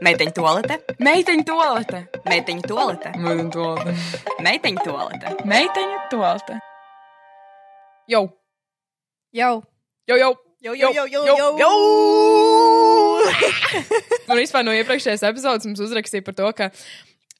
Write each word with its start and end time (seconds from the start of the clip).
Meiteņu 0.00 0.32
toalete, 0.36 0.76
Meiteņu 1.02 1.44
toalete. 1.48 2.00
meiteņu 2.28 2.62
toalete, 2.68 3.10
Meiteņu 3.18 3.50
toalete. 3.54 3.94
meiteņu 4.46 4.84
toalete. 4.86 5.32
Meiteņu 5.50 5.98
toalete. 6.12 6.58
Jau, 8.10 8.24
Jau. 9.32 9.62
jau, 10.06 10.16
jau. 10.18 10.32
Jau, 10.60 10.74
jau, 10.76 10.90
jau, 10.92 11.06
jau, 11.08 11.24
jau. 11.24 11.52
jau. 11.56 11.76
Un 14.28 14.36
vispār 14.36 14.60
no 14.66 14.74
iepriekšējās 14.76 15.22
epizodes 15.30 15.64
mums 15.64 15.80
uzrakstīja 15.80 16.24
par 16.26 16.34
to, 16.36 16.50
ka 16.52 16.66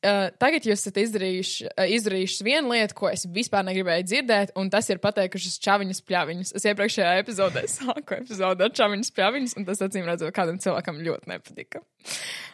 uh, 0.04 0.28
tagad 0.40 0.66
jūs 0.66 0.80
esat 0.80 1.00
izdarījuši, 1.02 1.66
uh, 1.70 1.90
izdarījuši 1.96 2.46
vienu 2.46 2.72
lietu, 2.74 2.96
ko 2.98 3.10
es 3.10 3.26
vispār 3.30 3.64
negribēju 3.68 4.06
dzirdēt, 4.08 4.54
un 4.60 4.70
tas 4.72 4.88
ir 4.92 5.00
pateikušas 5.02 5.58
čaviņas 5.64 6.02
pļaviņas. 6.08 6.54
Es 6.58 6.66
iepriekšējā 6.70 7.12
epizodē 7.22 7.64
sāku 7.76 8.16
epizodu 8.20 8.66
ar 8.66 8.74
čaviņas 8.80 9.12
pļaviņas, 9.16 9.56
un 9.60 9.68
tas 9.68 9.84
acīm 9.86 10.08
redzot, 10.08 10.32
kādam 10.36 10.60
cilvēkam 10.62 11.02
ļoti 11.06 11.32
nepatika. 11.32 11.84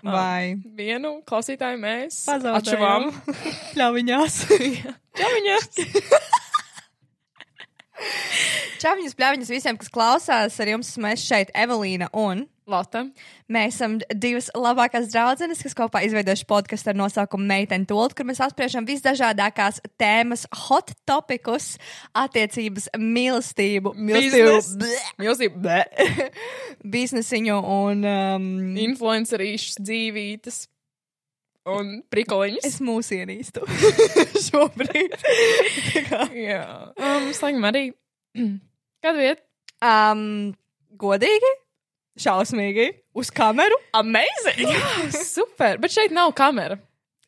Vai. 0.06 0.56
Vienu 0.78 1.20
klausītāju 1.28 1.80
mēs 1.82 2.24
atšuvām. 2.30 3.12
Pļaviņās. 3.76 4.42
Čaviņas! 5.20 5.70
Čaviņas, 8.82 9.14
pļaviņas 9.16 9.50
visiem, 9.54 9.78
kas 9.80 9.88
klausās, 9.92 10.58
ar 10.60 10.70
jums 10.74 10.92
mēs 11.00 11.24
šeit, 11.24 11.52
Evelīna 11.56 12.10
un. 12.12 12.44
Lata. 12.66 13.04
Mēs 13.52 13.76
esam 13.76 13.92
divas 14.18 14.48
labākās 14.58 15.06
draudzenes, 15.12 15.60
kas 15.62 15.74
kopā 15.78 16.00
izveidojuši 16.06 16.46
podkāstu 16.50 16.90
ar 16.90 16.96
nosaukumu 16.98 17.46
Meitene 17.46 17.86
Tult, 17.86 18.16
kur 18.18 18.26
mēs 18.26 18.40
apspriežam 18.42 18.86
visdažādākās 18.88 19.78
tēmas, 20.02 20.42
hot 20.66 20.90
topikus, 21.06 21.76
attiecības, 22.18 22.88
mīlestību, 22.98 23.92
bleh, 23.94 24.98
Milzība. 25.22 25.76
biznesiņu 26.96 27.58
un. 27.76 28.02
Um, 28.10 28.48
Influencerīšas 28.86 29.78
dzīvītes. 29.86 30.64
Un 31.70 31.96
prikoliņas. 32.14 32.66
es 32.66 32.76
mūs 32.82 33.08
ienīstu 33.14 33.62
šobrīd. 34.48 35.14
Kā- 36.10 36.26
Jā. 36.34 36.60
Um, 36.98 37.30
Slēgam 37.34 37.66
arī. 37.70 37.84
Kādu 39.06 39.22
vietu? 39.22 39.42
um, 39.86 40.52
godīgi, 40.98 41.50
šausmīgi, 42.20 42.90
uz 43.16 43.30
kameru. 43.34 43.76
Amazing! 43.96 44.68
Super! 45.36 45.78
Bet 45.82 45.94
šeit 45.96 46.14
nav 46.14 46.32
kamera. 46.36 46.78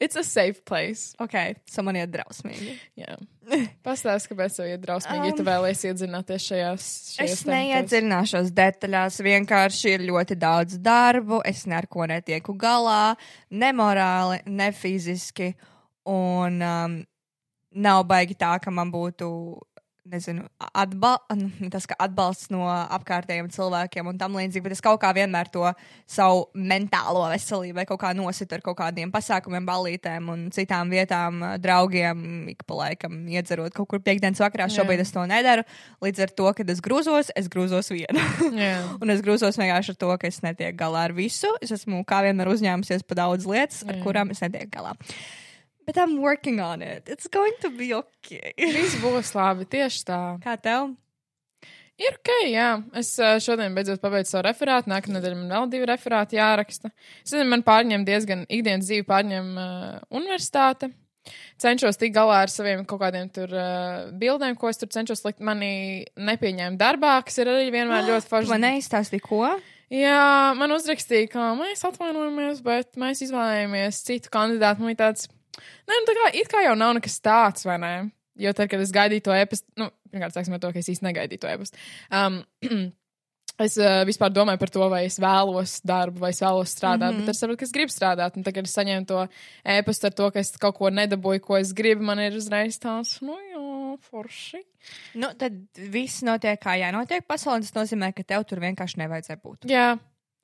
It's 0.00 0.14
a 0.14 0.22
safe 0.22 0.62
place. 0.64 1.10
Ok, 1.18 1.34
man 1.82 1.96
iet 1.98 2.12
drausmīgi. 2.14 2.76
Jā. 3.00 3.16
Pastāsti, 3.86 4.30
kāpēc 4.30 4.58
tev 4.60 4.68
ir 4.70 4.78
drausmīgi, 4.78 5.32
ja 5.32 5.34
tu 5.34 5.42
Um, 5.42 5.48
vēlies 5.48 5.80
iedzināties 5.88 6.44
šajās. 6.52 6.84
Es 7.24 7.40
tematos. 7.42 7.42
neiedziļināšos 7.50 8.52
detaļās, 8.54 9.18
vienkārši 9.26 9.96
ir 9.96 10.04
ļoti 10.06 10.36
daudz 10.38 10.78
darbu. 10.78 11.40
Es 11.50 11.64
neko 11.66 12.06
netieku 12.12 12.54
galā, 12.54 13.16
ne 13.50 13.72
morāli, 13.74 14.38
ne 14.46 14.70
fiziski. 14.70 15.50
Un 16.06 16.62
um, 16.62 16.94
nav 17.74 18.04
baigi 18.06 18.38
tā, 18.38 18.54
ka 18.62 18.70
man 18.70 18.94
būtu. 18.94 19.26
Nezinu, 20.08 20.46
atbal 20.72 21.18
nu, 21.36 21.68
tas, 21.72 21.84
atbalsts 22.00 22.48
no 22.52 22.62
apkārtējiem 22.68 23.50
cilvēkiem 23.52 24.08
un 24.08 24.18
tam 24.20 24.36
līdzīgi, 24.38 24.62
bet 24.64 24.74
es 24.76 24.82
kaut 24.84 25.00
kā 25.02 25.10
vienmēr 25.16 25.50
to 25.52 25.66
savu 26.08 26.46
mentālo 26.56 27.26
veselību 27.28 27.76
vai 27.76 27.84
kaut 27.88 28.00
kā 28.00 28.12
nositu 28.16 28.56
ar 28.56 28.62
kaut 28.64 28.78
kādiem 28.78 29.12
pasākumiem, 29.12 29.66
ballītēm 29.68 30.30
un 30.32 30.46
citām 30.54 30.92
vietām, 30.92 31.42
draugiem, 31.60 32.22
ik 32.54 32.64
pa 32.68 32.78
laikam 32.78 33.18
iedzerot 33.28 33.74
kaut 33.76 33.90
kur 33.90 34.00
piekdienas 34.04 34.40
vakarā. 34.40 34.68
Jā. 34.70 34.78
Šobrīd 34.80 35.02
es 35.04 35.12
to 35.12 35.24
nedaru. 35.28 35.66
Līdz 36.04 36.24
ar 36.24 36.32
to, 36.40 36.52
kad 36.56 36.72
es 36.72 36.80
grūzos, 36.84 37.32
es 37.36 37.50
grūzos 37.52 37.92
viena. 37.92 38.24
Un 39.02 39.12
es 39.12 39.20
grūzos 39.24 39.60
vienkārši 39.60 39.92
ar 39.92 40.00
to, 40.00 40.14
ka 40.20 40.30
es 40.30 40.40
netieku 40.44 40.78
galā 40.80 41.08
ar 41.10 41.16
visu. 41.16 41.52
Es 41.64 41.74
esmu 41.74 42.00
kā 42.08 42.22
vienmēr 42.24 42.48
uzņēmusies 42.54 43.04
pa 43.04 43.20
daudz 43.24 43.48
lietas, 43.50 43.84
ar 43.84 43.98
Jā. 43.98 44.02
kurām 44.06 44.32
es 44.32 44.40
netieku 44.44 44.72
galā. 44.78 44.96
Bet 45.88 45.96
I'm 45.96 46.18
working 46.20 46.60
on 46.60 46.82
it. 46.82 47.08
It's 47.08 47.26
going 47.26 47.54
to 47.62 47.70
be 47.70 47.94
okay. 47.96 48.52
Viss 48.60 48.98
būs 49.00 49.30
labi, 49.32 49.64
tieši 49.64 50.02
tā. 50.04 50.18
Kā 50.42 50.58
tev? 50.60 50.90
Ir 51.96 52.18
ok, 52.18 52.32
jā. 52.52 52.66
Es 53.00 53.14
ā, 53.16 53.30
šodien 53.40 53.72
beidzot 53.72 54.02
pabeidzu 54.02 54.34
savu 54.34 54.44
referātu. 54.50 54.90
Nākamā 54.92 55.16
nedēļa 55.16 55.38
man 55.38 55.54
vēl 55.54 55.70
divi 55.72 55.88
referāti 55.88 56.36
jāraksta. 56.36 56.90
Es 57.24 57.32
nezinu, 57.32 57.48
man 57.54 57.64
pārņem 57.64 58.04
diezgan 58.04 58.42
ikdienas 58.44 58.84
dzīvi, 58.84 59.06
pārņem 59.08 59.48
uh, 59.56 59.94
universitāte. 60.12 60.90
Cenšos 61.64 61.96
tikt 61.96 62.18
galā 62.18 62.42
ar 62.44 62.52
saviem 62.52 62.84
kaut 62.84 63.00
kādiem 63.06 63.32
tur 63.32 63.48
uh, 63.56 64.12
bildēm, 64.20 64.58
ko 64.60 64.68
es 64.68 64.82
tur 64.82 64.92
cenšos 64.92 65.24
likt. 65.24 65.40
Mani 65.40 66.04
nepieņēma 66.20 66.76
darbā, 66.84 67.16
kas 67.24 67.40
ir 67.40 67.48
arī 67.54 67.72
vienmēr 67.72 68.04
ļoti 68.12 68.28
forši. 68.28 68.52
Man 68.52 68.66
neizstāstīja, 68.68 69.24
ko? 69.24 69.40
Jā, 69.88 70.52
man 70.60 70.76
uzrakstīja, 70.76 71.32
ka 71.32 71.48
mēs 71.56 71.80
atvainojamies, 71.88 72.60
bet 72.60 73.00
mēs 73.00 73.24
izvēlējāmies 73.24 74.04
citu 74.04 74.36
kandidātu. 74.36 74.84
Man 74.84 74.92
ir 74.92 75.00
tāds, 75.00 75.30
nē, 75.56 75.96
nu 75.96 76.06
tā 76.08 76.14
kā, 76.18 76.30
kā 76.52 76.62
jau 76.66 76.76
nav 76.78 76.94
nekas 76.98 77.18
tāds, 77.24 77.66
vai 77.68 77.78
ne? 77.82 77.94
Jo 78.38 78.54
tad, 78.54 78.70
kad 78.70 78.82
es 78.82 78.94
gaidīju 78.94 79.26
to 79.26 79.34
e-pastu, 79.34 79.66
nu, 79.80 79.90
pirmkārt, 80.12 80.36
sāksim 80.36 80.54
ar 80.54 80.62
to, 80.62 80.70
ka 80.74 80.78
es 80.78 80.88
īsti 80.92 81.06
negaidīju 81.08 81.42
to 81.42 81.50
e-pastu. 81.50 81.80
Um, 82.14 82.38
es 83.66 83.74
uh, 83.80 84.04
vispār 84.06 84.30
domāju 84.30 84.60
par 84.62 84.72
to, 84.76 84.84
vai 84.92 85.02
es 85.08 85.18
vēlos 85.22 85.78
darbu, 85.86 86.22
vai 86.22 86.30
es 86.30 86.42
vēlos 86.44 86.74
strādāt, 86.76 87.10
mm 87.10 87.18
-hmm. 87.18 87.26
bet 87.26 87.34
es 87.34 87.42
saprotu, 87.42 87.58
ka 87.58 87.66
es 87.66 87.74
gribu 87.74 87.94
strādāt. 87.94 88.36
Un 88.38 88.46
tagad, 88.46 88.62
kad 88.62 88.70
es 88.70 88.76
saņēmu 88.78 89.06
to 89.06 89.26
e-pastu 89.64 90.06
ar 90.06 90.14
to, 90.14 90.30
ka 90.30 90.38
es 90.38 90.54
kaut 90.56 90.76
ko 90.78 90.90
nedabūju, 90.90 91.40
ko 91.40 91.58
es 91.58 91.72
gribu, 91.72 92.02
man 92.02 92.22
ir 92.22 92.36
uzreiz 92.38 92.78
tāds, 92.78 93.18
nu, 93.22 93.34
jā, 93.50 93.98
forši. 94.10 94.62
Nu, 95.18 95.30
tad 95.38 95.56
viss 95.74 96.22
notiek 96.26 96.60
kā 96.62 96.76
jānotiek 96.78 97.26
pasaulē. 97.28 97.64
Tas 97.64 97.74
nozīmē, 97.76 98.12
ka 98.16 98.22
tev 98.26 98.44
tur 98.48 98.62
vienkārši 98.62 99.00
nevajadzēja 99.02 99.40
būt. 99.42 99.66
Jā, 99.70 99.98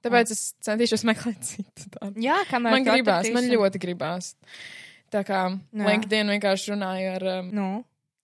tāpēc 0.05 0.33
es 0.35 0.43
centīšos 0.67 1.07
meklēt 1.11 1.43
citu 1.47 1.93
darbu. 1.95 2.21
Jā, 2.25 2.41
kamēr 2.51 2.79
Man 2.79 2.89
gribās, 2.89 3.31
man 3.35 3.49
ļoti 3.51 3.83
gribās. 3.83 4.35
Tā 5.15 5.23
kā 5.27 5.41
Jā. 5.47 5.89
LinkedIn 5.89 6.33
vienkārši 6.35 6.75
runāja 6.75 7.17
ar, 7.19 7.27
um, 7.39 7.51
Nu, 7.55 7.69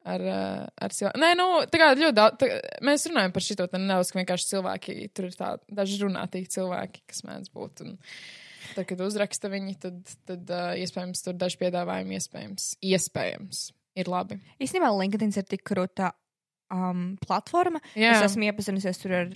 ar, 0.08 0.24
uh, 0.26 0.66
ar 0.74 0.94
cilvēku. 0.96 1.20
Nē, 1.22 1.32
nu, 1.38 1.48
tā 1.70 1.80
kā 1.80 1.90
ļoti 1.94 2.16
daudz, 2.16 2.38
tā, 2.40 2.50
mēs 2.86 3.06
runājam 3.10 3.34
par 3.34 3.46
šito, 3.46 3.66
nedaudz, 3.76 4.12
ka 4.12 4.20
vienkārši 4.20 4.48
cilvēki, 4.54 5.00
tur 5.14 5.28
ir 5.28 5.36
tādi 5.38 5.80
daži 5.80 5.98
runātīgi 6.04 6.54
cilvēki, 6.56 7.04
kas 7.10 7.24
mēdz 7.28 7.52
būt. 7.54 7.84
Un, 7.86 7.98
tad, 8.74 8.86
kad 8.88 9.04
uzraksta 9.04 9.50
viņi, 9.52 9.76
tad, 9.82 10.00
tad 10.28 10.54
uh, 10.54 10.72
iespējams 10.80 11.26
tur 11.26 11.36
daži 11.38 11.60
piedāvājumi 11.62 12.18
iespējams, 12.18 12.72
iespējams 12.90 13.68
ir 14.00 14.10
labi. 14.10 14.40
īstenībā 14.62 14.90
LinkedIn 14.94 15.34
ir 15.36 15.46
tik 15.50 15.64
krūta 15.66 16.12
um, 16.72 17.14
platforma. 17.22 17.82
Jā. 17.98 18.14
Es 18.16 18.30
esmu 18.30 18.48
iepazinusies 18.48 19.02
tur 19.02 19.16
ar 19.22 19.34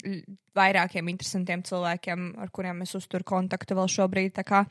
vairākiem 0.57 1.11
interesantiem 1.13 1.65
cilvēkiem, 1.67 2.31
ar 2.43 2.53
kuriem 2.55 2.85
es 2.87 2.95
uzturu 2.97 3.27
kontaktu 3.27 3.77
vēl 3.79 3.91
šobrīd. 3.91 4.35
tā 4.39 4.47
kā 4.47 4.65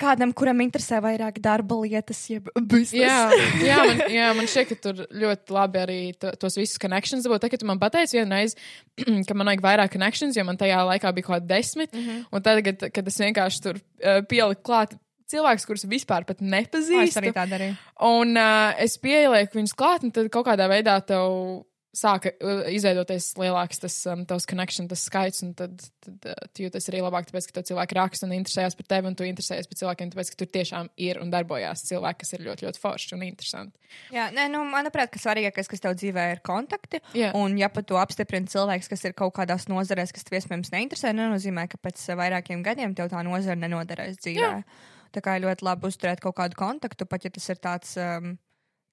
Kādam, 0.00 0.32
kuram 0.34 0.58
interesē 0.64 0.98
vairāk 0.98 1.36
darba 1.42 1.76
lietas, 1.78 2.18
jeb 2.26 2.48
biznesa. 2.58 2.98
Jā, 2.98 3.18
jā, 3.68 3.76
man, 3.86 4.00
jā, 4.10 4.30
man 4.34 4.48
šķiet, 4.50 4.72
ka 4.72 4.78
tur 4.82 5.04
ļoti 5.22 5.54
labi 5.54 5.80
arī 5.84 5.98
to, 6.18 6.32
tos 6.42 6.58
visus 6.58 6.80
connections 6.82 7.28
būtu. 7.30 7.44
Tagad 7.44 7.62
tu 7.62 7.68
man 7.68 7.78
pateici 7.82 8.18
vienreiz, 8.18 8.56
ka 9.28 9.36
man 9.38 9.52
vajag 9.52 9.62
vairāk 9.62 9.94
connections, 9.94 10.34
jo 10.34 10.44
man 10.48 10.58
tajā 10.58 10.80
laikā 10.90 11.14
bija 11.14 11.28
kaut 11.28 11.36
kādi 11.36 11.50
desmit. 11.52 11.94
Mm. 11.94 12.08
-hmm. 12.08 12.24
Un 12.34 12.42
tagad, 12.42 12.88
kad 12.90 13.12
es 13.12 13.20
vienkārši 13.22 13.62
tur 13.62 13.78
uh, 13.78 14.18
pieliku 14.26 14.66
klāt 14.66 14.96
cilvēkus, 15.30 15.66
kurus 15.68 15.86
vispār 15.88 16.26
pat 16.26 16.42
es 16.42 16.48
nepazīstu, 16.48 17.20
arī 17.20 17.32
tā 17.32 17.46
darīju. 17.48 17.76
un 18.10 18.36
uh, 18.36 18.74
es 18.78 18.98
pielieku 18.98 19.58
viņus 19.58 19.76
klāt, 19.78 20.02
un 20.02 20.10
tad 20.10 20.28
kaut 20.30 20.46
kādā 20.46 20.68
veidā 20.68 20.98
tev 21.06 21.64
sāka 21.94 22.32
uh, 22.34 22.64
izveidoties 22.74 23.30
lielāks 23.40 23.80
tas 23.82 23.96
um, 24.10 24.24
tavs 24.28 24.46
connection, 24.50 24.88
tas 24.90 25.04
skaits, 25.08 25.42
un 25.46 25.54
tad, 25.58 25.82
tad 26.04 26.28
uh, 26.30 26.48
tu 26.54 26.64
jūties 26.66 26.90
arī 26.90 27.02
labāk, 27.04 27.28
tāpēc, 27.28 27.48
ka 27.48 27.58
tev 27.58 27.68
cilvēki 27.70 27.98
raksta 27.98 28.28
un 28.28 28.34
interesējas 28.36 28.76
par 28.78 28.88
tevi, 28.90 29.10
un 29.10 29.18
tu 29.18 29.26
interesējies 29.28 29.70
par 29.70 29.80
cilvēkiem, 29.80 30.12
tāpēc, 30.14 30.32
ka 30.32 30.40
tur 30.42 30.50
tiešām 30.56 30.90
ir 31.06 31.20
un 31.22 31.32
darbojās 31.32 31.86
cilvēki, 31.88 32.20
kas 32.22 32.34
ir 32.36 32.46
ļoti, 32.48 32.68
ļoti 32.68 32.82
forši 32.82 33.16
un 33.16 33.26
interesanti. 33.28 33.92
Jā, 34.14 34.28
nē, 34.34 34.48
nu, 34.52 34.62
manuprāt, 34.68 35.12
ka 35.12 35.22
svarīgākais, 35.22 35.70
kas 35.70 35.84
tev 35.84 35.96
dzīvē 35.98 36.24
ir 36.34 36.42
kontakti. 36.46 37.00
Jā. 37.16 37.30
Un, 37.38 37.58
ja 37.60 37.70
pat 37.72 37.86
to 37.88 37.98
apstiprina 38.00 38.50
cilvēks, 38.50 38.90
kas 38.90 39.06
ir 39.08 39.14
kaut 39.18 39.34
kādās 39.36 39.68
nozarēs, 39.70 40.12
kas 40.14 40.26
tev 40.26 40.38
iespējams 40.40 40.72
neinteresē, 40.74 41.14
nenozīmē, 41.16 41.68
ka 41.70 41.80
pēc 41.82 42.02
eh, 42.08 42.18
vairākiem 42.18 42.64
gadiem 42.66 42.96
tev 42.98 43.12
tā 43.12 43.22
nozara 43.26 43.58
nenoderēs 43.60 44.18
dzīvē. 44.20 44.50
Jā. 44.50 44.90
Tā 45.14 45.22
kā 45.22 45.36
ļoti 45.38 45.66
labi 45.66 45.86
uzturēt 45.86 46.22
kaut 46.22 46.34
kādu 46.40 46.58
kontaktu, 46.58 47.06
pat 47.06 47.26
ja 47.26 47.30
tas 47.30 47.46
ir 47.52 47.62
tāds. 47.62 47.94
Um, 48.00 48.34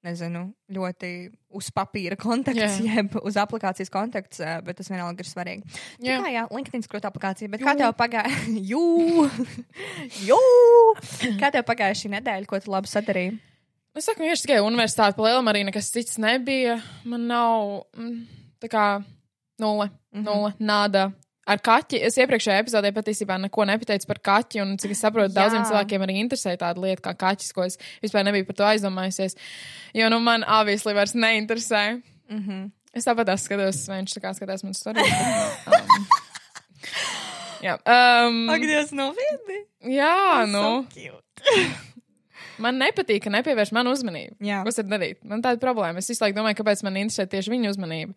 Nezinu, 0.01 0.48
ļoti 0.74 1.09
uz 1.53 1.68
papīra 1.75 2.15
kontakts, 2.18 2.80
Jā. 2.81 2.95
jeb 2.98 3.19
uz 3.21 3.36
aplikācijas 3.38 3.92
kontakts, 3.94 4.39
bet 4.65 4.80
tas 4.80 4.89
vienalga 4.89 5.21
ir 5.21 5.30
svarīgi. 5.30 5.75
Jā, 6.01 6.15
Jā. 6.15 6.15
kā, 6.24 6.31
jā 6.33 6.45
LinkedIn 6.50 6.86
skrūta 6.88 7.12
aplikācija, 7.12 7.51
bet 7.53 7.62
Jū. 7.62 7.68
kā 7.68 7.75
tev 7.77 7.94
pagāja? 8.00 8.31
Jū! 8.71 9.27
Jū! 10.31 10.42
Kā 11.38 11.51
tev 11.53 11.68
pagāja 11.69 12.00
šī 12.01 12.15
nedēļa, 12.15 12.50
ko 12.50 12.57
tu 12.63 12.74
labi 12.74 12.89
sadarīji? 12.89 13.38
Es 13.94 14.07
saku, 14.07 14.24
vienkārši 14.24 14.48
tikai 14.48 14.62
universitāte, 14.65 15.18
pa 15.19 15.27
lielam 15.27 15.51
arī 15.51 15.65
nekas 15.68 15.92
cits 15.94 16.18
nebija. 16.24 16.80
Man 17.06 17.27
nav 17.30 17.83
mm, 17.94 18.19
tā 18.63 18.71
kā 18.71 18.86
nulle, 19.62 19.92
mm 19.92 20.18
-hmm. 20.18 20.25
nulle, 20.25 20.54
nāda. 20.57 21.12
Ar 21.50 21.58
kaķi 21.58 21.98
es 22.06 22.18
iepriekšējā 22.22 22.60
epizodē 22.62 22.92
patiesībā 22.94 23.40
neko 23.42 23.66
nepateicu 23.66 24.08
par 24.08 24.20
kaķi, 24.22 24.62
un 24.62 24.76
cik 24.78 24.94
es 24.94 25.02
saprotu, 25.02 25.34
daudziem 25.34 25.64
cilvēkiem 25.66 26.06
arī 26.06 26.20
interesē 26.22 26.54
tāda 26.62 26.84
lieta 26.84 27.02
kā 27.10 27.16
kaķis, 27.24 27.54
ko 27.58 27.66
es 27.66 27.80
vispār 28.04 28.28
nebiju 28.28 28.46
par 28.46 28.60
to 28.60 28.68
aizdomājusies. 28.70 29.36
Jo, 29.98 30.12
nu, 30.14 30.20
man 30.22 30.46
obviously 30.46 30.94
vairs 30.94 31.16
neinteresē. 31.18 32.02
Mm 32.30 32.44
-hmm. 32.46 32.70
Es 32.94 33.08
tāpat 33.08 33.38
skatos, 33.40 33.88
viņš 33.90 34.18
tā 34.18 34.22
kā 34.22 34.34
skatās 34.36 34.64
man 34.64 34.74
storijas. 34.74 35.10
bet, 35.66 35.88
nu, 36.00 36.06
Um, 37.62 37.68
Jā, 37.68 37.78
um, 37.86 38.50
Ak, 38.50 38.64
Dievs, 38.66 38.92
nopietni. 38.92 39.60
jā 39.86 40.46
nu. 40.50 40.88
So. 40.90 41.62
Man 42.62 42.78
nepatīk, 42.78 43.24
ka 43.24 43.32
nepievērš 43.34 43.72
man 43.74 43.88
uzmanību. 43.90 44.36
Jā. 44.46 44.60
Ko 44.62 44.70
varu 44.70 44.92
darīt? 44.92 45.18
Man 45.26 45.42
tāda 45.42 45.58
problēma. 45.58 45.98
Es 45.98 46.10
visu 46.12 46.22
laiku 46.22 46.38
domāju, 46.38 46.60
kāpēc 46.60 46.84
man 46.86 47.00
interesē 47.02 47.26
tieši 47.26 47.50
viņa 47.50 47.72
uzmanība. 47.74 48.14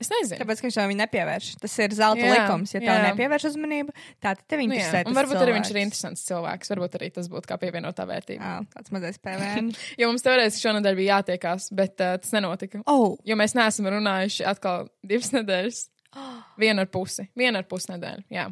Es 0.00 0.08
nezinu. 0.08 0.38
Tāpēc, 0.40 0.60
ka 0.62 0.64
viņš 0.64 0.76
viņa 0.80 0.96
nepievērš. 1.02 1.46
Tas 1.60 1.74
ir 1.84 1.92
zelta 1.92 2.22
Jā, 2.24 2.30
likums. 2.32 2.70
Ja 2.72 2.80
tev 2.80 2.88
jā. 2.88 3.00
nepievērš 3.10 3.44
uzmanību, 3.50 3.92
tad 4.24 4.38
tev 4.48 4.62
Nu, 4.62 4.72
jā. 4.72 4.80
interesē. 4.80 5.02
Un 5.10 5.16
varbūt 5.18 5.36
arī 5.42 5.52
viņš 5.58 5.66
ir 5.68 5.76
cilvēks. 5.76 5.86
interesants 5.90 6.22
cilvēks. 6.30 6.70
Varbūt 6.72 6.96
arī 6.96 7.08
tas 7.18 7.28
būtu 7.28 7.50
kā 7.50 7.58
pievienotā 7.60 8.06
vērtība. 8.08 8.40
Jā, 8.40 8.54
tāds 8.72 8.94
mazais 8.96 9.20
PVN. 9.20 9.68
Jo 10.00 10.08
mums 10.08 10.24
teorētiski 10.24 10.64
šonadēļ 10.64 10.96
bija 11.02 11.18
jātiekās, 11.18 11.68
bet 11.76 12.00
uh, 12.00 12.14
tas 12.22 12.32
nenotika. 12.32 12.80
oh, 12.88 13.18
Jo 13.28 13.36
mēs 13.36 13.52
neesam 13.58 13.90
runājuši 13.92 14.46
atkal 14.48 14.88
divas 15.04 15.32
nedēļas. 15.36 15.82
Vienu 16.64 16.80
ar 16.86 16.88
pusi. 16.96 17.28
Vienu 17.36 17.60
ar 17.60 17.68
pusi 17.68 17.92
nedēļu. 17.92 18.24
Jā. 18.32 18.48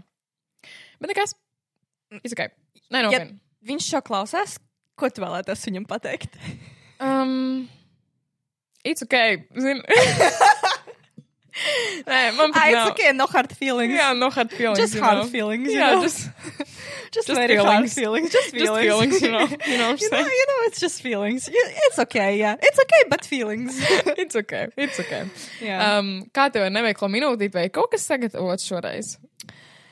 Bet 1.01 1.15
nekas. 1.15 1.33
Izsakai. 2.21 2.51
Nē, 2.93 3.01
Ja- 3.01 3.09
nopietni. 3.09 3.41
viņš 3.73 3.89
šo 3.95 4.05
klausās. 4.05 4.59
Ko 4.99 5.09
tu 5.09 5.25
vēlētos 5.25 5.65
viņam 5.65 5.85
pateikt? 5.89 6.37
Um, 7.01 7.69
it's 8.85 9.01
okay. 9.07 9.47
Zini. 9.57 9.81
Nē, 12.07 12.37
man 12.37 12.51
Ah, 12.51 12.53
pat 12.53 12.71
it's 12.73 12.91
okay, 12.91 13.13
no 13.13 13.27
hard 13.27 13.53
feelings. 13.53 13.95
Jā, 13.99 14.17
no 14.17 14.31
hard 14.31 14.51
feelings. 14.51 14.79
Just 14.79 14.99
hard 14.99 15.19
know. 15.19 15.27
feelings. 15.27 15.69
Jā, 15.73 15.93
know? 15.95 16.03
just, 16.03 16.31
just, 17.17 17.29
just 17.29 17.29
very 17.29 17.57
hard 17.57 17.91
feelings. 17.91 17.95
feelings. 17.95 18.33
Just 18.33 18.55
just 18.55 18.75
feelings. 18.75 18.87
feelings, 18.87 19.23
you 19.23 19.31
know. 19.33 19.47
You 19.67 19.79
know 19.79 19.91
you 20.03 20.11
know, 20.11 20.19
you 20.41 20.47
know, 20.51 20.59
it's 20.69 20.81
just 20.81 21.03
feelings. 21.03 21.49
It's 21.53 21.99
okay, 21.99 22.39
yeah. 22.39 22.57
It's 22.61 22.79
okay, 22.79 23.03
but 23.09 23.25
feelings. 23.25 23.81
It's 24.19 24.37
okay. 24.37 24.69
It's 24.77 24.99
okay. 25.01 25.25
Jā. 25.63 25.79
Um, 25.89 26.11
kā 26.35 26.49
tev 26.53 26.67
ir 26.67 26.73
neveiklo 26.75 27.09
minūtīt 27.13 27.55
vai 27.55 27.69
kaut 27.73 27.91
kas 27.93 28.07
sagatavots 28.09 28.67
šoreiz? 28.69 29.17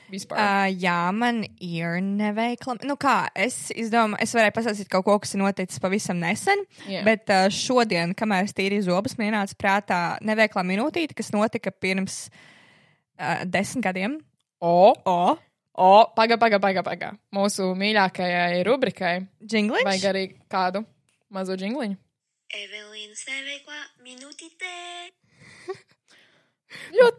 Vispār. 0.07 0.39
Uh, 0.39 0.67
jā, 0.79 0.95
man 1.11 1.41
ir 1.59 1.97
neveikla. 2.03 2.77
Nu, 2.87 2.95
kā 2.95 3.27
es 3.35 3.67
izdomāju, 3.75 4.21
es 4.23 4.31
varēju 4.37 4.53
pastāstīt 4.55 4.89
kaut 4.91 5.03
ko, 5.07 5.17
kas 5.19 5.33
ir 5.35 5.41
noticis 5.41 5.81
pavisam 5.83 6.21
nesen. 6.21 6.63
Jā. 6.87 7.01
Bet 7.07 7.27
uh, 7.33 7.49
šodien, 7.51 8.13
kamēr 8.17 8.47
es 8.47 8.55
tīri 8.55 8.79
zobus, 8.85 9.17
man 9.19 9.33
ienāca 9.33 9.57
prātā 9.59 9.99
neveiklā 10.23 10.63
minūtīte, 10.67 11.17
kas 11.17 11.33
notika 11.35 11.73
pirms 11.75 12.29
uh, 12.31 13.43
desmit 13.43 13.83
gadiem. 13.89 14.15
o, 14.63 14.93
O, 15.05 15.35
o, 15.75 15.91
paga, 16.15 16.39
paga, 16.41 16.57
paga, 16.63 16.81
paga. 16.87 17.11
Mūsu 17.35 17.73
mīļākajai 17.77 18.63
rubrikai 18.65 19.15
jingliņš. 19.43 19.85
vajag 19.85 20.07
arī 20.13 20.23
kādu 20.49 20.85
mazo 21.29 21.53
jingliņu. 21.59 21.99
Evelīnas 22.47 23.25
neveiklā 23.27 23.81
minūtītē. 24.07 24.71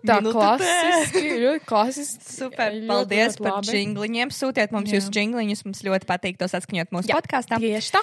Tā 0.06 0.18
Minūte 0.20 0.36
klasiski. 0.36 1.22
Ļoti 1.42 1.64
klasiski. 1.66 2.26
Super, 2.28 2.74
Ļoti, 2.74 2.88
paldies 2.90 3.38
ļoti 3.38 3.46
par 3.46 3.78
jingliņiem. 3.78 4.32
Sūtiet 4.34 4.74
mums 4.74 4.92
Jā. 4.92 5.00
jūsu 5.00 5.14
jingliņus. 5.16 5.64
Mums 5.66 5.82
ļoti 5.86 6.08
patīk 6.08 6.38
tos 6.40 6.54
atskaņot 6.58 6.94
mūsu 6.94 7.10
Jā, 7.10 7.18
podkāstā. 7.18 7.58
Tieši 7.62 7.94
tā. 7.96 8.02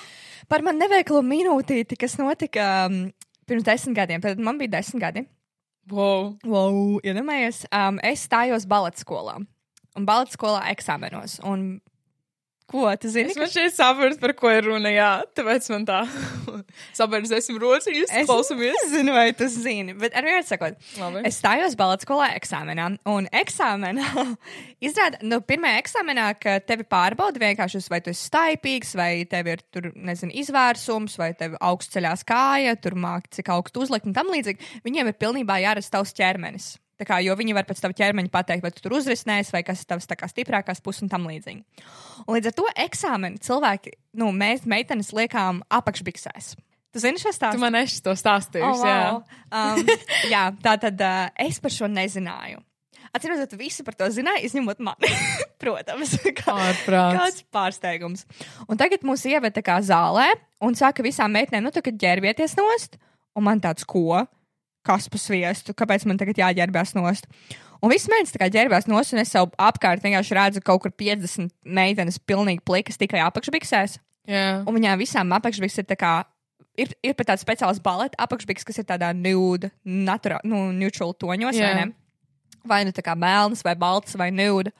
Par 0.51 0.65
man 0.65 0.79
neveiklo 0.81 1.21
minūtīti, 1.25 1.97
kas 1.99 2.17
notika 2.19 2.67
um, 2.89 2.99
pirms 3.47 3.65
desmit 3.67 3.97
gadiem. 3.97 4.23
Tad 4.25 4.41
man 4.43 4.59
bija 4.61 4.75
desmit 4.77 5.05
gadi. 5.05 5.25
Wow. 5.91 6.33
Wow, 6.43 6.99
iedomājies, 7.05 7.63
um, 7.69 7.99
es 8.03 8.25
stājos 8.25 8.65
baleta 8.69 8.99
skolā. 9.03 9.37
Un 9.95 10.07
baleta 10.07 10.33
skolā 10.33 10.65
eksāmenos. 10.73 11.37
Un 11.45 11.77
ko 12.69 12.87
tu 12.99 13.09
zini? 13.13 13.31
Es 13.33 13.37
man 13.39 13.49
šeit 13.51 13.75
saprotu, 13.75 14.17
par 14.21 14.33
ko 14.37 14.49
ir 14.53 14.65
runa. 14.67 14.89
Jā, 14.93 15.09
tāpēc 15.37 15.67
man 15.73 15.85
tā 15.87 15.99
esmu 17.37 17.59
rociņus, 17.61 18.11
Es 18.11 18.27
klausamies. 18.27 18.75
nezinu, 18.85 19.13
vai 19.15 19.31
tu 19.37 19.47
zini, 19.51 19.93
bet 19.97 20.15
ar 20.17 20.25
vienu 20.27 20.45
sakot, 20.47 20.77
Labi. 20.99 21.23
es 21.29 21.39
stājos 21.41 21.75
baleta 21.79 22.05
skolā 22.07 22.31
eksāmenā. 22.39 22.87
Un 23.11 23.27
eksāmenā 23.35 24.05
izrāda, 24.87 25.21
nu, 25.25 25.41
pirmajā 25.45 25.81
eksāmenā, 25.83 26.29
ka 26.41 26.57
tevi 26.65 26.87
pārbauda 26.89 27.41
vienkārši, 27.41 27.83
vai 27.91 28.01
tu 28.05 28.13
esi 28.13 28.29
staipīgs, 28.29 28.95
vai 28.97 29.11
tev 29.29 29.51
ir, 29.53 29.65
tur, 29.73 29.91
nezinu, 29.95 30.33
izvērsums, 30.43 31.19
vai 31.21 31.33
tev 31.37 31.57
augsts 31.61 31.93
ceļās 31.95 32.25
kāja, 32.27 32.75
tur 32.81 32.97
māki, 32.99 33.33
cik 33.39 33.53
augstu 33.55 33.85
uzlikt 33.85 34.09
un 34.09 34.15
tam 34.17 34.31
līdzīgi. 34.33 34.81
Viņiem 34.87 35.11
ir 35.13 35.19
pilnībā 35.21 35.59
jāredz 35.63 35.91
tavs 35.93 36.15
ķermenis. 36.17 36.75
Tā 36.95 37.07
kā, 37.07 37.17
jo 37.23 37.33
viņi 37.35 37.55
var 37.57 37.65
pēc 37.67 37.81
tam 37.83 37.93
ķermeņa 37.95 38.31
pateikt, 38.31 38.63
vai 38.63 38.71
tu 38.71 38.83
tur 38.83 38.95
uzrisnēsi, 38.95 39.51
vai 39.51 39.65
kas 39.67 39.81
ir 39.83 39.89
tavs 39.89 40.07
kā 40.07 40.29
stiprākās 40.31 40.79
puses 40.83 41.03
un 41.03 41.11
tam 41.11 41.25
līdzīgi. 41.27 41.83
Un 42.23 42.37
līdz 42.37 42.51
ar 42.51 42.55
to 42.55 42.67
eksāmenu 42.85 43.41
cilvēki, 43.43 43.97
nu, 44.21 44.29
mēs 44.31 44.63
meitenes 44.69 45.11
liekām 45.15 45.59
apakšbiksēs. 45.67 46.53
Tu 46.95 47.01
zini 47.03 47.19
šo 47.19 47.33
Tu 47.33 47.35
stāstu? 47.35 47.59
man 47.59 47.75
esi 47.75 47.99
to 47.99 48.13
stāstījusi. 48.15 48.79
Oh, 48.79 48.87
jā. 48.87 48.99
wow. 49.03 49.17
um, 49.51 49.83
jā, 50.33 50.45
tā 50.63 50.77
tad 50.79 51.03
uh, 51.03 51.27
es 51.43 51.59
par 51.59 51.75
šo 51.75 51.91
nezināju. 51.91 52.63
Atcerieties, 53.15 53.59
visi 53.59 53.83
par 53.83 53.95
to 53.99 54.07
zināja, 54.11 54.43
izņemot 54.47 54.79
mani. 54.83 55.11
Protams, 55.61 56.15
kā, 56.39 56.55
kāds 56.87 57.43
pārsteigums. 57.51 58.23
Un 58.67 58.79
tagad 58.79 59.03
mūs 59.07 59.27
ieveda 59.27 59.63
kā 59.63 59.77
zālē 59.83 60.29
un 60.63 60.75
saka 60.79 61.03
visām 61.03 61.35
meitenēm, 61.35 61.67
nu, 61.67 61.75
tagad 61.75 61.99
ģērbieties 61.99 62.55
nost. 62.59 62.95
Un 63.35 63.43
man 63.47 63.59
tāds, 63.59 63.83
ko? 63.83 64.23
Kas 64.85 65.07
pa 65.09 65.17
sviestu? 65.17 65.73
Kāpēc 65.77 66.05
man 66.05 66.19
tagad 66.21 66.37
jāģērbjas 66.37 66.93
nost? 66.97 67.25
Un 67.83 67.91
viss 67.91 68.07
mēnesis 68.09 68.33
tā 68.35 68.39
kā 68.43 68.47
ģērbās 68.53 68.85
nost, 68.89 69.13
un 69.13 69.21
es 69.21 69.33
savu 69.33 69.51
apkārt 69.61 70.03
vienkārši 70.05 70.37
redzu 70.37 70.61
kaut 70.65 70.83
kur 70.85 70.93
50 70.93 71.51
meitenes 71.65 72.17
pilnīgi 72.21 72.63
plikas 72.65 72.97
tikai 73.01 73.19
apakšbiksēs. 73.25 73.97
jā. 74.29 74.45
Un 74.65 74.77
viņām 74.77 75.01
visām 75.01 75.33
apakšbiks 75.37 75.81
ir 75.81 75.89
tā 75.89 75.97
kā. 75.99 76.13
Ir, 76.77 76.89
ir 77.03 77.13
pat 77.15 77.29
tāds 77.29 77.43
speciāls 77.45 77.79
baleta 77.79 78.17
apakšbiks, 78.19 78.65
kas 78.67 78.81
ir 78.81 78.87
tādā 78.89 79.13
nude, 79.15 79.69
naturā, 79.85 80.41
nu, 80.43 80.71
neutral 80.75 81.13
toņos, 81.15 81.55
Jā. 81.55 81.69
vai 81.71 81.75
ne? 81.85 81.85
Vai 82.67 82.79
nu 82.83 82.91
tā 82.91 83.03
kā 83.05 83.13
melns, 83.15 83.61
vai 83.63 83.75
balts, 83.79 84.17
vai 84.19 84.27
nude. 84.33 84.73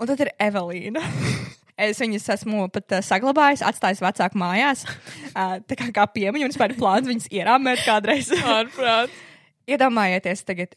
Un 0.00 0.10
tad 0.10 0.18
ir 0.24 0.32
Evelīna. 0.42 1.02
Es 1.78 2.00
viņas 2.02 2.26
esmu 2.34 2.64
pat 2.74 2.96
uh, 2.96 3.02
saglabājis, 3.06 3.62
atstājis 3.62 4.02
vecāku 4.02 4.40
mājās. 4.40 4.82
Uh, 5.30 5.58
tā 5.68 5.78
kā, 5.78 5.88
kā 5.94 6.08
piemiņu, 6.10 6.48
un 6.48 6.54
es 6.54 6.58
pāri 6.58 6.76
plānu 6.78 7.12
viņas 7.12 7.30
ierāmēt 7.30 7.84
kādreiz. 7.86 8.32
Ārprāts. 8.58 9.24
Iedomājieties 9.70 10.42
tagad 10.48 10.74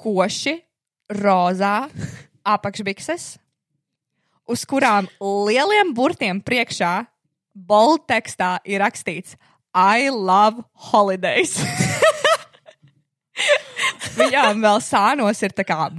koši, 0.00 0.56
rozā, 1.12 1.86
apakšbikses, 2.42 3.34
uz 4.50 4.64
kurām 4.68 5.06
lieliem 5.20 5.92
burtiem 5.94 6.40
priekšā 6.42 6.94
bold 7.54 8.08
tekstā 8.08 8.56
ir 8.66 8.82
rakstīts 8.82 9.36
I 9.74 10.08
love 10.10 10.64
holidays. 10.90 11.58
Viņām 14.18 14.62
vēl 14.64 14.80
sānos 14.84 15.42
ir 15.46 15.54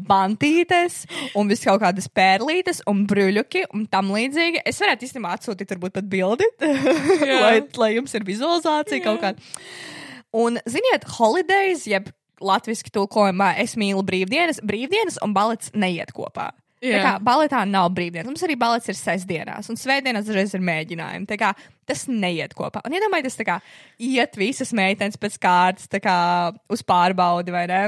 bantītes, 0.10 1.04
un 1.36 1.50
viss 1.52 1.66
kaut 1.68 1.82
kādas 1.84 2.08
pērlītes, 2.10 2.84
un 2.90 3.06
bruļuki, 3.10 3.66
un 3.74 3.86
tam 3.92 4.12
līdzīgi. 4.16 4.64
Es 4.66 4.82
varētu 4.84 5.08
īstenībā 5.08 5.36
atsūtīt, 5.38 5.72
varbūt 5.76 5.98
pat 6.00 6.10
bildi, 6.12 6.50
lai, 7.46 7.62
lai 7.78 7.92
jums 7.96 8.14
ir 8.16 8.28
vizualizācija 8.28 9.04
kaut 9.06 9.24
kāda. 9.24 9.56
Un, 10.36 10.60
ziniet, 10.68 11.08
holidays, 11.16 11.86
jeb 11.88 12.12
latviešu 12.44 12.92
tulkojumā, 12.94 13.54
es 13.64 13.78
mīlu 13.80 14.04
brīvdienas, 14.06 14.62
brīvdienas 14.66 15.22
un 15.24 15.34
balets 15.36 15.72
neiet 15.76 16.12
kopā. 16.16 16.52
Tā 16.86 16.92
Jā. 16.92 17.02
kā 17.02 17.12
baletā 17.24 17.64
nav 17.66 17.90
brīvdienas. 17.96 18.28
Mums 18.28 18.44
arī 18.46 18.58
balets 18.60 18.90
ir 18.92 18.98
sestdienās, 19.00 19.70
un 19.72 19.80
svētdienās 19.80 20.28
dažreiz 20.28 20.54
ir 20.54 20.64
mēģinājumi. 20.66 21.28
Tā 21.30 21.38
kā 21.40 21.54
tas 21.88 22.06
neiet 22.12 22.54
kopā. 22.58 22.84
Un 22.86 22.98
iedomājieties, 22.98 23.38
tā 23.40 23.46
kā 23.48 23.60
iet 24.04 24.36
visas 24.38 24.74
meitenes 24.76 25.18
pēc 25.22 25.38
kārtas, 25.42 25.88
tā 25.90 26.02
kā 26.04 26.18
uz 26.72 26.84
pārbaudi, 26.86 27.56
vai 27.56 27.66
ne? 27.72 27.82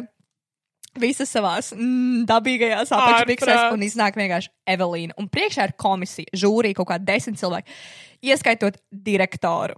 Visas 1.02 1.32
savās 1.34 1.72
mm, 1.76 2.26
dabīgajās 2.30 2.94
apakšbiksēs, 2.98 3.64
un 3.76 3.84
iznāk 3.88 4.18
vienkārši 4.20 4.52
Evelīna. 4.76 5.18
Un 5.22 5.30
priekšā 5.32 5.70
ir 5.70 5.76
komisija, 5.80 6.32
žūrija, 6.38 6.78
kaut 6.80 6.92
kādi 6.94 7.08
desmit 7.10 7.42
cilvēki, 7.42 7.78
ieskaitot 8.32 8.80
direktoru. 8.92 9.78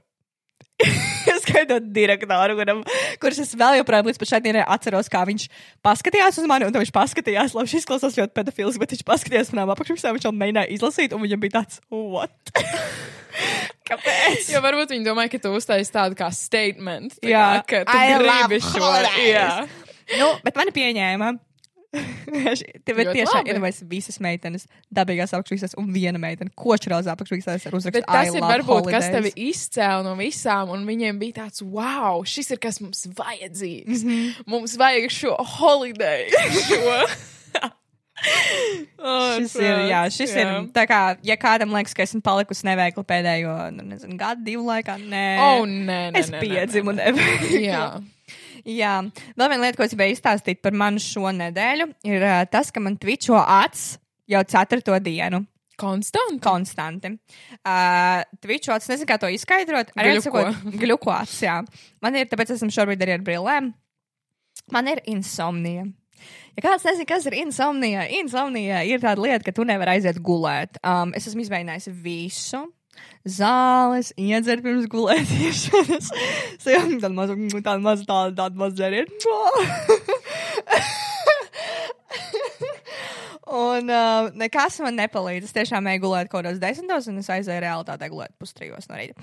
Ieskaitot 1.30 1.90
direktoru, 1.92 2.56
kuram, 2.56 2.82
kurš 3.20 3.42
es 3.44 3.52
vēl 3.60 3.82
joprojām 3.82 4.08
līdz 4.08 4.30
šai 4.32 4.40
dienai 4.46 4.64
atceros, 4.64 5.10
kā 5.12 5.26
viņš 5.28 5.50
paskatījās 5.84 6.40
uz 6.40 6.48
mani, 6.48 6.70
un 6.70 6.80
viņš 6.80 6.94
paskatījās, 6.96 7.56
labi, 7.58 7.72
šis 7.74 7.88
klausās 7.90 8.16
ļoti 8.16 8.36
pedofils, 8.40 8.80
bet 8.80 8.96
viņš 8.96 9.04
paskatījās 9.08 9.52
manām 9.52 9.74
apakšbiksēm, 9.76 10.16
viņš 10.16 10.30
jau 10.30 10.36
mēģināja 10.40 10.72
izlasīt, 10.78 11.16
un 11.16 11.26
viņam 11.26 11.44
bija 11.44 11.58
tāds, 11.60 11.82
what? 11.92 12.54
Kāpēc? 13.90 14.50
Jo 14.54 14.62
varbūt 14.62 14.94
viņi 14.94 15.06
domāja, 15.08 15.32
ka 15.34 15.40
tu 15.42 15.52
uztaisīsi 15.58 15.94
tādu 15.94 16.18
kā 16.20 16.30
statement. 16.36 17.16
Tā 17.22 17.30
Jā. 17.30 17.46
kā, 17.66 17.82
ka 17.86 17.90
tu 17.90 17.98
I 17.98 18.18
gribi 18.20 18.60
šo. 18.62 18.82
holidays. 18.84 19.26
Jā. 19.26 19.48
Nu, 20.18 20.34
bet 20.46 20.58
mani 20.60 20.74
pieņēma. 20.76 21.36
Tev 22.86 23.00
ir 23.02 23.08
tiešām 23.16 23.48
iedomājies 23.50 23.80
visas 23.90 24.20
meitenes, 24.22 24.68
dabīgās 24.94 25.32
apakšbiksēs, 25.34 25.74
un 25.82 25.88
viena 25.90 26.22
meitene, 26.22 26.54
kočrāzā 26.54 27.16
apakšbiksēs 27.16 27.66
ar 27.66 27.78
uzrakstu. 27.80 28.04
Bet 28.04 28.06
tas 28.06 28.30
ir 28.30 28.46
varbūt, 28.46 28.92
kas 28.92 29.08
holidays. 29.08 29.16
tevi 29.16 29.50
izcēla 29.50 30.06
no 30.06 30.14
visām, 30.20 30.70
un 30.76 30.86
viņiem 30.86 31.18
bija 31.22 31.40
tāds, 31.40 31.64
wow, 31.66 32.22
šis 32.30 32.54
ir 32.54 32.62
kas 32.62 32.78
mums 32.84 33.08
vajadzīgs. 33.18 34.06
Mm 34.06 34.14
-hmm. 34.14 34.46
Mums 34.54 34.78
vajag 34.78 35.10
šo 35.18 35.34
holiday. 35.58 36.30
Šo. 36.70 37.02
Šis 39.40 39.56
ir, 39.56 39.78
jā, 39.88 40.04
šis 40.12 40.34
jā. 40.36 40.44
ir. 40.44 40.70
Tā 40.76 40.84
kā, 40.90 41.00
ja 41.24 41.38
kādam 41.40 41.72
liekas, 41.72 41.96
ka 41.96 42.04
esmu 42.04 42.22
palikusi 42.22 42.68
neveikla 42.68 43.04
pēdējo, 43.08 43.56
nu, 43.78 43.86
nezinu, 43.94 44.18
gadu, 44.20 44.44
divu 44.44 44.66
laikā, 44.68 44.98
nē. 45.00 45.26
Oh, 45.40 45.64
nē, 45.66 46.12
nē, 46.12 46.20
es 46.20 46.32
nē, 46.34 46.42
piedzimu 46.44 46.92
nē, 46.92 47.06
neveiklu. 47.06 48.04
Jā. 48.68 48.96
Vēl 49.38 49.52
viena 49.54 49.64
lieta, 49.64 49.78
ko 49.80 49.86
es 49.86 49.94
gribēju 49.94 50.18
izstāstīt 50.18 50.64
par 50.66 50.76
manu 50.78 51.02
šo 51.04 51.32
nedēļu, 51.36 51.90
ir 52.10 52.26
uh, 52.26 52.42
tas, 52.52 52.74
ka 52.74 52.84
man 52.84 52.98
tvičo 53.00 53.38
acs 53.40 53.94
jau 54.30 54.44
ceturto 54.50 54.98
dienu. 55.04 55.44
Konstanti. 55.80 56.42
Konstanti. 56.44 57.14
Uh, 57.64 58.26
Twitchots, 58.44 58.90
nezinu, 58.92 59.08
kā 59.08 59.16
to 59.22 59.30
izskaidrot. 59.32 59.94
Arī 59.96 60.18
gļukots, 60.20 61.38
jā. 61.46 61.62
Man 62.04 62.20
ir, 62.20 62.28
tāpēc 62.32 62.52
esmu 62.58 62.72
šobrīd 62.76 63.06
arī 63.06 63.16
ar 63.16 63.24
brillēm. 63.24 63.72
Man 64.76 64.92
ir 64.92 65.02
insomnija. 65.10 65.88
Ja 66.58 66.66
kāds 66.66 66.84
nezina, 66.84 67.08
kas 67.08 67.24
ir 67.30 67.38
insomnija, 67.40 68.04
insomnija 68.20 68.82
ir 68.84 69.00
tāda 69.00 69.24
lieta, 69.24 69.46
ka 69.46 69.56
tu 69.56 69.64
nevari 69.68 69.96
aiziet 69.96 70.20
gulēt. 70.20 70.76
Um, 70.84 71.14
es 71.16 71.30
esmu 71.30 71.46
izmēģinājis 71.46 71.88
visu. 72.04 72.66
Zāles, 73.28 74.14
iedzert 74.16 74.64
pirms 74.64 74.88
gulēšanas. 74.92 76.10
Tāda 76.64 77.12
maza, 77.12 77.36
tāda 77.60 77.80
maza, 77.84 78.06
tāda, 78.08 78.32
tāda 78.38 78.56
maza 78.60 78.76
dzeriet. 78.80 79.12
Un 83.50 83.90
uh, 83.90 84.30
nekas 84.38 84.78
man 84.84 84.94
nepalīdz. 85.00 85.48
Es 85.50 85.56
tiešām 85.56 85.88
eju 85.90 86.04
gulēt 86.04 86.30
kaut 86.30 86.44
kādos 86.44 86.60
desmitos, 86.62 87.08
un 87.10 87.18
es 87.22 87.30
aizēju 87.34 87.64
realitātē 87.64 88.10
gulēt 88.12 88.36
pustrijos 88.38 88.86
no 88.92 89.00
rīta. 89.00 89.18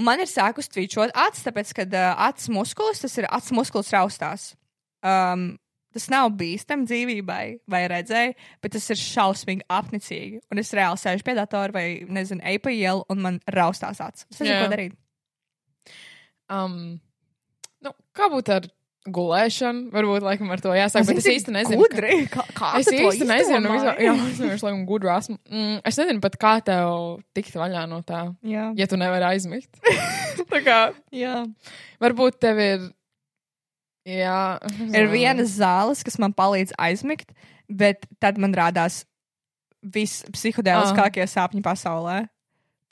Un 0.00 0.06
man 0.08 0.22
ir 0.22 0.30
sākus 0.30 0.70
tvīčot 0.72 1.12
acis, 1.12 1.44
tāpēc, 1.44 1.74
ka 1.76 1.84
uh, 1.84 2.24
acis 2.30 2.48
muskulis, 2.52 3.02
tas 3.04 3.16
ir 3.20 3.28
acis 3.28 3.52
muskulis 3.56 3.92
raustās. 3.92 4.54
Um, 5.04 5.50
tas 5.96 6.06
nav 6.12 6.30
bīstami 6.38 6.86
dzīvībai 6.88 7.42
vai 7.72 7.82
redzēji, 7.90 8.36
bet 8.62 8.76
tas 8.76 8.86
ir 8.92 9.00
šausmīgi 9.00 9.66
apnicīgi. 9.72 10.42
Un 10.52 10.60
es 10.62 10.70
reāli 10.76 11.00
sēžu 11.02 11.26
pie 11.26 11.34
datora 11.38 11.72
vai, 11.74 11.86
nezinu, 12.06 12.44
eju 12.52 12.62
pa 12.66 12.74
ielu, 12.76 13.04
un 13.12 13.24
man 13.24 13.40
raustās 13.56 14.00
acis. 14.04 14.28
Es 14.30 14.40
nezinu, 14.44 14.54
Jā. 14.54 14.62
ko 14.66 14.72
darīt. 14.76 14.96
Um, 16.52 16.74
nu, 17.82 17.92
kā 18.14 18.28
būtu 18.30 18.54
ar 18.54 18.68
gulēšanu? 19.16 19.90
Varbūt 19.94 20.24
laikam 20.26 20.50
ar 20.54 20.62
to 20.62 20.72
jāsāk, 20.74 21.06
bet 21.08 21.20
es 21.22 21.28
īsti 21.30 21.54
nezinu. 21.54 21.78
Gudri, 21.82 22.18
kā, 22.30 22.42
kā 22.56 22.72
Es 22.80 22.90
īsti 22.90 23.26
nezinu, 23.28 23.70
vispār- 23.70 24.00
jā, 24.06 24.14
es 24.30 24.40
vienkārši 24.42 24.66
laikam 24.66 24.84
gudru 24.88 25.12
esmu. 25.14 25.38
Mm, 25.50 25.76
es 25.86 26.00
nezinu 26.02 26.22
pat, 26.24 26.38
kā 26.42 26.54
tev 26.66 26.92
tikt 27.36 27.54
vaļā 27.58 27.86
no 27.90 28.00
tā, 28.06 28.24
Jā, 28.46 28.68
ja 28.78 28.88
tu 28.90 28.98
nevari 29.00 29.28
aizmigt. 29.32 29.78
tā 30.52 30.62
kā 30.66 30.80
jā. 31.14 31.40
varbūt 32.02 32.40
tev 32.42 32.62
ir. 32.62 32.86
Jā, 34.06 34.40
Ir 34.94 35.08
vienas 35.10 35.56
zāles, 35.58 36.04
kas 36.06 36.18
man 36.22 36.34
palīdz 36.36 36.76
aizmigt, 36.78 37.32
bet 37.66 38.06
tad 38.22 38.38
man 38.38 38.54
rādās 38.54 39.02
vispsiholoģiskākie 39.82 41.26
sapņi 41.26 41.62
pasaulē. 41.64 42.20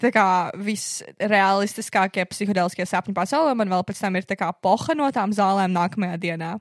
Tā 0.02 0.10
kā 0.10 0.26
visrealistiskākie 0.58 2.26
psiholoģiskie 2.26 2.86
sapņi 2.90 3.14
pasaulē 3.14 3.54
man 3.56 3.70
vēl 3.70 3.84
pēc 3.86 4.02
tam 4.02 4.18
ir 4.18 4.26
poha 4.62 4.96
no 4.98 5.10
tām 5.14 5.30
zālēm 5.32 5.74
nākamajā 5.74 6.18
dienā. 6.18 6.56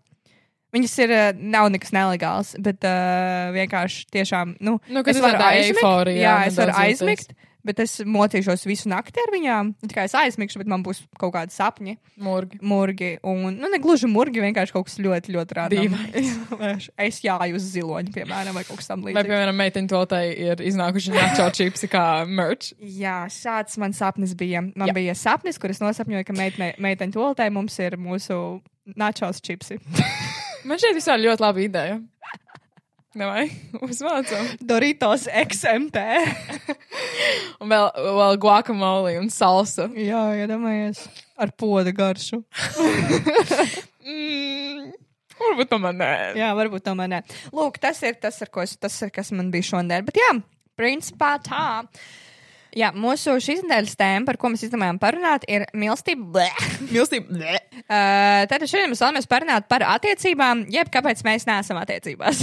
Viņas 0.74 0.94
ir, 1.04 1.12
eh, 1.14 1.34
nav 1.38 1.70
nekas 1.70 1.92
nelegāls, 1.94 2.56
bet 2.58 2.82
uh, 2.82 3.54
vienkārši 3.54 4.08
tiešām, 4.10 4.56
nu, 4.60 4.80
Nu, 4.90 5.04
kad 5.06 5.14
es 5.14 5.22
varu 5.22 5.38
aizmigt. 5.38 6.18
Jā, 6.18 6.48
es 6.48 6.58
varu 6.58 6.74
aizmigt, 6.74 7.36
bet 7.65 7.79
es 7.84 7.98
motīšos 8.05 8.65
visu 8.67 8.89
nakti 8.91 9.22
ar 9.24 9.32
viņām. 9.34 9.72
Tikai 9.88 10.05
es 10.10 10.15
aizmigšu, 10.17 10.62
bet 10.62 10.70
man 10.72 10.84
būs 10.86 11.03
kaut 11.20 11.34
kādi 11.36 11.55
sapņi 11.55 11.96
Murgi. 12.24 12.60
murgi. 12.62 13.12
Un, 13.24 13.58
nu, 13.58 13.72
ne 13.72 13.79
gluži 13.84 14.10
murgi, 14.12 14.43
vienkārši 14.43 14.75
kaut 14.75 14.89
kas 14.89 15.00
ļoti, 15.03 15.34
ļoti. 15.36 15.60
Dīvains. 15.74 16.89
es 17.08 17.20
jāju 17.24 17.60
uz 17.60 17.70
ziloņa, 17.75 18.13
piemēram, 18.15 18.55
vai 18.58 18.65
kaut 18.67 18.82
kas 18.82 18.89
tam 18.89 19.03
Vai, 19.05 19.24
piemēram, 19.25 19.58
meitene 19.58 19.91
toltai 19.91 20.24
ir 20.34 20.63
iznākuši 20.63 21.13
nacho 21.15 21.50
čipsi 21.55 21.89
kā 21.91 22.05
merch? 22.27 22.74
Jā, 22.79 23.24
šāds 23.32 23.77
man 23.82 23.96
sapnis 23.96 24.36
bija. 24.39 24.63
Man 24.74 24.91
Jā. 24.91 24.98
Bija 24.98 25.17
sapnis, 25.17 25.60
kur 25.62 25.74
es 25.74 25.82
nosapņoju, 25.84 26.27
ka 26.27 26.36
meitene, 26.38 26.72
meiteņa 26.84 27.15
toltē 27.15 27.50
mums 27.53 27.77
ir 27.84 28.00
mūsu 28.01 28.39
načos 29.00 29.41
čipsi. 29.43 29.79
Man 30.67 30.79
šeit 30.79 30.96
vispār 30.96 31.20
ļoti 31.20 31.43
laba 31.43 31.63
ideja. 31.63 32.00
Nevai, 33.13 33.46
uzvācam. 33.86 34.48
Doritos 34.58 35.27
XMP. 35.29 36.01
Un 37.62 37.70
vēl, 37.70 37.89
vēl 38.17 38.39
guacamole 38.41 39.13
un 39.22 39.29
salsa. 39.34 39.86
Jā, 39.98 40.24
iedomājies. 40.41 41.05
Ar 41.38 41.53
poda 41.58 41.93
garšu. 41.96 42.43
Mm, 44.03 44.89
varbūt 45.39 45.70
tomēr 45.72 45.93
nē. 45.96 46.08
Jā, 46.36 46.50
varbūt 46.58 46.84
tomēr 46.84 47.08
nē. 47.08 47.20
Lūk, 47.55 47.77
tas 47.79 48.01
ir 48.03 48.17
tas, 48.20 48.41
ar 48.43 48.50
ko 48.51 48.60
es, 48.65 48.74
tas 48.75 48.98
ir, 49.00 49.13
kas 49.15 49.32
man 49.32 49.48
bija 49.53 49.70
šodien. 49.70 50.03
Bet 50.03 50.20
jā, 50.20 50.27
principā 50.75 51.38
tā. 51.39 51.62
Jā, 52.74 52.89
mūsu 52.98 53.36
šīs 53.44 53.62
nedēļas 53.68 53.98
tēma, 54.00 54.25
par 54.25 54.38
ko 54.42 54.50
mēs 54.50 54.63
izdomājām 54.65 54.98
parunāt, 55.01 55.46
ir 55.51 55.68
mīlestība. 55.77 56.25
Bleh. 56.34 56.63
Mīlestība. 56.94 57.53
Uh, 57.84 58.46
tad 58.50 58.65
šodien 58.65 58.89
mēs 58.89 59.03
vēlamies 59.03 59.30
parunāt 59.30 59.68
par 59.70 59.86
attiecībām, 59.94 60.65
jeb 60.74 60.89
kāpēc 60.94 61.22
mēs 61.27 61.46
neesam 61.50 61.77
attiecībās. 61.84 62.42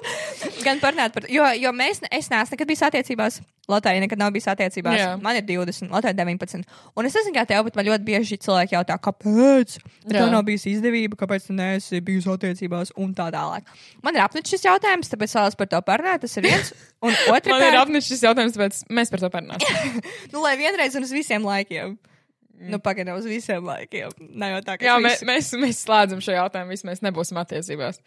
Gan 0.66 0.78
parunāt 0.82 1.16
par, 1.16 1.26
jo, 1.32 1.48
jo 1.58 1.74
mēs, 1.74 2.04
es 2.06 2.30
neesmu 2.30 2.54
nekad 2.54 2.70
bijis 2.70 2.86
attiecībās. 2.86 3.40
Lotāja 3.70 4.00
nekad 4.02 4.20
nav 4.20 4.32
bijis 4.34 4.46
attiecībās. 4.52 4.98
Jā. 5.00 5.10
Man 5.24 5.38
ir 5.38 5.44
20, 5.48 5.88
Lotāja 5.92 6.14
19. 6.18 6.66
Un 6.94 7.08
es 7.08 7.14
nezinu, 7.16 7.34
kā 7.34 7.46
tev, 7.48 7.64
bet 7.66 7.78
man 7.78 7.88
ļoti 7.88 8.04
bieži 8.06 8.38
cilvēki 8.44 8.76
jautā, 8.76 8.98
kāpēc? 9.00 9.78
Tev 10.04 10.28
nav 10.32 10.44
bijis 10.46 10.66
izdevība, 10.68 11.16
kāpēc 11.20 11.48
tu 11.48 11.56
neesi 11.56 12.02
bijusi 12.04 12.28
attiecībās 12.30 12.92
un 13.00 13.14
tā 13.16 13.30
tālāk. 13.32 13.70
Man 14.04 14.16
ir 14.16 14.24
apnicis 14.26 14.58
šis 14.58 14.68
jautājums, 14.68 15.08
tāpēc 15.12 15.36
vēlos 15.38 15.56
par 15.56 15.70
to 15.72 15.80
parunāt. 15.86 16.26
Tas 16.26 16.36
ir 16.38 16.46
viens. 16.50 16.74
Un 17.04 17.12
Man 17.12 17.20
ir 17.20 17.34
otrkārt, 17.36 17.76
apnicis 17.82 18.10
šis 18.14 18.22
jautājums, 18.24 18.54
tāpēc 18.56 18.80
mēs 18.96 19.10
par 19.12 19.20
to 19.20 19.28
parunāsim. 19.34 19.98
nu, 20.32 20.40
lai 20.44 20.54
vienreiz 20.60 20.96
un 20.96 21.04
uz 21.04 21.12
visiem 21.12 21.44
laikiem. 21.44 21.98
Nu, 22.70 22.78
pagaidām 22.80 23.18
uz 23.18 23.26
visiem 23.28 23.66
laikiem. 23.66 24.14
Nav 24.40 24.54
jau 24.54 24.60
tā, 24.64 24.78
ka 24.78 24.86
Jā, 24.86 24.94
visu- 25.02 25.26
mēs, 25.28 25.50
mēs 25.60 25.82
slēdzam 25.84 26.22
šo 26.24 26.36
jautājumu, 26.36 26.72
visi 26.72 26.88
mēs 26.88 27.02
nebūsim 27.04 27.40
attiecībās. 27.42 28.00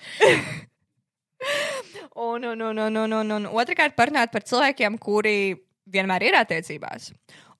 Un, 2.17 2.41
un, 2.49 2.61
un, 2.65 2.79
un, 2.81 2.95
un, 2.97 3.11
un, 3.13 3.31
un 3.35 3.43
otrkārt, 3.61 3.93
parunāt 3.93 4.31
par 4.33 4.41
cilvēkiem, 4.41 4.95
kuri 4.97 5.53
vienmēr 5.93 6.23
ir 6.25 6.37
attiecībās. 6.39 7.11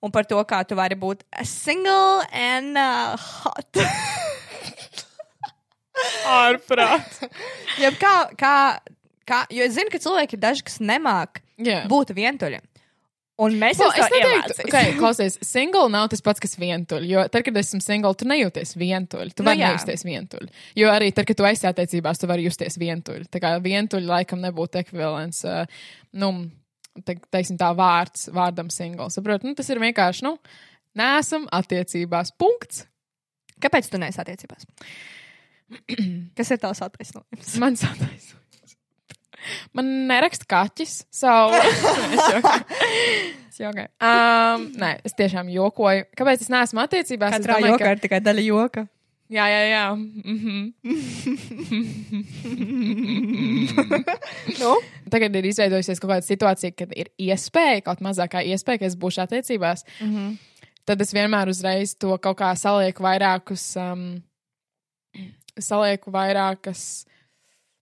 Un 0.02 0.10
par 0.10 0.26
to, 0.26 0.38
kā 0.50 0.64
tu 0.66 0.74
vari 0.78 0.98
būt 0.98 1.22
single 1.46 2.24
and 2.34 2.74
uh, 2.74 3.14
hot. 3.14 3.78
Ārprāt. 6.26 7.22
ja 7.84 7.90
kā, 7.98 8.14
kā, 8.38 8.54
kā, 9.28 9.44
jo 9.52 9.64
es 9.66 9.76
zinu, 9.76 9.92
ka 9.92 10.00
cilvēki 10.02 10.36
ir 10.36 10.42
daži, 10.42 10.64
kas 10.66 10.80
nemāk 10.82 11.42
Jā. 11.60 11.84
būt 11.90 12.14
vientuļi. 12.16 12.60
Un 13.38 13.54
mēs 13.54 13.78
jau 13.78 13.86
neteiktu, 13.94 14.54
tādu 14.56 14.66
okay, 14.66 14.94
klausies, 14.98 15.36
single 15.46 15.86
nav 15.94 16.08
tas 16.10 16.22
pats, 16.26 16.42
kas 16.42 16.56
vientuļš. 16.58 17.04
Jo 17.06 17.22
tad, 17.30 17.44
kad 17.46 17.58
esmu 17.60 17.78
single, 17.84 18.10
tu 18.18 18.26
nejūties 18.26 18.74
vientuļš. 18.80 19.36
Tu 19.38 19.44
Nu, 19.44 19.52
vari 19.52 19.62
nejusties 19.62 20.02
vientuļš. 20.08 20.64
Jo 20.80 20.90
arī 20.90 21.12
tad, 21.14 21.28
kad 21.28 21.38
tu 21.38 21.46
esi 21.46 21.68
attiecībās, 21.70 22.18
tu 22.18 22.26
vari 22.30 22.48
justies 22.48 22.74
vientuļš. 22.82 23.28
Tā 23.30 23.42
kā 23.44 23.52
vientuļš 23.62 24.08
laikam 24.10 24.42
nebūtu 24.42 24.80
ekvivalents, 24.82 25.44
uh, 25.46 25.86
nu, 26.18 26.32
te, 27.06 27.14
teiksim 27.30 27.60
tā 27.60 27.70
vārds, 27.78 28.26
vārdam 28.34 28.72
single. 28.74 29.06
Saprot, 29.14 29.46
nu, 29.46 29.54
tas 29.58 29.70
ir 29.70 29.78
vienkārši, 29.86 30.26
nu, 30.26 30.34
nesam 30.98 31.46
attiecībās. 31.54 32.34
Punkts. 32.42 32.88
Kāpēc 33.62 33.86
tu 33.92 34.02
neesi 34.02 34.18
attiecībās? 34.18 34.66
Kas 36.38 36.50
ir 36.50 36.58
tavs 36.58 36.82
attaisnojums? 36.90 37.54
Man 37.62 37.78
sataisnojums. 37.78 38.34
Man 39.76 39.90
neraksta 40.08 40.48
kaķis 40.48 41.06
savu. 41.14 41.56
es 43.48 43.58
jokoju. 43.60 43.88
Um, 44.00 44.68
nē, 44.78 44.92
es 45.06 45.16
tiešām 45.18 45.50
jokoju. 45.52 46.06
Kāpēc 46.18 46.46
es 46.46 46.52
neesmu 46.52 46.82
attiecībās? 46.84 47.38
Katrā 47.38 47.58
domāju, 47.58 47.76
jokā 47.76 47.96
ir 47.96 48.02
tikai 48.06 48.20
daļa 48.24 48.46
joka. 48.48 48.86
Jā, 49.28 49.44
jā, 49.52 49.62
jā. 49.68 49.94
Mm 49.94 50.38
-hmm. 50.40 50.72
Nu? 54.60 54.80
Tagad 55.10 55.36
ir 55.36 55.44
izveidojusies 55.44 56.00
kaut 56.00 56.10
kāda 56.10 56.24
situācija, 56.24 56.72
kad 56.72 56.92
ir 56.96 57.06
iespēja, 57.18 57.82
kaut 57.84 58.00
mazākā 58.00 58.40
iespēja, 58.44 58.78
ka 58.78 58.86
es 58.86 58.96
būšu 58.96 59.22
attiecībās. 59.22 59.84
Mm 60.00 60.16
-hmm. 60.16 60.36
Tad 60.84 61.00
es 61.00 61.12
vienmēr 61.14 61.48
uzreiz 61.48 61.94
to 61.94 62.18
kaut 62.18 62.38
kā 62.38 62.54
salieku 62.56 63.02
vairākus, 63.02 63.76
um, 63.76 64.22
salieku 65.58 66.10
vairākas. 66.10 67.04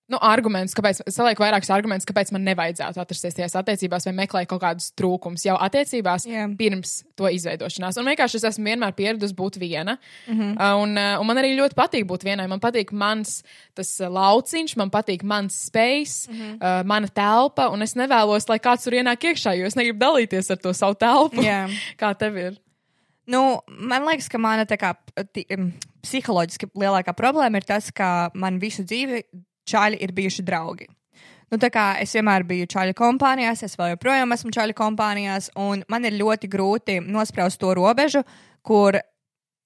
Nu, 0.07 0.21
arguments, 0.23 0.71
kāpēc, 0.79 1.01
salieku 1.11 1.43
vairākus 1.43 1.71
argumentus, 1.75 2.07
kāpēc 2.07 2.29
man 2.31 2.45
nevajadzētu 2.47 3.01
atrasties 3.03 3.35
tajās 3.35 3.57
attiecībās 3.59 4.05
vai 4.07 4.13
meklēt 4.15 4.47
kaut 4.53 4.61
kādus 4.63 4.93
trūkumus 4.95 5.43
jau 5.49 5.57
attiecībās 5.59 6.29
Jā. 6.31 6.45
pirms 6.59 7.01
to 7.19 7.27
izveidošanās. 7.35 7.99
Un 7.99 8.07
vienkārši 8.13 8.39
es 8.39 8.45
esmu 8.53 8.69
vienmēr 8.71 8.95
pieradusi 8.95 9.35
būt 9.35 9.59
viena. 9.59 9.97
Mm 10.29 10.37
-hmm. 10.39 10.53
un, 10.83 10.93
uh, 10.95 11.21
un 11.21 11.27
man 11.27 11.41
arī 11.43 11.57
ļoti 11.59 11.75
patīk 11.75 12.07
būt 12.07 12.23
vienai. 12.23 12.47
Man 12.47 12.63
patīk 12.63 12.93
mans 12.93 13.43
tas 13.75 13.91
uh, 14.01 14.07
lauciņš, 14.07 14.77
man 14.77 14.91
patīk 14.95 15.25
mans 15.25 15.59
space, 15.67 16.31
mm 16.31 16.37
-hmm. 16.39 16.55
uh, 16.55 16.87
mana 16.87 17.09
telpa. 17.09 17.69
Un 17.69 17.83
es 17.83 17.95
nevēlos, 17.95 18.49
lai 18.49 18.59
kāds 18.59 18.85
tur 18.85 18.93
ienāk 18.93 19.19
iekšā, 19.25 19.59
jo 19.59 19.67
es 19.67 19.75
negribu 19.75 19.99
dalīties 19.99 20.51
ar 20.51 20.57
to 20.57 20.73
savu 20.73 20.95
telpu. 20.95 21.43
Jā. 21.43 21.67
Kā 22.01 22.15
tev 22.15 22.37
ir? 22.37 22.55
Nu, 23.27 23.59
man 23.67 24.07
liekas, 24.07 24.29
ka 24.29 24.39
mana 24.39 24.63
kā 24.65 24.95
em, 25.51 25.73
psiholoģiski 26.03 26.67
lielākā 26.79 27.13
problēma 27.13 27.57
ir 27.57 27.65
tas, 27.65 27.91
ka 27.91 28.31
man 28.35 28.61
visu 28.63 28.83
dzīvi 28.83 29.25
čāļi 29.67 30.01
ir 30.03 30.15
bijuši 30.17 30.45
draugi. 30.47 30.89
Nu, 31.47 31.61
tā 31.63 31.71
kā 31.71 31.93
es 32.03 32.15
vienmēr 32.17 32.43
biju 32.47 32.67
čāļu 32.73 32.95
kompānijās, 32.99 33.63
es 33.63 33.77
vēl 33.79 33.93
joprojām 33.93 34.35
esmu 34.35 34.51
čāļu 34.55 34.75
kompānijās, 34.79 35.53
un 35.63 35.85
man 35.93 36.09
ir 36.09 36.17
ļoti 36.19 36.51
grūti 36.51 36.97
nospraust 37.07 37.61
to 37.63 37.71
robežu, 37.79 38.25
kur 38.67 38.99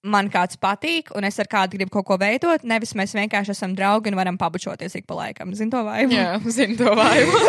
man 0.01 0.29
kāds 0.33 0.57
patīk, 0.61 1.11
un 1.17 1.25
es 1.25 1.37
ar 1.41 1.49
kādu 1.49 1.77
gribu 1.77 1.93
kaut 1.93 2.07
ko 2.09 2.17
veidot. 2.21 2.63
Nevis 2.67 2.93
mēs 2.97 3.13
vienkārši 3.17 3.53
esam 3.53 3.73
draugi 3.77 4.11
un 4.11 4.17
varam 4.17 4.37
pabučoties 4.37 4.97
ik 4.97 5.07
pa 5.09 5.17
laikam. 5.19 5.53
Zini 5.57 5.73
to 5.73 5.83
vai? 5.85 6.03
Jā, 6.09 6.37
zinu 6.45 6.77
to 6.79 6.93
vairu. 6.97 7.41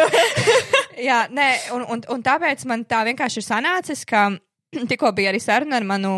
Jā, 1.09 1.27
nē, 1.33 1.49
un, 1.77 1.87
un, 1.95 2.03
un 2.13 2.25
tāpēc 2.25 2.65
man 2.69 2.85
tā 2.89 3.03
vienkārši 3.09 3.41
ir 3.41 3.47
sanācis, 3.47 4.05
ka 4.09 4.29
tikko 4.91 5.13
bija 5.17 5.33
arī 5.33 5.41
saruna 5.43 5.79
ar 5.81 5.87
manu 5.87 6.13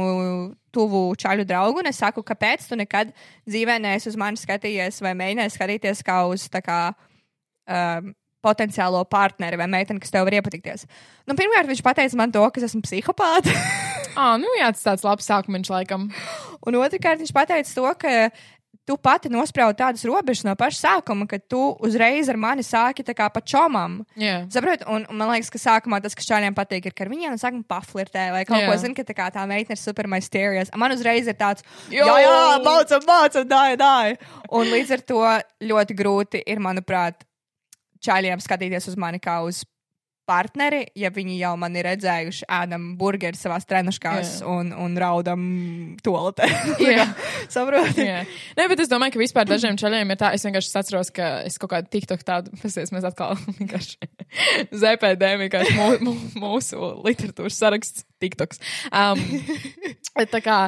tuvu 0.75 1.07
čaļu 1.21 1.47
draugu, 1.49 1.83
un 1.83 1.91
es 1.91 2.01
saku, 2.03 2.25
kāpēc 2.27 2.69
tu 2.71 2.79
nekad 2.79 3.13
dzīvē 3.47 3.79
neesi 3.83 4.11
uz 4.11 4.19
mani 4.21 4.41
skatījies 4.41 5.01
vai 5.05 5.15
mēģinājies 5.19 5.57
skatīties 5.59 6.05
kā 6.07 6.25
uz 6.31 6.51
tā 6.53 6.63
kā. 6.65 6.83
Um, 7.71 8.15
Potenciālo 8.45 8.99
partneri 9.09 9.57
vai 9.57 9.65
meiteni, 9.73 9.97
kas 10.03 10.11
tev 10.13 10.27
var 10.27 10.35
iepatikties. 10.37 10.83
Nu, 11.25 11.33
pirmkārt, 11.33 11.65
viņš 11.65 11.81
teica 11.97 12.19
man 12.21 12.35
to, 12.35 12.43
ka 12.53 12.61
es 12.61 12.67
esmu 12.67 12.83
psihopāts. 12.85 13.49
Ah, 14.15 14.37
nu 14.39 14.47
jā, 14.55 14.69
tas 14.71 14.85
tāds 14.85 15.03
labs 15.03 15.27
sākums 15.27 15.71
laikam. 15.73 16.05
Un 16.63 16.77
otrkārt, 16.79 17.19
viņš 17.19 17.33
teica 17.35 17.65
to, 17.75 17.89
ka 17.99 18.13
tu 18.85 18.97
pati 19.01 19.31
nospraudi 19.33 19.79
tādas 19.81 20.05
robežas 20.05 20.45
no 20.45 20.53
paša 20.61 20.79
sākuma, 20.81 21.27
ka 21.29 21.39
tu 21.41 21.61
uzreiz 21.85 22.29
ar 22.29 22.39
mani 22.41 22.65
sāki 22.67 23.05
tā 23.07 23.15
kā 23.17 23.31
pa 23.33 23.41
čomam. 23.41 24.03
Jā. 24.21 24.43
Saprot, 24.53 24.85
un, 24.93 25.07
un 25.09 25.21
man 25.21 25.33
liekas, 25.33 25.51
ka 25.53 25.61
sākumā 25.63 26.03
tas, 26.05 26.17
kas 26.17 26.29
čāļiem 26.29 26.57
patīk, 26.57 26.91
ir, 26.91 26.97
ka 26.97 27.07
ar 27.07 27.13
viņiem 27.13 27.39
sākuma 27.41 27.65
paflirtē 27.75 28.29
vai 28.35 28.45
kaut 28.49 28.61
Jā. 28.61 28.69
ko 28.69 28.79
zina, 28.83 28.97
ka 28.99 29.07
tā, 29.09 29.17
kā 29.17 29.29
tā 29.35 29.45
meitene 29.49 29.79
ir 29.79 29.81
super 29.81 30.09
mysterious. 30.13 30.73
Man 30.77 30.93
uzreiz 30.97 31.29
ir 31.31 31.39
tāds, 31.41 31.65
Jo! 31.89 32.07
jā, 32.09 32.19
jā, 32.27 32.41
mācam, 32.65 33.07
mācam, 33.09 33.49
dāj, 33.49 33.77
dāj. 33.81 34.17
Un 34.53 34.73
līdz 34.73 34.97
ar 34.99 35.07
to 35.09 35.23
ļoti 35.73 35.97
grūti 35.97 36.45
ir, 36.45 36.61
manuprāt, 36.61 37.25
čāļiem 38.05 38.43
skatīties 38.45 38.93
uz 38.93 38.99
mani 39.01 39.21
kā 39.23 39.41
uz 39.47 39.65
partneri, 40.29 40.85
ja 40.99 41.11
viņi 41.15 41.37
jau 41.39 41.53
man 41.61 41.77
ir 41.77 41.87
redzējuši 41.89 42.47
ēdam 42.57 42.87
burgeri 43.01 43.39
savās 43.39 43.67
trenuškās 43.69 44.33
Jā. 44.41 44.49
un, 44.51 44.73
un 44.77 44.97
raudam 45.01 45.45
toaletē. 46.05 46.49
Jā. 46.95 47.07
Saproti? 47.53 48.07
Jā. 48.09 48.23
Nē, 48.59 48.69
bet 48.73 48.85
es 48.85 48.91
domāju, 48.93 49.17
ka 49.17 49.23
vispār 49.23 49.49
dažiem 49.49 49.79
čaļiem 49.81 50.15
ir 50.15 50.21
tā. 50.21 50.33
Es 50.37 50.47
vienkārši 50.47 50.75
atceros, 50.81 51.13
ka 51.15 51.31
es 51.49 51.59
kaut 51.61 51.75
kādu 51.75 51.91
tiktok 51.93 52.25
tādu, 52.27 52.55
pasies, 52.63 52.93
mēs 52.95 53.07
atkal 53.09 53.37
vienkārši 53.61 54.11
ZPD, 54.73 55.35
vienkārši 55.45 55.79
mū, 55.79 55.89
mū, 56.09 56.17
mūsu 56.47 56.93
literatūras 57.05 57.61
saraksts 57.61 58.07
tiktoks. 58.23 58.63
Um, 58.91 59.21
tā 60.35 60.45
kā. 60.45 60.61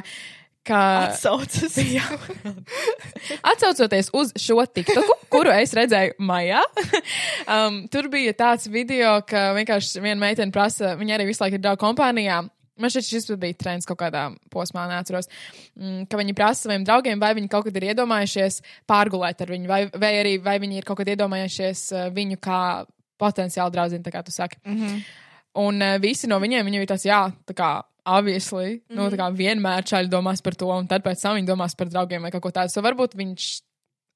Kā, 0.67 0.83
Atsaucas. 1.07 1.77
Atcaucoties 3.51 4.11
uz 4.17 4.33
šo 4.41 4.65
tiktoku, 4.67 5.15
kuru 5.31 5.53
es 5.55 5.75
redzēju 5.77 6.17
maijā, 6.27 6.63
um, 7.55 7.85
tur 7.93 8.11
bija 8.13 8.35
tāds 8.37 8.67
video, 8.73 9.21
ka 9.29 9.53
vienkārši 9.57 10.03
viena 10.03 10.19
meitene 10.25 10.55
prasa, 10.55 10.97
viņa 10.99 11.17
arī 11.19 11.29
visu 11.31 11.45
laiku 11.45 11.61
ir 11.61 11.65
draugu 11.65 11.85
kompānijā. 11.85 12.43
Man 12.77 12.93
šķiet, 12.93 13.07
šis 13.09 13.31
bija 13.41 13.57
trends 13.57 13.89
kaut 13.89 14.03
kādā 14.03 14.27
posmā, 14.53 14.83
neatceros. 14.91 15.31
Mm, 15.79 16.03
ka 16.11 16.19
viņi 16.21 16.35
prasa 16.37 16.67
saviem 16.67 16.85
draugiem, 16.85 17.23
vai 17.23 17.31
viņi 17.39 17.49
kaut 17.53 17.65
kad 17.69 17.79
ir 17.79 17.87
iedomājušies 17.93 18.59
pārgulēt 18.91 19.41
ar 19.41 19.53
viņu, 19.55 19.71
vai, 19.71 19.81
vai 19.95 20.13
arī 20.19 20.35
vai 20.45 20.59
viņi 20.61 20.83
ir 20.83 20.89
kaut 20.89 21.01
kad 21.01 21.09
iedomājušies 21.15 21.87
uh, 21.95 22.09
viņu 22.13 22.37
kā 22.45 22.61
potenciāli 23.17 23.73
draugu, 23.73 24.03
kā 24.13 24.23
tu 24.27 24.35
saki. 24.35 24.61
Mm 24.67 24.77
-hmm. 24.83 25.05
Un 25.57 25.83
uh, 25.83 25.97
visi 26.03 26.29
no 26.29 26.37
viņiem, 26.43 26.67
viņiem 26.67 26.83
ir 26.83 26.91
tas, 26.91 27.07
jā, 27.07 27.31
tā 27.47 27.55
kā. 27.57 27.71
Obviously, 28.07 28.75
mm 28.75 28.81
-hmm. 28.89 28.97
nu, 28.97 29.09
tā 29.11 29.17
kā 29.19 29.27
vienmēr 29.35 29.83
čaļi 29.83 30.09
domās 30.09 30.43
par 30.43 30.55
to, 30.55 30.69
un 30.71 30.87
tad 30.87 31.03
pēc 31.03 31.23
tam 31.23 31.35
viņi 31.37 31.47
domās 31.47 31.75
par 31.75 31.89
draugiem 31.89 32.23
vai 32.23 32.31
kaut 32.31 32.43
ko 32.43 32.51
tādu. 32.51 32.71
So 32.71 32.83
varbūt 32.83 33.17
viņš 33.19 33.61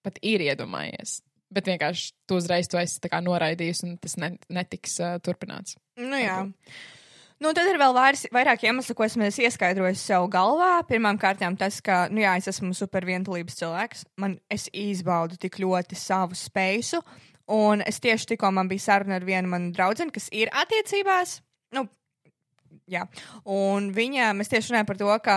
pat 0.02 0.18
ir 0.22 0.40
iedomājies. 0.40 1.20
Bet 1.50 1.66
vienkārši 1.66 2.12
tu 2.26 2.36
uzreiz 2.38 2.68
to 2.68 2.78
esi 2.78 3.00
noraidījis, 3.22 3.82
un 3.82 3.98
tas 3.98 4.16
ne, 4.16 4.36
netiks 4.48 5.00
uh, 5.00 5.18
turpināts. 5.18 5.76
Nu, 5.98 6.16
jā. 6.16 6.46
Nu, 7.40 7.54
tad 7.56 7.66
ir 7.66 7.78
vēl 7.80 7.94
vairs, 7.96 8.26
vairāk 8.32 8.62
iemeslu, 8.62 8.94
ko 8.94 9.04
esmu 9.04 9.24
es 9.24 9.38
ieskaidrojis 9.38 10.02
sev 10.04 10.28
galvā. 10.28 10.84
Pirmkārt, 10.86 11.40
tas, 11.58 11.80
ka, 11.80 12.08
nu, 12.12 12.20
jā, 12.20 12.36
es 12.36 12.46
esmu 12.52 12.74
super 12.76 13.04
vientulības 13.08 13.56
cilvēks. 13.56 14.04
Man 14.20 14.38
es 14.52 14.68
izbaudu 14.72 15.36
tik 15.40 15.58
ļoti 15.58 15.96
savu 15.96 16.36
spēju. 16.36 17.00
Un 17.50 17.80
es 17.82 17.98
tieši 17.98 18.26
tikko 18.26 18.52
man 18.54 18.68
bija 18.68 18.78
saruna 18.78 19.16
ar 19.16 19.24
vienu 19.24 19.48
manu 19.48 19.72
draugu, 19.72 20.12
kas 20.12 20.28
ir 20.30 20.52
attiecībās. 20.52 21.40
Jā. 22.90 23.04
Un 23.46 23.90
viņa, 23.94 24.32
mēs 24.36 24.50
tieši 24.50 24.72
runājam 24.72 24.88
par 24.88 24.98
to, 25.00 25.10
ka 25.24 25.36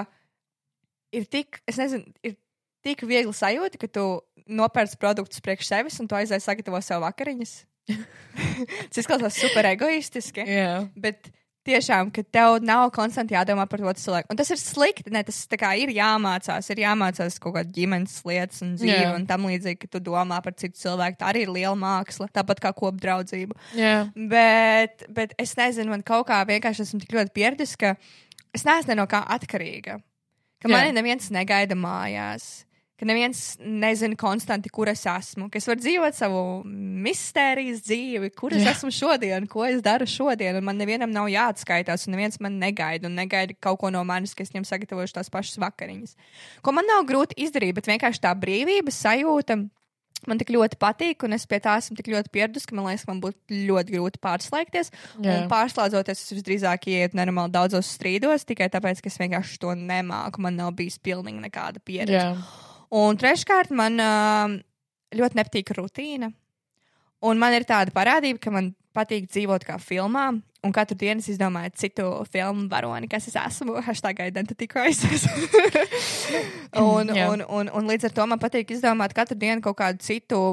ir 1.13 1.27
tik, 1.29 1.61
es 1.69 1.77
nezinu, 1.77 2.09
ir 2.25 2.37
tik 2.83 3.05
viegli 3.07 3.33
sajūta, 3.35 3.79
ka 3.81 3.89
tu 3.91 4.07
nopērci 4.49 4.99
produktus 4.99 5.43
priekš 5.43 5.69
sevis 5.69 5.99
un 6.01 6.09
tu 6.09 6.17
aizēji 6.17 6.43
sagatavo 6.43 6.81
sev 6.83 7.03
vakariņas. 7.05 7.53
Tas 8.89 9.01
izklausās 9.03 9.37
super 9.39 9.67
egoistiski. 9.73 10.45
Jā, 10.47 10.85
Bet 10.95 11.29
tiešām, 11.67 12.09
ka 12.13 12.23
tev 12.23 12.57
nav 12.65 12.89
konstanti 12.95 13.35
jādomā 13.35 13.65
par 13.69 13.81
to 13.81 13.93
cilvēku. 14.01 14.29
Un 14.33 14.39
tas 14.39 14.49
ir 14.53 14.59
slikti. 14.61 15.11
Ne, 15.13 15.23
tas 15.23 15.39
ir 15.79 15.93
jāmācās. 15.95 16.69
Ir 16.73 16.81
jāmācās 16.83 17.39
kaut 17.43 17.55
kāda 17.57 17.71
ģimenes 17.75 18.15
lietas 18.27 18.61
un 18.65 18.75
dzīve 18.79 18.99
Jā. 19.01 19.13
un 19.15 19.27
tam 19.29 19.47
līdzīgi, 19.49 19.79
ka 19.83 19.87
tu 19.95 19.99
domā 20.03 20.41
par 20.43 20.55
citu 20.59 20.77
cilvēku. 20.81 21.19
Tā 21.21 21.31
arī 21.31 21.45
ir 21.47 21.53
liela 21.53 21.75
māksla, 21.79 22.27
tāpat 22.33 22.59
kā 22.63 22.73
kopdraudzība. 22.75 23.55
jā, 23.77 24.09
Bet, 24.15 25.05
bet 25.09 25.33
es 25.39 25.55
nezinu, 25.59 25.89
man 25.93 26.03
kaut 26.03 26.27
kā 26.27 26.41
vienkārši 26.47 26.85
esmu 26.87 26.99
tik 27.03 27.15
ļoti 27.15 27.33
pieredzis, 27.35 27.75
ka 27.79 27.95
es 28.53 28.65
neesmu 28.65 28.93
ne 28.93 29.01
no 29.01 29.07
kā 29.07 29.23
atkarīga. 29.35 29.99
Ka 30.63 30.69
Jā. 30.69 30.75
mani 30.77 30.93
neviens 30.95 31.29
negaida 31.33 31.75
mājās. 31.75 32.65
Ka 33.03 33.07
neviens 33.09 33.57
nezina 33.59 34.15
konstanti, 34.15 34.69
kur 34.71 34.87
es 34.87 35.01
esmu. 35.03 35.49
Ka 35.51 35.59
es 35.59 35.65
varu 35.67 35.83
dzīvot 35.83 36.15
savu 36.15 36.43
mistērijas 37.03 37.81
dzīvi, 37.83 38.29
kur 38.31 38.55
es 38.55 38.63
Jā. 38.63 38.71
esmu 38.77 38.93
šodien, 38.95 39.43
ko 39.51 39.65
es 39.67 39.83
daru 39.83 40.07
šodien. 40.07 40.55
Un 40.55 40.63
man 40.69 40.79
nevienam 40.79 41.11
nav 41.11 41.27
jāatskaitās, 41.27 42.07
un 42.07 42.15
neviens 42.15 42.39
man 42.39 42.55
negaida. 42.61 43.11
Un 43.11 43.19
negaida 43.19 43.57
kaut 43.59 43.81
ko 43.81 43.91
no 43.91 44.05
manis, 44.07 44.31
ka 44.31 44.47
es 44.47 44.53
viņam 44.55 44.69
sagatavošu 44.71 45.17
tās 45.19 45.31
pašas 45.33 45.59
vakariņas. 45.65 46.15
Ko 46.63 46.71
man 46.71 46.87
nav 46.87 47.03
grūti 47.09 47.35
izdarīt, 47.43 47.75
bet 47.75 47.91
vienkārši 47.91 48.23
tā 48.23 48.31
brīvības 48.39 49.03
sajūta 49.03 49.59
man 50.31 50.39
tik 50.39 50.55
ļoti 50.55 50.79
patīk, 50.79 51.27
un 51.27 51.35
es 51.35 51.43
pie 51.43 51.59
tā 51.59 51.75
esmu 51.83 51.99
tik 51.99 52.07
ļoti 52.15 52.31
pieradusi, 52.31 52.71
ka 52.71 52.79
man 52.79 52.87
liekas, 52.87 53.03
ka 53.03 53.11
man 53.11 53.23
būtu 53.25 53.63
ļoti 53.67 53.97
grūti 53.97 54.23
pārslēgties. 54.23 54.93
Jā. 55.19 55.41
Un 55.41 55.49
pārslēdzoties, 55.51 56.23
es 56.23 56.35
visdrīzāk 56.39 56.87
ietu 56.87 57.19
nenormāli 57.19 57.51
daudzos 57.51 57.91
strīdos, 57.97 58.47
tikai 58.47 58.71
tāpēc, 58.71 59.03
ka 59.03 59.11
es 59.11 59.19
vienkārši 59.19 59.59
to 59.59 59.75
nemāku. 59.75 60.47
Man 60.47 60.55
nav 60.55 60.71
bijis 60.79 61.01
pilnīgi 61.03 61.43
nekāda 61.43 61.83
pieredze. 61.83 62.21
jā. 62.31 62.69
Un 62.93 63.17
treškārt, 63.17 63.73
man 63.73 63.97
ā, 63.97 64.13
ļoti 65.17 65.39
nepatīk 65.39 65.73
rutīna. 65.77 66.29
Un 67.23 67.39
man 67.39 67.55
ir 67.55 67.65
tāda 67.65 67.93
parādība, 67.95 68.41
ka 68.43 68.51
man 68.53 68.73
patīk 68.93 69.29
dzīvot 69.31 69.65
kā 69.65 69.79
filmā. 69.81 70.27
Un 70.63 70.71
katru 70.71 70.95
dienu 70.95 71.19
es 71.19 71.27
izdomāju 71.33 71.73
citu 71.75 72.05
filmu 72.31 72.69
varoni, 72.71 73.09
kas 73.11 73.27
es 73.31 73.37
esmu. 73.39 73.79
Hashtag 73.87 74.21
identity 74.27 74.67
crisis. 74.69 75.25
un, 76.79 77.09
Jā. 77.11 77.31
un, 77.31 77.43
un, 77.43 77.71
un 77.73 77.89
līdz 77.89 78.09
ar 78.09 78.15
to 78.15 78.27
man 78.29 78.41
patīk 78.41 78.71
izdomāt 78.75 79.15
katru 79.15 79.39
dienu 79.39 79.63
kaut 79.65 79.79
kādu 79.81 80.03
citu, 80.05 80.43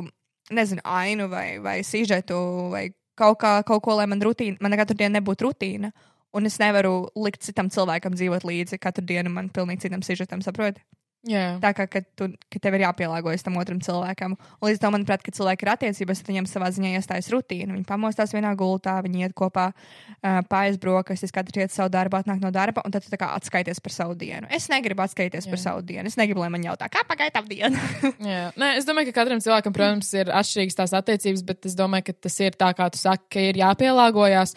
nezinu, 0.51 0.83
ainu 0.83 1.29
vai, 1.31 1.61
vai 1.63 1.81
sižetu 1.87 2.39
vai 2.73 2.89
kaut, 3.21 3.39
kā, 3.43 3.61
kaut 3.67 3.85
ko, 3.85 3.99
lai 4.01 4.09
man, 4.11 4.23
rutīna, 4.25 4.59
man 4.65 4.79
katru 4.81 4.97
dienu 4.99 5.19
nebūtu 5.19 5.51
rutīna. 5.51 5.93
Un 6.35 6.47
es 6.47 6.57
nevaru 6.63 7.11
likt 7.19 7.43
citam 7.43 7.69
cilvēkam 7.71 8.15
dzīvot 8.15 8.47
līdzi 8.47 8.79
katru 8.83 9.05
dienu 9.07 9.33
man 9.35 9.51
pilnīgi 9.53 9.89
citam 9.89 10.03
sižetam, 10.07 10.43
saproti? 10.47 10.83
Jā. 11.29 11.45
Tā 11.61 11.73
kā 11.77 11.87
kad 11.91 12.07
tu, 12.17 12.31
ka 12.53 12.61
tev 12.63 12.77
ir 12.79 12.85
jāpielāgojas 12.87 13.45
tam 13.47 13.59
otram 13.61 13.81
cilvēkam. 13.85 14.37
Un 14.61 14.71
līdz 14.71 14.81
tam, 14.83 14.95
manuprāt, 14.97 15.25
kad 15.27 15.37
cilvēki 15.37 15.67
ir 15.67 15.73
attiecībās, 15.75 16.23
tad 16.23 16.33
viņiem 16.33 16.49
savā 16.51 16.71
ziņā 16.75 16.95
iestājas 16.97 17.31
rutīna. 17.35 17.75
Viņi 17.75 17.87
pamostās 17.89 18.35
vienā 18.37 18.53
gultā, 18.59 18.97
viņi 19.05 19.27
iet 19.27 19.37
kopā, 19.37 19.71
uh, 19.73 20.41
pāriest 20.51 20.81
brokastis, 20.83 21.35
katrs 21.35 21.61
iet 21.61 21.75
savu 21.75 21.93
darbu, 21.93 22.21
atnāk 22.21 22.43
no 22.43 22.53
darba, 22.55 22.85
un 22.87 22.95
tad 22.95 23.07
tu 23.07 23.21
atskaities 23.21 23.83
par 23.85 23.95
savu 23.95 24.17
dienu. 24.19 24.49
Es 24.55 24.71
negribu 24.73 25.05
atskaities 25.05 25.47
Jā. 25.47 25.53
par 25.53 25.63
savu 25.63 25.85
dienu. 25.87 26.07
Es 26.11 26.19
negribu, 26.21 26.43
lai 26.45 26.51
man 26.53 26.65
jautā, 26.65 26.89
kā 26.93 27.05
tā 27.07 27.45
diena. 27.49 27.81
Nē, 28.61 28.75
es 28.79 28.89
domāju, 28.89 29.11
ka 29.11 29.21
katram 29.23 29.43
cilvēkam, 29.43 29.75
protams, 29.77 30.13
ir 30.17 30.33
atšķirīgas 30.33 30.79
tās 30.79 30.95
attiecības, 31.01 31.45
bet 31.47 31.69
es 31.71 31.77
domāju, 31.79 32.11
ka 32.11 32.17
tas 32.29 32.39
ir 32.41 32.57
tā, 32.59 32.73
kā 32.77 32.89
tu 32.93 33.01
saki, 33.01 33.27
ka 33.31 33.51
ir 33.51 33.61
jāpielāgojas. 33.61 34.57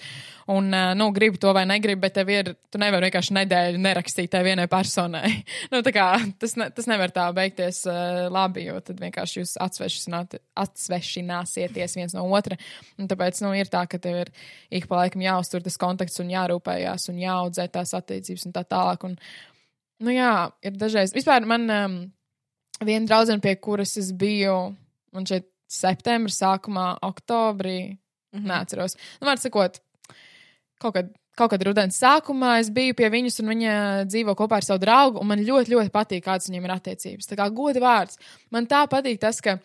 Un, 0.51 0.67
ā, 0.75 0.91
nu, 0.97 1.05
gribi 1.15 1.37
to 1.39 1.53
vai 1.55 1.63
negribi, 1.69 2.01
bet 2.03 2.13
tev 2.17 2.27
ir, 2.33 2.49
tu 2.71 2.77
nevari 2.81 3.05
vienkārši 3.07 3.35
nedēļu 3.37 3.79
nerakstīt 3.83 4.29
tai 4.33 4.41
vienai 4.43 4.67
personai. 4.71 5.29
nu, 5.71 5.77
tā 5.85 5.91
kā 5.95 6.07
tas, 6.41 6.53
ne, 6.59 6.65
tas 6.75 6.87
nevar 6.91 7.09
tā 7.15 7.25
beigties 7.35 7.77
uh, 7.87 7.93
labi, 8.33 8.61
jo 8.67 8.75
tad 8.83 8.97
vienkārši 9.03 9.35
jūs 9.39 9.53
atsvešināsieties 9.63 11.91
viens 11.99 12.13
no 12.17 12.23
otra. 12.35 12.55
Un 12.99 13.05
tāpēc, 13.11 13.35
nu, 13.45 13.49
ir 13.55 13.67
tā, 13.71 13.81
ka 13.87 13.97
tev 14.03 14.15
ir 14.25 14.29
ik 14.73 14.83
pa 14.91 14.95
laikam 15.03 15.21
jāuztur 15.23 15.59
tas 15.63 15.79
kontakts 15.79 16.19
un 16.23 16.33
jārūpējās 16.33 17.03
un 17.13 17.17
jāaudzē 17.23 17.63
tās 17.71 17.91
attiecības 17.95 18.43
un 18.49 18.53
tā 18.57 18.63
tālāk. 18.67 18.99
Un, 19.07 19.13
nu, 20.03 20.09
jā, 20.11 20.33
ir 20.65 20.73
dažreiz. 20.75 21.15
Vispār 21.15 21.41
man 21.47 21.63
um, 21.71 22.11
viena 22.83 23.07
draudzene, 23.07 23.43
pie 23.43 23.55
kuras 23.63 23.95
es 24.01 24.09
biju, 24.11 24.75
un 25.13 25.23
šeit 25.29 25.45
septembrī, 25.73 26.33
sākumā, 26.33 26.97
oktobrī, 27.01 27.93
mm 27.93 28.39
-hmm. 28.39 28.47
neatceros. 28.47 28.97
Nu, 29.21 29.27
var 29.27 29.37
sakot, 29.37 29.79
kaut 30.83 30.97
kad. 30.99 31.11
Kaut 31.33 31.49
kad 31.49 31.63
rudenī 31.65 31.89
sākumā 31.89 32.59
es 32.61 32.67
biju 32.69 32.93
pie 32.93 33.07
viņas, 33.09 33.39
un 33.41 33.47
viņa 33.49 33.75
dzīvo 34.05 34.35
kopā 34.37 34.59
ar 34.59 34.65
savu 34.67 34.83
draugu. 34.83 35.17
un 35.17 35.31
Man 35.31 35.39
ļoti, 35.41 35.71
ļoti 35.73 35.89
patīk, 35.89 36.21
kādas 36.27 36.45
viņiem 36.45 36.67
ir 36.67 36.73
attiecības. 36.75 37.25
Tā 37.25 37.37
kā 37.39 37.47
goda 37.49 37.81
vārds. 37.81 38.19
Man 38.53 38.67
tā 38.69 38.83
patīk 38.85 39.17
tas, 39.23 39.39
ka 39.41 39.55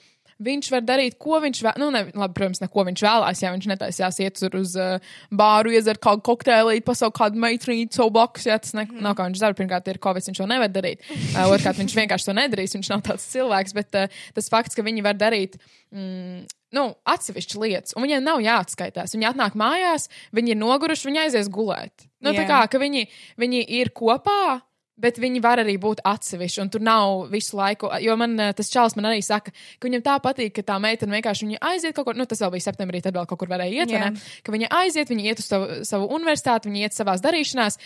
viņš 0.45 0.71
var 0.73 0.85
darīt, 0.87 1.17
ko 1.21 1.41
viņš 1.43 1.61
vēlas. 1.65 1.81
Nu, 1.83 1.91
ne, 1.95 2.05
labi, 2.09 2.37
protams, 2.37 2.61
ne 2.63 2.69
ko 2.73 2.85
viņš 2.89 3.03
vēlās. 3.05 3.43
Ja 3.43 3.53
viņš 3.55 3.69
netaisījās 3.73 4.21
iet 4.25 4.43
uz 4.49 4.75
uh, 4.79 5.15
bāru, 5.35 5.73
iedzert 5.75 6.01
kādu 6.05 6.23
kokteili, 6.27 6.83
pasaukt 6.87 7.19
kādu 7.19 7.41
meiteni, 7.43 7.89
savu 7.95 8.13
blakus. 8.15 8.47
Ja, 8.49 8.59
tas 8.63 8.75
ne, 8.79 8.87
nav 9.03 9.19
kā 9.19 9.27
viņš 9.29 9.43
dara. 9.43 9.59
Pirmkārt, 9.59 9.91
ir 9.91 10.01
Covid, 10.05 10.29
viņš 10.31 10.43
to 10.43 10.49
nevar 10.51 10.71
darīt. 10.73 11.03
Uh, 11.35 11.49
Otrkārt, 11.51 11.81
viņš 11.83 11.97
vienkārši 11.99 12.31
to 12.31 12.37
nedarīs. 12.39 12.77
Viņš 12.79 12.93
nav 12.95 13.03
tāds 13.09 13.27
cilvēks. 13.33 13.75
Bet 13.79 13.99
uh, 13.99 14.23
tas 14.39 14.53
fakts, 14.53 14.79
ka 14.79 14.87
viņi 14.87 15.05
var 15.07 15.19
darīt. 15.19 15.59
Mm, 15.95 16.47
nu, 16.77 16.85
atsevišķas 17.09 17.61
lietas, 17.63 17.97
un 17.97 18.05
viņiem 18.05 18.25
nav 18.25 18.43
jāatskaitās. 18.45 19.15
Viņi 19.17 19.31
atnāk 19.31 19.59
mājās, 19.59 20.09
viņi 20.37 20.55
ir 20.55 20.61
noguruši, 20.61 21.09
viņi 21.09 21.23
aizies 21.25 21.53
gulēt. 21.53 22.09
Nu, 22.21 22.35
tā 22.35 22.45
Jā. 22.45 22.49
kā 22.51 22.63
ka 22.73 22.81
viņi, 22.83 23.07
viņi 23.41 23.63
ir 23.81 23.93
kopā. 23.97 24.63
Bet 24.99 25.15
viņi 25.23 25.39
var 25.39 25.61
arī 25.63 25.77
būt 25.79 26.01
atsevišķi, 26.03 26.59
un 26.59 26.71
tur 26.75 26.83
nav 26.83 27.29
visu 27.31 27.55
laiku. 27.55 27.87
Jo 28.03 28.17
man 28.19 28.33
eh, 28.43 28.49
tas 28.59 28.67
čels 28.67 28.97
man 28.99 29.07
arī 29.13 29.21
saka, 29.23 29.53
ka 29.79 29.87
viņam 29.87 30.03
tā 30.03 30.17
patīk, 30.25 30.51
ka 30.57 30.65
tā 30.73 30.81
meitene 30.83 31.15
vienkārši 31.15 31.55
aiziet 31.63 31.95
kaut 31.95 32.09
kur, 32.09 32.19
nu 32.19 32.27
tas 32.27 32.43
vēl 32.43 32.51
bija 32.57 32.67
septembrī, 32.67 32.99
tad 33.05 33.15
vēl 33.15 33.29
kaut 33.31 33.39
kur 33.39 33.53
varēja 33.53 33.85
iet, 33.85 33.95
Jā. 33.95 34.09
ne? 34.09 34.41
Ka 34.43 34.51
viņa 34.51 34.73
aiziet, 34.81 35.13
viņa 35.15 35.29
iet 35.31 35.39
uz 35.39 35.47
savu, 35.47 35.69
savu 35.87 36.11
universitāti, 36.19 36.67
viņa 36.67 36.83
iet 36.83 36.99
savās 36.99 37.23
darīšanās. 37.23 37.79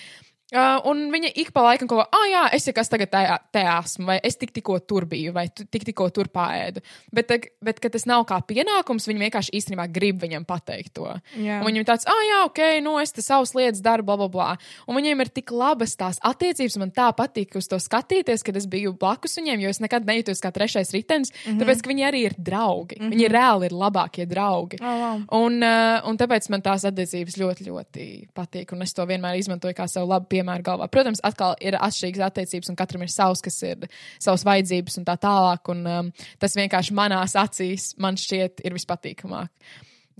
Uh, 0.53 0.83
un 0.91 1.07
viņa 1.09 1.31
ik 1.41 1.49
pa 1.57 1.63
laikam 1.65 1.89
kaut 1.89 2.03
ko, 2.03 2.05
ah, 2.13 2.27
jā, 2.29 2.43
es 2.53 2.67
jau 2.69 2.75
kas 2.77 2.91
tagad 2.93 3.09
te, 3.09 3.21
te 3.57 3.63
esmu, 3.65 4.05
vai 4.11 4.19
es 4.21 4.37
tik, 4.37 4.51
tikko 4.53 4.75
tur 4.85 5.07
biju, 5.09 5.33
vai 5.33 5.47
tu, 5.49 5.65
tik, 5.65 5.87
tikko 5.89 6.11
tur 6.13 6.29
pāēdu. 6.29 6.83
Bet, 7.09 7.31
bet, 7.65 7.81
tas 7.81 8.05
nav 8.09 8.27
kā 8.29 8.37
pienākums, 8.45 9.07
viņi 9.09 9.25
vienkārši 9.25 9.55
īstenībā 9.57 9.87
grib 9.89 10.21
viņam 10.21 10.45
pateikt 10.45 10.93
to. 10.99 11.09
Viņam 11.37 11.81
ir 11.81 11.87
tāds, 11.89 12.05
ah, 12.05 12.21
jā, 12.29 12.43
ok, 12.51 12.61
nu 12.85 12.99
es 13.01 13.15
te 13.17 13.25
savas 13.25 13.55
lietas 13.57 13.81
daru, 13.81 14.05
bla, 14.05 14.19
bla, 14.21 14.29
bla. 14.35 14.49
Un 14.85 14.99
viņiem 14.99 15.25
ir 15.25 15.31
tik 15.33 15.55
labas 15.57 15.97
tās 15.97 16.21
attiecības, 16.21 16.77
man 16.83 16.93
tā 16.93 17.09
patīk 17.17 17.57
uz 17.57 17.71
to 17.73 17.81
skatīties, 17.81 18.45
kad 18.45 18.61
es 18.61 18.69
biju 18.69 18.93
blakus 18.93 19.39
viņiem, 19.41 19.65
jo 19.65 19.73
es 19.73 19.81
nekad 19.81 20.05
nejūtos 20.05 20.45
kā 20.45 20.53
trešais 20.53 20.93
ritenis, 20.93 21.33
mm 21.33 21.49
-hmm. 21.49 21.63
tāpēc, 21.65 21.81
ka 21.81 21.93
viņi 21.95 22.07
arī 22.11 22.23
ir 22.29 22.37
draugi. 22.37 23.01
Mm 23.01 23.07
-hmm. 23.07 23.17
Viņi 23.17 23.33
reāli 23.33 23.65
ir 23.71 23.73
labākie 23.73 24.29
draugi. 24.29 24.77
Oh, 24.85 25.01
wow. 25.01 25.25
Un, 25.47 25.63
uh, 25.65 26.05
un 26.09 26.21
tāpēc 26.21 26.51
man 26.51 26.61
tās 26.61 26.85
attiecības 26.85 27.41
ļoti, 27.41 27.69
ļoti 27.73 28.29
patīk. 28.35 28.73
Un 28.73 28.83
es 28.83 28.93
to 28.93 29.07
vienmēr 29.07 29.39
izmantoju 29.39 29.75
kā 29.75 29.89
savu 29.89 30.09
labu 30.09 30.27
piemēru 30.27 30.42
galvā. 30.65 30.89
Protams, 30.93 31.23
atkal 31.25 31.57
ir 31.61 31.77
atšķirīgas 31.79 32.27
attiecības, 32.29 32.73
un 32.73 32.79
katram 32.79 33.05
ir 33.05 33.13
savs, 33.13 33.43
kas 33.45 33.59
ir 33.67 33.89
savas 34.19 34.45
vajadzības 34.49 34.99
un 35.01 35.09
tā 35.09 35.17
tālāk. 35.23 35.73
Un, 35.73 35.83
um, 35.87 36.13
tas 36.43 36.57
vienkārši 36.59 36.97
manās 36.99 37.37
acīs 37.39 37.93
man 38.03 38.19
šķiet 38.21 38.65
ir 38.67 38.77
vispatīkamāk. 38.77 39.51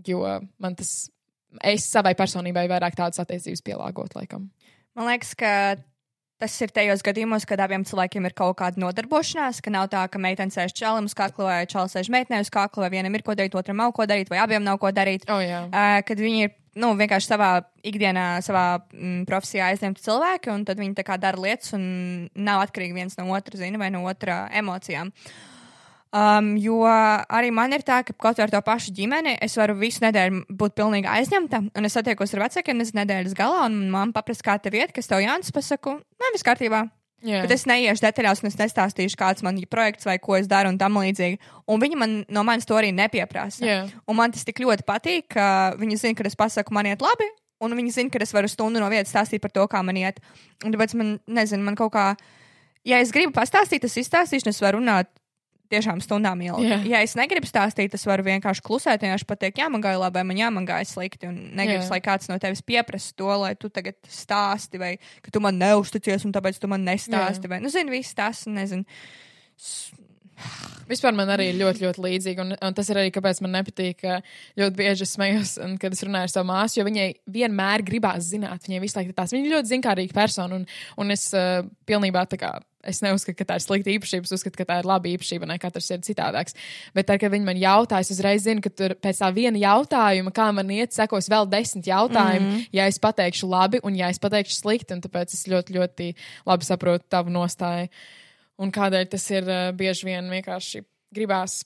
Jo 0.09 0.25
man 0.63 0.77
tas, 0.79 1.11
es 1.63 1.87
savai 1.91 2.15
personībai 2.19 2.67
vairāk 2.71 2.97
tādas 2.99 3.21
attiecības 3.23 3.65
pielāgot, 3.65 4.17
laikam. 4.17 4.51
Man 4.97 5.09
liekas, 5.09 5.35
ka 5.39 5.53
tas 6.43 6.55
ir 6.65 6.73
tajos 6.75 7.05
gadījumos, 7.07 7.47
kad 7.47 7.61
abiem 7.63 7.85
cilvēkiem 7.87 8.27
ir 8.27 8.35
kaut 8.37 8.57
kāda 8.59 8.81
nodarbošanās, 8.83 9.61
ka 9.63 9.71
nav 9.71 9.87
tā, 9.93 10.03
ka 10.11 10.21
meitene 10.23 10.51
sēž 10.55 10.75
čalim 10.75 11.07
uz 11.07 11.15
kakla 11.19 11.47
vai 11.47 11.61
čalis 11.71 11.95
sēž 11.95 12.11
meitenei 12.13 12.43
uz 12.43 12.51
kakla, 12.53 12.87
vai 12.87 12.97
vienam 12.97 13.15
ir 13.15 13.23
ko 13.27 13.37
darīt, 13.39 13.55
otram 13.59 13.79
nav 13.79 13.95
ko 13.95 14.09
darīt, 14.11 14.33
vai 14.33 14.41
abiem 14.43 14.65
nav 14.67 14.81
ko 14.83 14.91
darīt. 14.95 15.29
Oh, 15.31 15.39
jā. 15.43 15.63
Uh, 15.69 16.01
kad 16.09 16.19
viņi 16.19 16.49
ir 16.49 16.55
nu, 16.81 16.93
vienkārši 16.99 17.33
savā 17.35 17.53
ikdienā, 17.87 18.27
savā 18.45 18.67
mm, 18.81 19.25
profesijā 19.29 19.71
aizņemti 19.73 20.05
cilvēki, 20.05 20.53
un 20.55 20.67
tad 20.69 20.81
viņi 20.81 20.97
tā 20.99 21.07
kā 21.07 21.19
dara 21.21 21.41
lietas 21.41 21.75
un 21.77 21.85
nav 22.35 22.63
atkarīgi 22.67 22.97
viens 22.97 23.19
no 23.19 23.29
otra, 23.35 23.59
zina, 23.61 23.81
vai 23.81 23.91
no 23.95 24.05
otra 24.09 24.47
emocijām. 24.57 25.13
Um, 26.13 26.51
jo 26.61 26.83
arī 26.85 27.49
man 27.57 27.73
ir 27.73 27.85
tā, 27.89 28.03
ka 28.05 28.13
kaut 28.13 28.41
ar 28.45 28.51
to 28.53 28.61
pašu 28.65 28.93
ģimeni 28.93 29.39
es 29.41 29.57
varu 29.57 29.79
visu 29.81 30.05
nedēļu 30.05 30.43
būt 30.61 30.77
pilnīgi 30.77 31.09
aizņemta. 31.09 31.63
Un 31.73 31.89
es 31.89 31.97
satiekos 31.97 32.37
ar 32.37 32.45
vecākiem 32.45 32.77
nezinu, 32.77 33.01
nedēļas 33.01 33.37
galā, 33.39 33.65
un 33.71 33.87
mamma 33.89 34.13
paprasa, 34.19 34.45
kā 34.45 34.59
tev 34.61 34.77
iet, 34.77 34.93
kas 34.93 35.09
tev 35.09 35.25
jānis 35.25 35.55
pasaku. 35.57 35.97
Nē, 36.21 36.35
viss 36.37 36.45
kārtībā. 36.45 36.85
Jā. 37.23 37.45
Bet 37.45 37.55
es 37.55 37.65
neiešu 37.71 38.03
detaļās, 38.03 38.43
un 38.43 38.51
es 38.51 38.59
nestāstīšu, 38.59 39.19
kāds 39.19 39.45
man 39.47 39.59
ir 39.61 39.69
projekts 39.71 40.09
vai 40.09 40.17
ko 40.23 40.35
es 40.39 40.49
daru 40.51 40.73
un 40.73 40.79
tam 40.81 40.99
līdzīgi. 40.99 41.39
Un 41.71 41.83
viņi 41.83 41.99
man 41.99 42.17
no 42.33 42.43
manis 42.47 42.67
to 42.67 42.75
arī 42.79 42.91
nepieprasa. 42.95 43.63
Jā. 43.63 43.79
Un 44.11 44.19
man 44.19 44.35
tas 44.35 44.43
tik 44.49 44.59
ļoti 44.65 44.87
patīk, 44.89 45.29
ka 45.37 45.47
viņi 45.79 46.01
zina, 46.03 46.19
ka 46.19 46.27
es 46.27 46.39
pasaku, 46.39 46.75
man 46.75 46.91
iet 46.91 47.05
labi, 47.05 47.29
un 47.63 47.79
viņi 47.79 47.95
zina, 47.95 48.11
ka 48.11 48.23
es 48.27 48.35
varu 48.35 48.51
stundu 48.51 48.83
no 48.83 48.91
vietas 48.91 49.15
stāstīt 49.15 49.43
par 49.45 49.55
to, 49.55 49.69
kā 49.71 49.85
man 49.87 50.01
iet. 50.01 50.19
Un 50.67 50.75
tāpēc 50.75 50.97
man, 50.99 51.17
nezinu, 51.31 51.63
man 51.69 51.79
kaut 51.79 51.95
kā, 51.95 52.09
ja 52.89 52.99
es 52.99 53.15
gribu 53.15 53.35
pastāstīt, 53.39 53.87
tas 53.87 53.99
izstāstīšu, 54.03 54.49
un 54.49 54.55
es 54.57 54.63
varu 54.65 54.83
runāt 54.83 55.13
tiešām 55.73 56.03
stundām 56.05 56.43
ilgi. 56.45 56.69
Jā. 56.71 56.79
Ja 56.93 57.01
es 57.07 57.17
negribu 57.19 57.49
stāstīt, 57.49 57.93
tas 57.95 58.05
varu 58.09 58.27
vienkārši 58.29 58.65
klusēt, 58.67 59.03
vienkārši 59.05 59.29
pateikt, 59.29 59.63
jā, 59.63 59.69
man 59.73 59.85
gāja 59.85 60.01
labi, 60.03 60.21
vai 60.21 60.27
man 60.31 60.41
jā, 60.41 60.51
man 60.55 60.69
gāja 60.69 60.89
slikti. 60.89 61.31
Un 61.31 61.41
negribas, 61.59 61.89
Jā. 61.89 61.97
lai 61.97 62.03
kāds 62.05 62.31
no 62.31 62.39
tevis 62.43 62.65
pieprasa 62.67 63.17
to, 63.19 63.31
lai 63.43 63.55
tu 63.59 63.73
tagad 63.73 63.99
stāsti, 64.11 64.81
vai 64.83 64.95
ka 65.25 65.35
tu 65.35 65.43
man 65.45 65.59
neusticies, 65.61 66.27
un 66.29 66.37
tāpēc 66.37 66.61
tu 66.63 66.71
man 66.71 66.87
nestāsti. 66.87 67.51
Vai, 67.51 67.63
nu, 67.65 67.73
zini, 67.73 67.95
viss 67.97 68.17
tas, 68.19 68.47
nezinu. 68.51 68.87
Vispār 70.89 71.15
man 71.17 71.31
arī 71.33 71.51
ļoti, 71.57 71.85
ļoti 71.87 72.03
līdzīgi. 72.03 72.43
Un, 72.43 72.55
un 72.57 72.77
tas 72.77 72.89
ir 72.91 72.99
arī, 73.01 73.13
kāpēc 73.15 73.41
man 73.45 73.55
nepatīk, 73.59 74.03
ka 74.03 74.19
ļoti 74.59 74.79
bieži 74.79 75.07
es 75.07 75.15
smējos, 75.17 75.55
kad 75.83 75.95
es 75.95 76.03
runāju 76.07 76.29
ar 76.29 76.33
savu 76.33 76.49
māsu, 76.51 76.81
jo 76.81 76.87
viņai 76.89 77.09
vienmēr 77.33 77.85
gribās 77.87 78.27
zināt. 78.33 78.67
Viņai 78.67 78.83
visu 78.83 78.99
laiku 78.99 79.15
tās. 79.17 79.35
Viņa 79.35 79.55
ļoti 79.55 79.73
zinkārīga 79.77 80.17
persona, 80.17 80.59
un, 80.59 80.67
un 81.01 81.15
es 81.15 81.29
uh, 81.37 81.63
pilnībā 81.89 82.27
tā 82.33 82.41
kā. 82.43 82.57
Es 82.83 82.99
neuzskatu, 83.05 83.37
ka 83.39 83.47
tā 83.47 83.59
ir 83.59 83.63
slikta 83.63 83.93
īpašība. 83.93 84.27
Es 84.27 84.35
uzskatu, 84.35 84.59
ka 84.59 84.67
tā 84.67 84.79
ir 84.81 84.89
laba 84.91 85.07
īpašība, 85.07 85.47
ne 85.47 85.59
katrs 85.63 85.91
ir 85.95 86.01
citādāks. 86.03 86.57
Bet, 86.97 87.07
tad, 87.07 87.21
kad 87.23 87.31
viņi 87.31 87.47
man 87.47 87.61
jautā, 87.61 88.01
es 88.03 88.11
uzreiz 88.11 88.43
zinu, 88.43 88.63
ka 88.65 88.73
tur 88.75 88.97
pēc 88.99 89.21
tā 89.23 89.31
viena 89.35 89.61
jautājuma, 89.63 90.35
kā 90.35 90.49
man 90.57 90.71
iet, 90.75 90.95
sekos 90.97 91.31
vēl 91.31 91.47
desmit 91.53 91.87
jautājumu, 91.87 92.47
mm 92.47 92.57
-hmm. 92.57 92.69
ja 92.73 92.87
es 92.91 92.99
pateikšu 92.99 93.49
labi 93.49 93.81
un 93.83 93.95
ja 93.95 94.09
es 94.09 94.19
pateikšu 94.19 94.57
slikti. 94.59 94.95
un 94.95 95.01
Tāpēc 95.01 95.35
es 95.35 95.47
ļoti, 95.47 95.79
ļoti 95.79 96.15
labi 96.47 96.65
saprotu 96.65 97.05
tavu 97.09 97.31
nostāju. 97.31 97.89
Un 98.59 98.73
kādēļ 98.73 99.09
tas 99.09 99.31
ir 99.31 99.43
uh, 99.43 99.71
bieži 99.75 100.07
vien 100.07 100.31
vienkārši 100.31 100.85
gribās 101.15 101.65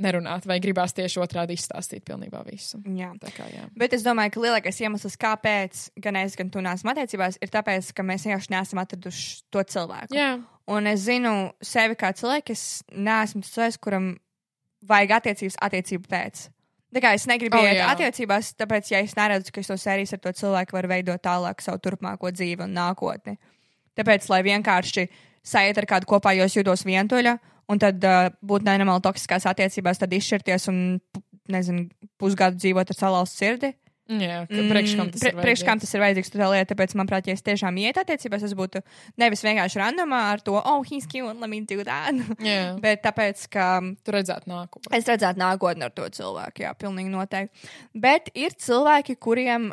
nerunāt, 0.00 0.46
vai 0.48 0.56
gribās 0.62 0.92
tieši 0.96 1.20
otrādi 1.22 1.54
izstāstīt 1.54 2.02
pilnībā 2.08 2.40
visu. 2.48 2.80
Jā. 2.98 3.12
Tā 3.22 3.30
kā, 3.36 3.46
jā. 3.52 3.68
Bet 3.78 3.92
es 3.94 4.02
domāju, 4.02 4.32
ka 4.34 4.40
lielākais 4.42 4.80
iemesls, 4.82 5.14
kāpēc 5.20 5.84
gan 6.02 6.16
es, 6.22 6.34
gan 6.38 6.50
tu 6.50 6.62
neesam 6.64 6.90
attiecībās, 6.94 7.38
ir 7.44 7.52
tāpēc, 7.54 7.92
ka 7.94 8.02
mēs 8.06 8.26
vienkārši 8.26 8.50
neesam 8.56 8.82
atraduši 8.82 9.28
to 9.54 9.62
cilvēku. 9.62 10.14
jā, 10.18 10.32
Un 10.66 10.86
es 10.88 11.02
zinu 11.04 11.52
sevi 11.60 11.92
kā 12.00 12.08
cilvēku, 12.16 12.54
es 12.56 12.82
neesmu 12.96 13.42
tas 13.44 13.50
cilvēks, 13.52 13.78
kuram 13.84 14.06
vajag 14.88 15.10
attiecības 15.18 15.58
attiecību 15.60 16.08
pēc. 16.08 16.46
Tā 16.94 17.02
kā 17.04 17.10
es 17.18 17.26
negribu 17.26 17.58
Oh, 17.58 17.64
iet 17.66 17.76
jā. 17.82 17.88
attiecībās, 17.92 18.54
tāpēc, 18.56 18.90
ja 18.94 19.00
es 19.04 19.12
neredzu, 19.18 19.52
ka 19.52 19.60
es 19.60 19.66
to 19.68 19.76
sērijas 19.76 20.14
ar 20.16 20.20
to 20.24 20.32
cilvēku 20.32 20.72
varu 20.78 20.88
veidot 20.88 21.20
tālāk 21.20 21.60
savu 21.60 21.78
turpmāko 21.84 22.30
dzīvi 22.32 22.64
un 22.64 22.72
nākotni. 22.78 23.36
Tāpēc, 23.98 24.28
lai 24.30 24.40
vienkārši 24.46 25.08
sajiet 25.44 25.78
ar 25.82 25.86
kādu 25.90 26.06
kopā, 26.06 26.32
jo 26.38 26.44
es 26.48 26.54
jūtos 26.56 26.86
vientuļa, 26.88 27.36
un 27.70 27.80
tad 27.82 28.02
uh, 28.04 28.32
būt 28.44 28.66
nenormāli 28.66 29.04
toksiskās 29.04 29.46
attiecībās, 29.50 30.00
tad 30.00 30.12
izšķirties 30.16 30.68
un, 30.72 30.82
nezinu, 31.52 31.88
pusgadu 32.20 32.60
dzīvot 32.60 32.92
ar 32.92 32.98
salauztu 32.98 33.42
sirdi. 33.42 33.72
jā 34.20 34.42
ka 34.48 34.64
priekš 34.68 34.94
kam 34.98 35.10
tas 35.12 35.22
ir? 35.24 35.36
priekš 35.38 35.62
tas 35.80 35.94
ir 35.96 36.02
vajadzīgs, 36.02 36.30
tā 36.32 36.48
lieta, 36.52 36.68
tāpēc, 36.74 36.92
manuprāt, 36.98 37.28
ja 37.28 37.36
es 37.36 37.44
tiešām 37.44 37.78
ietu 37.80 38.02
attiecībās, 38.02 38.44
es 38.44 38.52
būtu 38.56 38.82
nevis 39.20 39.44
vienkārši 39.46 39.80
randomā 39.80 40.20
ar 40.34 40.42
to, 40.44 40.58
oh, 40.60 40.84
he's 40.84 41.08
cute, 41.08 41.24
let 41.24 41.48
me 41.48 41.62
do 41.64 41.80
that. 41.84 42.12
Jā, 42.44 42.74
Bet 42.84 43.04
tāpēc, 43.06 43.46
ka 43.52 43.68
tu 44.04 44.12
redzētu 44.12 44.50
nākotnē. 44.52 44.92
es 44.98 45.08
redzētu 45.08 45.40
nākotni 45.40 45.88
ar 45.88 45.94
to 45.96 46.08
cilvēku, 46.18 46.66
jā, 46.66 46.74
pilnīgi 46.76 47.12
noteikti. 47.12 47.72
Bet 47.96 48.28
ir 48.36 48.56
cilvēki, 48.60 49.16
kuriem 49.16 49.70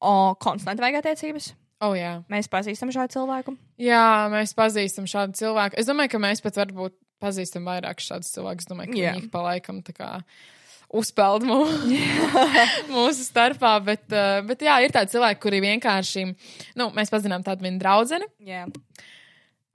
o, 0.00 0.14
konstanti 0.40 0.84
vajag 0.84 1.02
attiecības. 1.02 1.52
Oh, 1.84 1.92
jā. 1.94 2.16
Mēs 2.32 2.48
pazīstam 2.50 2.90
šādu 2.94 3.20
cilvēku. 3.20 3.54
jā, 3.78 4.06
mēs 4.32 4.56
pazīstam 4.58 5.06
šādu 5.06 5.36
cilvēku. 5.38 5.78
Es 5.78 5.86
domāju, 5.86 6.16
ka 6.16 6.22
mēs 6.24 6.42
pat 6.42 6.56
varbūt 6.58 6.96
pazīstam 7.22 7.68
vairāk 7.68 8.02
šādus 8.04 8.32
cilvēkus. 8.36 8.68
Domāju, 8.70 8.94
ka 8.94 9.02
Jā. 9.02 9.16
viņi 9.16 9.30
pa 9.32 9.44
laikam 9.44 9.82
tā 9.86 9.94
kā 9.96 10.10
uzpeld 10.88 11.44
mūsu, 11.44 12.00
mūsu 12.96 13.26
starpā. 13.26 13.74
Bet, 13.84 14.06
uh, 14.12 14.40
bet 14.48 14.64
jā, 14.64 14.78
ir 14.84 14.94
tādi 14.94 15.14
cilvēki, 15.16 15.42
kuri 15.44 15.62
vienkārši, 15.66 16.26
nu, 16.80 16.90
mēs 16.96 17.12
pazinām 17.12 17.44
tādu 17.46 17.66
vienu 17.66 17.80
draudzeni. 17.82 18.28
Jā, 18.48 18.66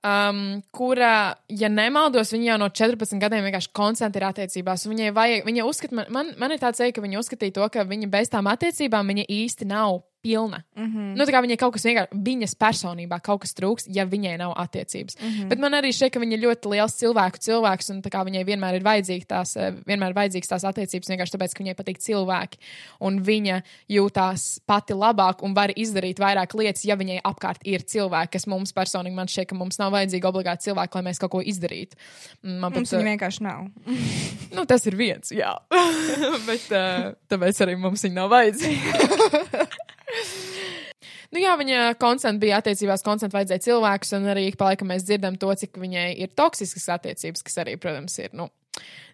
um, 0.04 0.62
kura, 0.72 1.14
ja 1.50 1.70
nemaldos, 1.72 2.34
viņa 2.34 2.52
jau 2.52 2.58
no 2.62 2.70
14 2.70 3.22
gadiem 3.22 3.46
vienkārši 3.48 3.72
konstanti 3.76 4.20
ir 4.20 4.28
attiecībās. 4.30 4.88
Viņai 4.90 5.12
vajag, 5.16 5.46
viņa 5.48 5.68
uzskata, 5.68 5.98
man, 6.00 6.10
man, 6.14 6.34
man 6.40 6.56
ir 6.56 6.62
tāds 6.62 6.84
eja, 6.84 6.96
ka 6.96 7.04
viņa 7.04 7.22
uzskatīja 7.22 7.58
to, 7.60 7.70
ka 7.74 7.88
viņa 7.88 8.10
bez 8.12 8.32
tām 8.34 8.50
attiecībām 8.52 9.14
viņa 9.14 9.28
īsti 9.32 9.70
nav 9.72 10.02
pilna. 10.24 10.64
Mm. 10.76 10.86
-hmm. 10.86 11.16
Nu, 11.18 11.26
tā 11.26 11.32
kā 11.36 11.42
viņai 11.44 11.58
kaut 11.60 11.74
kas 11.76 11.84
vienkārši, 11.86 12.20
viņas 12.26 12.54
personībā 12.56 13.20
kaut 13.22 13.42
kas 13.44 13.54
trūks, 13.54 13.90
ja 13.92 14.06
viņai 14.06 14.38
nav 14.38 14.54
attiecības. 14.56 15.18
Mm 15.20 15.30
-hmm. 15.30 15.48
Bet 15.48 15.60
man 15.60 15.74
arī 15.74 15.92
šķiet, 15.92 16.14
ka 16.14 16.20
viņa 16.20 16.34
ir 16.38 16.44
ļoti 16.46 16.70
liels 16.72 16.96
cilvēku 17.02 17.38
cilvēks, 17.48 17.90
un 17.92 18.02
viņai 18.02 18.44
vienmēr 18.46 18.74
ir 18.76 19.26
tās, 19.28 19.58
eh, 19.58 19.74
vienmēr 19.88 20.10
ir 20.10 20.16
vajadzīgas 20.16 20.52
tās 20.54 20.64
attiecības, 20.64 21.10
vienkārši 21.10 21.34
tāpēc, 21.36 21.54
ka 21.54 21.64
viņai 21.64 21.76
patīk 21.76 22.00
cilvēki. 22.00 22.58
Un 23.00 23.20
viņa 23.20 23.62
jūtās 23.90 24.60
pati 24.66 24.94
labāk 24.94 25.44
un 25.44 25.54
var 25.54 25.70
izdarīt 25.76 26.20
vairāk 26.20 26.54
lietas, 26.54 26.86
ja 26.86 26.96
viņai 26.96 27.20
apkārt 27.24 27.60
ir 27.66 27.80
cilvēki, 27.80 28.32
kas 28.32 28.48
mums 28.48 28.74
personīgi 28.74 29.16
man 29.16 29.28
šķiet, 29.28 29.46
ka 29.46 29.56
mums 29.56 29.80
nav 29.80 29.92
vajadzīgi 29.92 30.24
obligāti 30.24 30.64
cilvēki, 30.70 30.96
lai 30.96 31.04
mēs 31.04 31.20
kaut 31.20 31.32
ko 31.32 31.42
izdarītu. 31.42 31.96
Mm, 32.44 32.60
Man 32.60 32.72
mums 32.74 32.90
pat, 32.90 33.00
viņa 33.00 33.10
vienkārši 33.10 33.42
nav. 33.42 33.68
nu, 34.56 34.66
tas 34.66 34.86
ir 34.86 34.96
viens, 34.96 35.32
jā. 35.32 35.58
Bet 36.48 36.72
uh, 36.72 37.12
tāpēc 37.30 37.62
arī 37.62 37.76
mums 37.76 38.04
viņa 38.04 38.16
nav 38.16 38.30
vajadzīga. 38.30 39.68
Nu, 41.34 41.40
jā, 41.42 41.56
viņa 41.58 41.96
konstanti 41.98 42.44
bija 42.44 42.60
attiecībās, 42.62 43.02
konstanti 43.02 43.34
vajadzēja 43.34 43.64
cilvēkus, 43.66 44.12
un 44.20 44.28
arī 44.30 44.44
pa 44.58 44.68
laikam 44.70 44.92
mēs 44.94 45.06
dzirdam 45.08 45.34
to, 45.42 45.50
cik 45.58 45.80
viņai 45.82 46.12
ir 46.22 46.30
toksiskas 46.38 46.86
attiecības, 46.94 47.42
kas 47.48 47.58
arī, 47.64 47.74
protams, 47.82 48.20
ir 48.22 48.36
nu, 48.38 48.46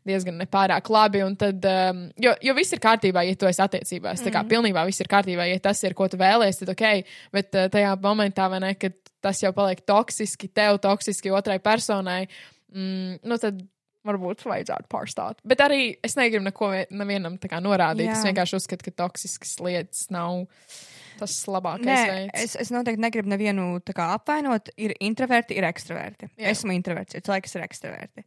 diezgan 0.08 0.36
nepārāk 0.42 0.90
labi. 0.92 1.22
Tad, 1.40 1.64
um, 1.72 2.04
jo, 2.20 2.34
jo 2.44 2.56
viss 2.58 2.76
ir 2.76 2.84
kārtībā, 2.84 3.24
ja 3.28 3.38
tu 3.40 3.48
esi 3.48 3.64
attiecībās. 3.64 4.24
Tā 4.26 4.34
kā 4.36 4.44
pilnībā 4.52 4.84
viss 4.90 5.00
ir 5.00 5.12
kārtībā, 5.12 5.48
ja 5.48 5.64
tas 5.64 5.80
ir, 5.86 5.96
ko 5.96 6.10
tu 6.12 6.20
vēlēsies, 6.20 6.60
tad 6.64 6.74
ok. 6.76 6.86
Bet 7.36 7.56
uh, 7.56 7.72
tajā 7.72 7.96
momentā, 8.04 8.50
ne, 8.60 8.74
kad 8.80 9.00
tas 9.24 9.40
jau 9.44 9.54
paliek 9.56 9.84
toksiski, 9.88 10.52
tev 10.56 10.80
toksiski 10.84 11.32
otrai 11.36 11.60
personai, 11.64 12.26
mm, 12.76 13.22
nu 13.24 13.40
tad 13.40 13.64
varbūt 14.10 14.46
vajadzētu 14.50 14.90
pārstāt. 14.92 15.40
Bet 15.48 15.62
arī 15.66 15.96
es 16.04 16.16
negribu 16.20 16.46
neko 16.50 16.72
vie- 16.74 16.86
nevienam 16.92 17.38
tā 17.42 17.50
kā 17.52 17.62
norādīt. 17.64 18.10
Jā. 18.10 18.18
Es 18.18 18.26
vienkārši 18.28 18.60
uzskatu, 18.60 18.90
ka 18.90 18.96
toksiskas 19.06 19.56
lietas 19.64 20.08
nav 20.14 20.46
tas 21.20 21.34
labākais 21.52 21.84
Nē, 21.88 22.04
veids. 22.14 22.44
es, 22.44 22.54
es 22.64 22.70
noteikti 22.72 23.02
negribu 23.04 23.28
nevienu 23.34 23.66
tā 23.84 23.92
kā 23.98 24.06
apvainot. 24.16 24.70
Ir 24.80 24.94
introverti, 25.04 25.58
ir 25.60 25.68
ekstraverti. 25.68 26.30
Jā. 26.38 26.46
Jā. 26.46 26.54
Esmu 26.56 26.72
introverts, 26.78 27.18
ir 27.18 27.26
cilvēki, 27.28 27.48
kas 27.50 27.58
ir 27.60 27.66
ekstraverti. 27.66 28.24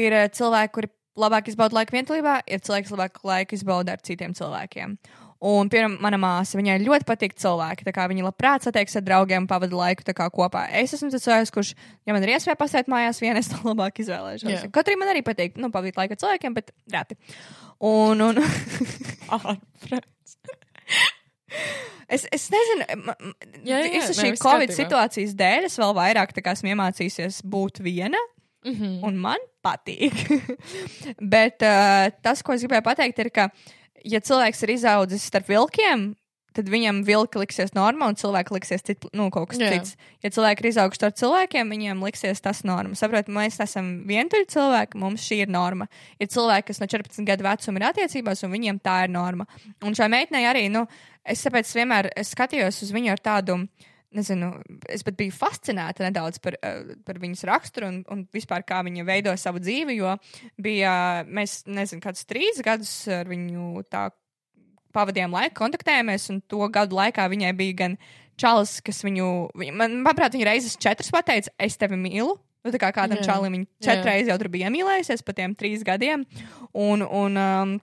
Ir 0.00 0.16
eh, 0.16 0.28
cilvēki, 0.32 0.72
kuri 0.78 0.88
labāk 1.20 1.50
izbauda 1.52 1.76
laiku 1.76 1.92
vientulībā, 1.98 2.38
ir 2.48 2.62
cilvēki, 2.64 2.86
kas 2.88 2.94
labāk 2.96 3.20
laiku 3.28 3.58
izbauda 3.58 3.92
ar 3.96 4.00
citiem 4.06 4.32
cilvēkiem. 4.38 4.96
Un, 5.40 5.70
piemēram, 5.72 5.94
mana 6.04 6.18
māsa, 6.20 6.58
viņai 6.58 6.74
ļoti 6.82 7.06
patīk 7.08 7.32
cilvēki. 7.40 7.86
Viņa 7.88 8.24
labprāt 8.26 8.66
satiekas 8.66 8.98
ar 9.00 9.04
draugiem, 9.06 9.46
pavada 9.48 9.78
laiku 9.78 10.04
kopā. 10.36 10.66
Es 10.76 10.92
esmu 10.92 11.08
tas 11.14 11.24
cilvēks, 11.24 11.52
kurš, 11.54 11.70
ja 12.04 12.12
man 12.12 12.26
ir 12.26 12.34
iespēja 12.34 12.58
pasēt 12.60 12.90
mājās, 12.92 13.22
vien 13.24 13.38
es 13.40 13.48
to 13.48 13.56
labāk 13.70 14.02
izvēlēšos. 14.04 14.50
Yeah. 14.50 14.68
Kaut 14.74 14.90
arī 14.90 14.96
man 15.00 15.12
arī 15.14 15.22
patīk, 15.24 15.56
nu, 15.56 15.72
pavadīt 15.72 15.96
laiku 15.96 16.12
ar 16.16 16.20
cilvēkiem, 16.20 16.52
bet 16.58 16.66
reti. 16.92 17.16
Un, 17.80 18.20
un 18.20 18.34
es, 22.14 22.22
es 22.28 22.44
nezinu, 22.52 22.84
Jā, 23.64 23.80
jā, 23.80 23.88
visu 23.96 24.12
šī 24.20 24.28
viss 24.34 24.44
Covid 24.44 24.68
kārtībā. 24.68 24.82
situācijas 24.82 25.32
dēļ 25.40 25.60
es 25.70 25.80
vēl 25.80 25.92
vairāk 25.96 26.28
esmu 26.36 26.68
iemācījusies 26.74 27.40
būt 27.48 27.80
viena 27.86 28.20
Mm 28.64 28.74
-hmm. 28.74 29.06
un 29.06 29.16
man 29.16 29.38
patīk. 29.62 30.12
Bet 31.32 31.62
uh, 31.62 32.12
tas, 32.22 32.42
ko 32.42 32.52
es 32.52 32.60
gribēju 32.60 32.84
pateikt, 32.84 33.18
ir, 33.18 33.30
ka, 33.30 33.48
ja 34.04 34.20
cilvēks 34.24 34.64
ir 34.64 34.74
izaudzis 34.76 35.26
starp 35.28 35.50
vilkiem, 35.50 36.10
tad 36.56 36.70
viņam 36.70 37.02
vilki 37.06 37.40
liksies 37.40 37.74
norma 37.76 38.08
un 38.10 38.16
cilvēki 38.18 38.54
liksies 38.56 38.84
cit, 38.86 39.04
nu, 39.16 39.28
kaut 39.32 39.52
kas 39.52 39.60
Jā. 39.62 39.70
Cits. 39.74 39.96
Ja 40.24 40.32
cilvēki 40.34 40.64
ir 40.64 40.70
izauguši 40.72 40.98
starp 40.98 41.18
cilvēkiem, 41.20 41.70
viņiem 41.74 42.02
liksies 42.04 42.42
tas 42.42 42.64
norma. 42.66 42.98
Saprotiet, 42.98 43.30
mēs 43.34 43.60
esam 43.62 43.92
vientuļi 44.08 44.48
cilvēki, 44.50 44.98
mums 45.00 45.26
šī 45.26 45.42
ir 45.44 45.52
norma. 45.52 45.86
Ir 46.18 46.30
cilvēki, 46.32 46.70
kas 46.72 46.82
no 46.82 46.90
14 46.90 47.28
gadu 47.28 47.46
vecuma 47.46 47.80
ir 47.80 47.86
attiecībās, 47.90 48.42
un 48.46 48.54
viņiem 48.56 48.82
tā 48.82 49.04
ir 49.06 49.14
norma. 49.14 49.46
Un 49.86 49.96
šai 49.96 50.10
meitenei 50.12 50.48
arī, 50.50 50.66
nu, 50.72 50.86
es 51.22 51.46
tāpēc 51.46 51.70
vienmēr 51.78 52.10
es 52.18 52.34
skatījos 52.34 52.82
uz 52.86 52.92
viņu 52.96 53.14
ar 53.14 53.24
tādu. 53.30 53.62
Nezinu, 54.10 54.48
es 54.90 55.04
pat 55.06 55.14
biju 55.14 55.30
fascinēta 55.30 56.02
nedaudz 56.02 56.40
par, 56.42 56.56
eh, 56.66 56.96
par 57.06 57.20
viņas 57.22 57.44
raksturu 57.46 57.86
un, 57.86 58.00
un 58.10 58.24
vispār 58.34 58.64
kā 58.66 58.80
viņa 58.82 59.04
veido 59.06 59.34
savu 59.38 59.62
dzīvi. 59.62 59.94
Jo 60.00 60.16
bija, 60.58 61.22
mēs, 61.30 61.60
nezinu, 61.70 62.02
kādus 62.02 62.26
trīs 62.26 62.58
gadus 62.66 62.94
ar 63.06 63.30
viņu 63.30 63.84
tā 63.86 64.08
pavadījām 64.96 65.36
laiku, 65.36 65.60
kontaktējāmies, 65.62 66.26
un 66.34 66.40
to 66.50 66.66
gadu 66.74 66.98
laikā 66.98 67.28
viņai 67.30 67.52
bija 67.54 67.76
gan 67.84 67.96
čalis, 68.40 68.78
kas 68.84 69.02
viņu, 69.06 69.28
viņa, 69.58 69.74
man, 69.76 69.98
manuprāt, 70.04 70.34
viņa 70.34 70.48
reizes 70.48 70.78
četras 70.80 71.12
pateica, 71.14 71.52
es 71.60 71.78
tevi 71.80 71.98
mīlu. 72.00 72.38
Nu, 72.60 72.72
tā 72.74 72.76
kā 72.82 72.90
kādam 72.92 73.22
Jā. 73.22 73.30
čalim 73.30 73.54
viņa 73.56 73.86
četras 73.86 74.26
jau 74.28 74.36
tur 74.40 74.50
bija 74.52 74.68
iemīlējusies 74.68 75.22
pa 75.24 75.32
tiem 75.36 75.54
trīs 75.56 75.84
gadiem. 75.86 76.26
Un, 76.76 77.00
un, 77.00 77.38
um, 77.40 77.78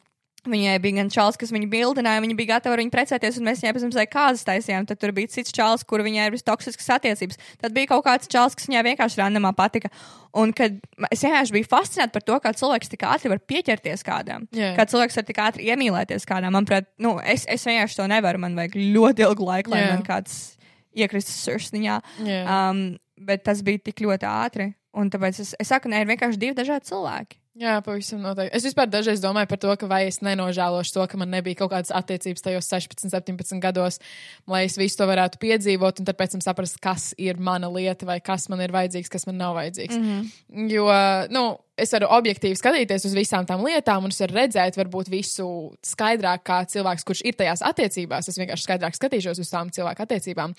Viņai 0.47 0.77
bija 0.83 0.97
gan 0.99 1.09
čalis, 1.11 1.37
kas 1.39 1.51
viņu 1.53 1.69
bildināja, 1.71 2.21
viņa 2.23 2.37
bija 2.37 2.53
gatava 2.55 2.77
ar 2.77 2.81
viņu 2.81 2.93
precēties, 2.93 3.39
un 3.39 3.47
mēs 3.49 3.61
viņai 3.63 3.73
pēc 3.75 3.85
tam 3.85 4.07
kāzas 4.13 4.45
taisījām. 4.47 4.87
Tad 4.89 5.01
tur 5.01 5.13
bija 5.15 5.31
cits 5.33 5.55
čalis, 5.55 5.83
kur 5.87 6.03
viņai 6.05 6.29
ir 6.29 6.35
vistoksiskas 6.35 6.89
attiecības. 6.97 7.39
Tad 7.61 7.75
bija 7.75 7.91
kaut 7.91 8.05
kāds 8.07 8.31
čalis, 8.31 8.55
kas 8.57 8.69
viņai 8.69 8.85
vienkārši 8.91 9.21
randomā 9.21 9.51
patika. 9.57 9.91
Un 10.37 10.53
kad 10.55 10.75
es 11.11 11.23
vienkārši 11.25 11.55
biju 11.55 11.69
fascinēta 11.71 12.13
par 12.15 12.25
to, 12.27 12.37
kā 12.43 12.53
cilvēks 12.57 12.91
tik 12.93 13.05
ātri 13.09 13.31
var 13.33 13.41
pieķerties 13.41 14.05
kādam. 14.07 14.45
Jā. 14.55 14.73
Kā 14.77 14.85
cilvēks 14.89 15.17
var 15.19 15.27
tik 15.27 15.41
ātri 15.43 15.71
iemīlēties 15.71 16.27
kādam. 16.29 16.55
Manuprāt, 16.55 16.89
nu, 17.01 17.17
es, 17.23 17.47
es 17.49 17.65
vienkārši 17.67 17.99
to 17.99 18.07
nevaru. 18.11 18.41
Man 18.43 18.57
vajag 18.59 18.77
ļoti 18.77 19.27
ilgu 19.27 19.47
laiku, 19.47 19.73
lai 19.73 19.83
Jā. 19.83 19.91
man 19.95 20.05
kāds 20.07 20.57
iekristas 20.97 21.39
sirsniņā. 21.45 21.97
Jā. 22.27 22.43
Um, 22.45 22.85
bet 23.17 23.45
tas 23.47 23.63
bija 23.65 23.81
tik 23.89 24.05
ļoti 24.05 24.29
ātri. 24.29 24.71
Un 24.97 25.11
tāpēc 25.13 25.41
es, 25.43 25.53
es 25.61 25.69
saku, 25.69 25.91
ne, 25.91 26.01
ir 26.01 26.09
vienkārši 26.09 26.41
divi 26.41 26.57
dažādi 26.57 26.89
cilvēki. 26.89 27.37
Jā, 27.57 27.79
pavisam 27.81 28.21
noteikti. 28.21 28.53
Es 28.53 28.65
vispār 28.67 28.89
dažreiz 28.91 29.21
domāju 29.23 29.49
par 29.49 29.59
to, 29.61 29.71
ka 29.81 29.87
vai 29.89 30.03
es 30.11 30.19
nenožēlošu 30.21 30.93
to, 30.93 31.05
ka 31.09 31.17
man 31.17 31.31
nebija 31.33 31.57
kaut 31.57 31.71
kādas 31.71 31.93
attiecības 31.95 32.45
tajos 32.45 32.67
16, 32.69 33.09
17 33.09 33.61
gados, 33.63 33.97
lai 34.45 34.65
es 34.67 34.77
visu 34.77 34.99
to 34.99 35.07
varētu 35.09 35.41
piedzīvot 35.41 36.03
un 36.03 36.09
pēc 36.11 36.35
tam 36.35 36.43
saprast, 36.45 36.77
kas 36.83 37.09
ir 37.17 37.41
mana 37.41 37.71
lieta 37.73 38.05
vai 38.05 38.19
kas 38.21 38.45
man 38.53 38.61
ir 38.61 38.75
vajadzīgs, 38.75 39.09
kas 39.09 39.25
man 39.29 39.41
nav 39.41 39.57
vajadzīgs. 39.57 39.97
Mm 39.97 40.05
-hmm. 40.05 40.69
Jo, 40.69 40.85
nu, 41.33 41.43
es 41.77 41.93
varu 41.93 42.11
objektīvi 42.19 42.57
skatīties 42.57 43.05
uz 43.09 43.17
visām 43.17 43.45
tām 43.45 43.65
lietām, 43.65 44.03
un 44.03 44.13
es 44.13 44.21
varu 44.21 44.37
redzēt, 44.37 44.77
varbūt 44.77 45.09
visu 45.09 45.73
skaidrāk, 45.81 46.45
kā 46.45 46.61
cilvēks, 46.65 47.03
kurš 47.03 47.21
ir 47.25 47.33
tajās 47.33 47.61
attiecībās. 47.61 48.29
Es 48.29 48.37
vienkārši 48.37 48.63
skaidrāk 48.63 48.93
skatīšos 48.93 49.39
uz 49.39 49.49
tām 49.49 49.69
cilvēku 49.71 50.03
attiecībām. 50.03 50.53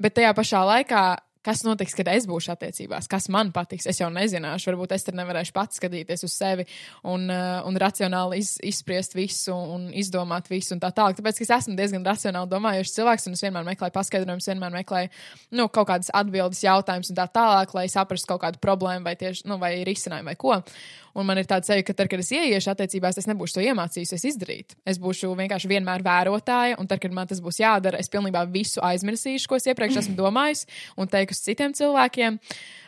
Bet 0.00 0.14
tajā 0.14 0.32
pašā 0.32 0.64
laikā 0.64 1.16
kas 1.46 1.62
notiks, 1.66 1.94
kad 1.96 2.08
es 2.12 2.26
būšu 2.28 2.52
attiecībās, 2.54 3.08
kas 3.10 3.28
man 3.32 3.52
patiks. 3.54 3.86
Es 3.90 4.00
jau 4.00 4.10
nezināšu, 4.12 4.70
varbūt 4.70 4.94
es 4.96 5.06
tur 5.06 5.16
nevarēšu 5.18 5.54
pats 5.56 5.80
skatīties 5.80 6.24
uz 6.26 6.34
sevi 6.34 6.66
un, 7.02 7.28
uh, 7.30 7.60
un 7.68 7.78
racionāli 7.80 8.40
iz, 8.42 8.56
izspriest 8.64 9.16
visu 9.18 9.54
un 9.54 9.88
izdomāt 9.96 10.50
visu 10.50 10.74
un 10.76 10.82
tā 10.82 10.92
tālāk. 10.94 11.18
Tāpēc 11.18 11.42
es 11.44 11.52
esmu 11.58 11.76
diezgan 11.78 12.06
racionāli 12.06 12.50
domājošs 12.52 12.94
cilvēks 12.98 13.28
un 13.30 13.38
es 13.38 13.44
vienmēr 13.46 13.66
meklēju 13.72 13.96
paskaidrojumus, 13.96 14.50
vienmēr 14.52 14.76
meklēju 14.80 15.12
nu, 15.58 15.68
kaut 15.68 15.90
kādas 15.92 16.12
atbildes, 16.16 16.64
jautājumus 16.66 17.12
un 17.12 17.20
tā 17.20 17.28
tālāk, 17.38 17.74
lai 17.78 17.88
saprastu 17.92 18.32
kaut 18.32 18.44
kādu 18.46 18.62
problēmu 18.64 19.06
vai, 19.08 19.16
tieši, 19.18 19.46
nu, 19.48 19.60
vai 19.62 19.76
risinājumu 19.88 20.32
vai 20.32 20.38
ko. 20.38 20.62
Un 21.18 21.26
man 21.26 21.40
ir 21.40 21.48
tāds 21.50 21.66
seja, 21.66 21.82
ka 21.82 21.96
tad, 21.98 22.06
kad 22.12 22.20
es 22.22 22.30
ieiešu 22.30 22.70
attiecībās, 22.70 23.18
es 23.18 23.26
nebūšu 23.26 23.56
to 23.56 23.62
iemācījusies 23.66 24.26
izdarīt. 24.30 24.76
Es 24.86 25.00
būšu 25.02 25.32
vienkārši 25.38 25.70
vienmēr 25.72 26.04
vērotāja, 26.06 26.76
un 26.78 26.86
tad, 26.86 27.02
kad 27.02 27.14
man 27.14 27.26
tas 27.26 27.42
būs 27.42 27.58
jādara, 27.58 27.98
es 27.98 28.10
pilnībā 28.12 28.44
visu 28.52 28.82
aizmirsīšu, 28.86 29.50
ko 29.50 29.58
es 29.58 29.66
iepriekš 29.66 30.04
esmu 30.04 30.14
domājis, 30.20 30.66
un 30.94 31.10
teikšu 31.10 31.40
citiem 31.48 31.74
cilvēkiem. 31.74 32.38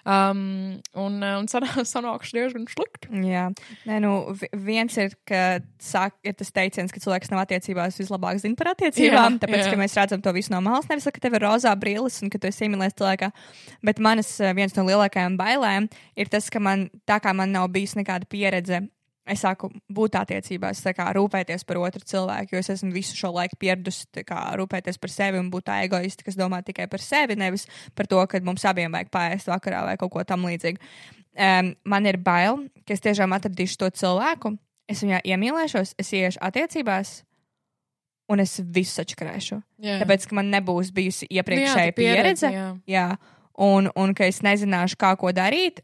Um, 0.04 0.80
un 0.96 1.18
un 1.22 1.48
sanā, 1.50 1.68
sanākšu 1.92 2.36
diezgan 2.38 2.66
slikti. 2.70 3.10
Jā, 3.26 3.48
Nē, 3.88 3.98
nu, 4.04 4.12
vi- 4.40 4.48
viens 4.70 4.96
ir, 5.00 5.12
ka 5.28 5.60
sāk, 5.82 6.16
ir 6.24 6.36
tas 6.38 6.52
teiciens, 6.56 6.92
ka 6.92 7.02
cilvēks 7.02 7.32
nav 7.32 7.42
attiecībās 7.44 7.98
vislabāk 8.00 8.40
zina 8.40 8.56
par 8.56 8.72
attiecībām. 8.74 9.36
Jā, 9.36 9.42
tāpēc, 9.44 9.64
jā. 9.66 9.72
ka 9.74 9.80
mēs 9.80 9.96
redzam 9.98 10.22
to 10.24 10.32
visu 10.36 10.54
no 10.54 10.62
malas, 10.64 10.88
nevis 10.88 11.08
ka 11.10 11.20
tev 11.20 11.36
ir 11.36 11.44
rozā 11.44 11.74
brilles 11.80 12.20
un 12.24 12.32
ka 12.32 12.40
tu 12.40 12.48
esi 12.48 12.64
iemīlējies 12.68 12.96
cilvēkā. 13.00 13.30
Bet 13.84 14.00
manas 14.00 14.32
eh, 14.40 14.54
viens 14.56 14.76
no 14.78 14.86
lielākajām 14.88 15.36
bailēm 15.40 15.90
ir 16.16 16.32
tas, 16.32 16.48
ka 16.52 16.62
man, 16.62 16.88
tā 17.08 17.20
kā 17.20 17.34
man 17.36 17.52
nav 17.52 17.68
bijis 17.74 17.96
nekāda 17.98 18.28
pieredze. 18.30 18.84
Es 19.30 19.44
sāku 19.44 19.68
būt 19.92 20.16
attiecībās, 20.18 20.82
kā 20.96 21.06
rūpēties 21.14 21.62
par 21.68 21.78
otru 21.82 22.02
cilvēku, 22.12 22.56
jo 22.56 22.62
es 22.64 22.72
esmu 22.74 22.90
visu 22.94 23.14
šo 23.18 23.30
laiku 23.36 23.58
pieradusi 23.62 24.24
kā 24.26 24.40
rūpēties 24.58 24.98
par 24.98 25.12
sevi 25.14 25.38
un 25.38 25.52
būt 25.52 25.68
tā 25.68 25.78
egoisti, 25.86 26.26
kas 26.26 26.38
domā 26.38 26.62
tikai 26.66 26.88
par 26.90 27.04
sevi, 27.04 27.38
nevis 27.38 27.68
par 27.94 28.10
to, 28.10 28.20
ka 28.26 28.42
mums 28.46 28.66
abiem 28.66 28.92
vajag 28.96 29.12
pāriest 29.14 29.50
vakarā 29.52 29.84
vai 29.86 29.96
kaut 30.00 30.12
ko 30.16 30.26
tam 30.26 30.48
līdzīgu. 30.48 30.82
Um, 31.40 31.74
man 31.86 32.10
ir 32.10 32.18
bail, 32.18 32.64
ka 32.82 32.96
es 32.96 33.04
tiešām 33.04 33.32
atradīšu 33.36 33.78
to 33.84 33.90
cilvēku, 34.02 34.56
es 34.90 35.04
viņā 35.04 35.22
iemīlēšos, 35.30 35.94
es 36.02 36.14
ieiešu 36.16 36.42
attiecībās, 36.42 37.20
un 38.30 38.42
es 38.42 38.56
visu 38.62 38.98
sačakarēšu. 38.98 39.60
Jā. 39.82 40.00
Tāpēc, 40.02 40.26
ka 40.30 40.38
man 40.38 40.50
nebūs 40.52 40.90
bijusi 40.94 41.28
Nu 41.28 41.36
jā, 41.36 41.42
iepriekšēja 41.42 41.92
tā 41.92 41.96
pieredze, 41.96 42.50
pieredze, 42.50 42.50
jā. 42.54 42.66
jā, 42.90 43.06
un, 43.66 43.90
un 43.98 44.14
ka 44.16 44.28
es 44.30 44.42
nezināšu, 44.46 44.98
kā 45.00 45.14
ko 45.20 45.32
darīt. 45.36 45.82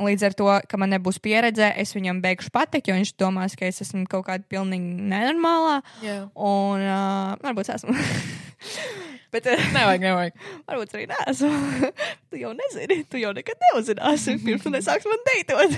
Līdz 0.00 0.26
ar 0.30 0.36
to, 0.36 0.48
ka 0.70 0.80
man 0.80 0.94
nebūs 0.94 1.20
pieredze, 1.22 1.66
es 1.76 1.92
viņam 1.96 2.22
beigšu 2.24 2.52
patikt, 2.54 2.88
jo 2.88 2.96
viņš 2.96 3.12
domās, 3.20 3.56
ka 3.58 3.68
es 3.68 3.82
esmu 3.84 4.06
kaut 4.08 4.24
kāda 4.30 4.46
pilnīgi 4.48 4.96
nenormālā. 5.10 5.80
Jā. 6.04 6.22
Un 6.34 6.84
uh, 6.86 7.34
varbūt 7.44 7.68
es 7.68 7.80
esmu. 7.80 7.96
Bet 9.34 9.46
uh, 9.46 9.60
Nevajag, 9.74 10.02
nevajag. 10.02 10.38
varbūt 10.68 10.94
arī 10.96 11.06
neesmu. 11.10 11.50
tu 12.32 12.40
jau 12.40 12.50
nezini, 12.56 13.00
tu 13.06 13.20
jau 13.20 13.30
nekad 13.36 13.60
neuzzināsi, 13.68 14.38
pirms 14.42 14.64
tu 14.66 14.72
nesāksi 14.74 15.10
man 15.12 15.26
deitot. 15.28 15.76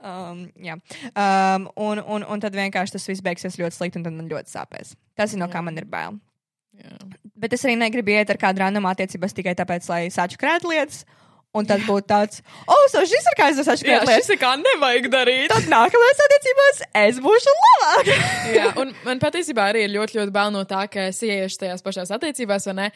um, 0.00 0.44
jā. 0.56 0.78
um, 1.12 1.68
un, 1.76 2.00
un, 2.00 2.24
un 2.24 2.44
tad 2.44 2.56
vienkārši 2.56 2.96
tas 2.96 3.08
viss 3.10 3.24
beigsies 3.24 3.58
ļoti 3.60 3.76
slikti, 3.76 4.00
un 4.00 4.06
tad 4.08 4.16
man 4.16 4.30
ļoti 4.30 4.54
sāpēs. 4.54 4.94
Tas 5.18 5.34
ir 5.34 5.42
no 5.42 5.50
kā 5.52 5.60
man 5.64 5.76
ir 5.76 5.88
bail. 5.90 6.16
Jā. 6.80 6.96
Bet 7.42 7.52
es 7.52 7.66
arī 7.66 7.76
negribu 7.76 8.14
iet 8.14 8.30
ar 8.32 8.40
kādu 8.40 8.64
randomu 8.64 8.88
attiecībās 8.88 9.36
tikai 9.36 9.52
tāpēc, 9.58 9.88
lai 9.92 10.06
sačakrētu 10.14 10.72
lietas. 10.72 11.02
Un 11.52 11.66
tad 11.68 11.82
būtu 11.84 12.08
tāds, 12.08 12.40
oh, 12.64 12.84
so 12.88 13.02
šis 13.04 13.26
ir 13.28 13.34
kā 13.36 13.50
es 13.52 13.82
Jā, 13.84 13.98
šis 14.08 14.30
ir 14.32 14.38
kā 14.40 14.54
nevajag 14.56 15.10
darīt. 15.12 15.50
Tad 15.52 15.66
nākamajās 15.68 16.22
attiecībās 16.26 16.78
es 17.02 17.18
būšu 17.20 17.52
labāk. 17.58 18.08
Jā, 18.56 18.70
un 18.80 18.94
man 19.04 19.20
patiesībā 19.20 19.66
arī 19.68 19.84
ir 19.84 19.92
ļoti, 19.92 20.16
ļoti 20.16 20.32
bail 20.32 20.54
no 20.54 20.64
tā, 20.68 20.86
ka 20.88 21.10
es 21.10 21.20
ieiešu 21.20 21.60
tajās 21.60 21.84
pašās 21.84 22.14
attiecībās, 22.16 22.70
vai 22.70 22.78
ne? 22.78 22.88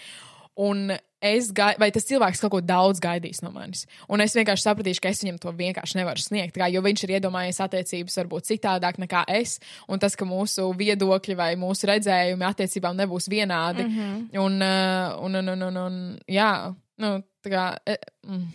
Un 0.57 0.89
es 1.21 1.51
gaidu, 1.53 1.81
vai 1.83 1.91
tas 1.93 2.07
cilvēks 2.09 2.41
kaut 2.41 2.55
ko 2.55 2.61
daudz 2.65 3.01
gaidīs 3.05 3.43
no 3.45 3.51
manis. 3.53 3.85
Un 4.09 4.25
es 4.25 4.33
vienkārši 4.37 4.65
sapratīšu, 4.71 5.03
ka 5.05 5.13
es 5.13 5.21
viņam 5.21 5.37
to 5.43 5.53
vienkārši 5.59 5.99
nevaru 6.01 6.25
sniegt. 6.25 6.57
Kā, 6.57 6.71
jo 6.73 6.81
viņš 6.85 7.05
ir 7.05 7.13
iedomājies 7.19 7.61
attiecības 7.67 8.17
varbūt 8.23 8.49
citādāk 8.49 8.97
nekā 9.05 9.27
es. 9.37 9.59
Un 9.93 10.01
tas, 10.01 10.17
ka 10.17 10.25
mūsu 10.29 10.71
viedokļi 10.81 11.37
vai 11.37 11.51
mūsu 11.61 11.93
redzējumi 11.93 12.49
attiecībām 12.49 12.97
nebūs 13.03 13.29
vienādi. 13.33 13.85
Mm 13.85 14.01
-hmm. 14.01 14.27
un, 14.47 14.59
uh, 14.65 15.25
un, 15.29 15.41
un, 15.43 15.49
un, 15.53 15.69
un, 15.69 15.81
un, 15.85 16.03
jā, 16.25 16.51
nu, 16.99 17.23
tā 17.45 17.53
kā. 17.53 17.67
eh, 17.87 17.99
Mm. 18.27 18.47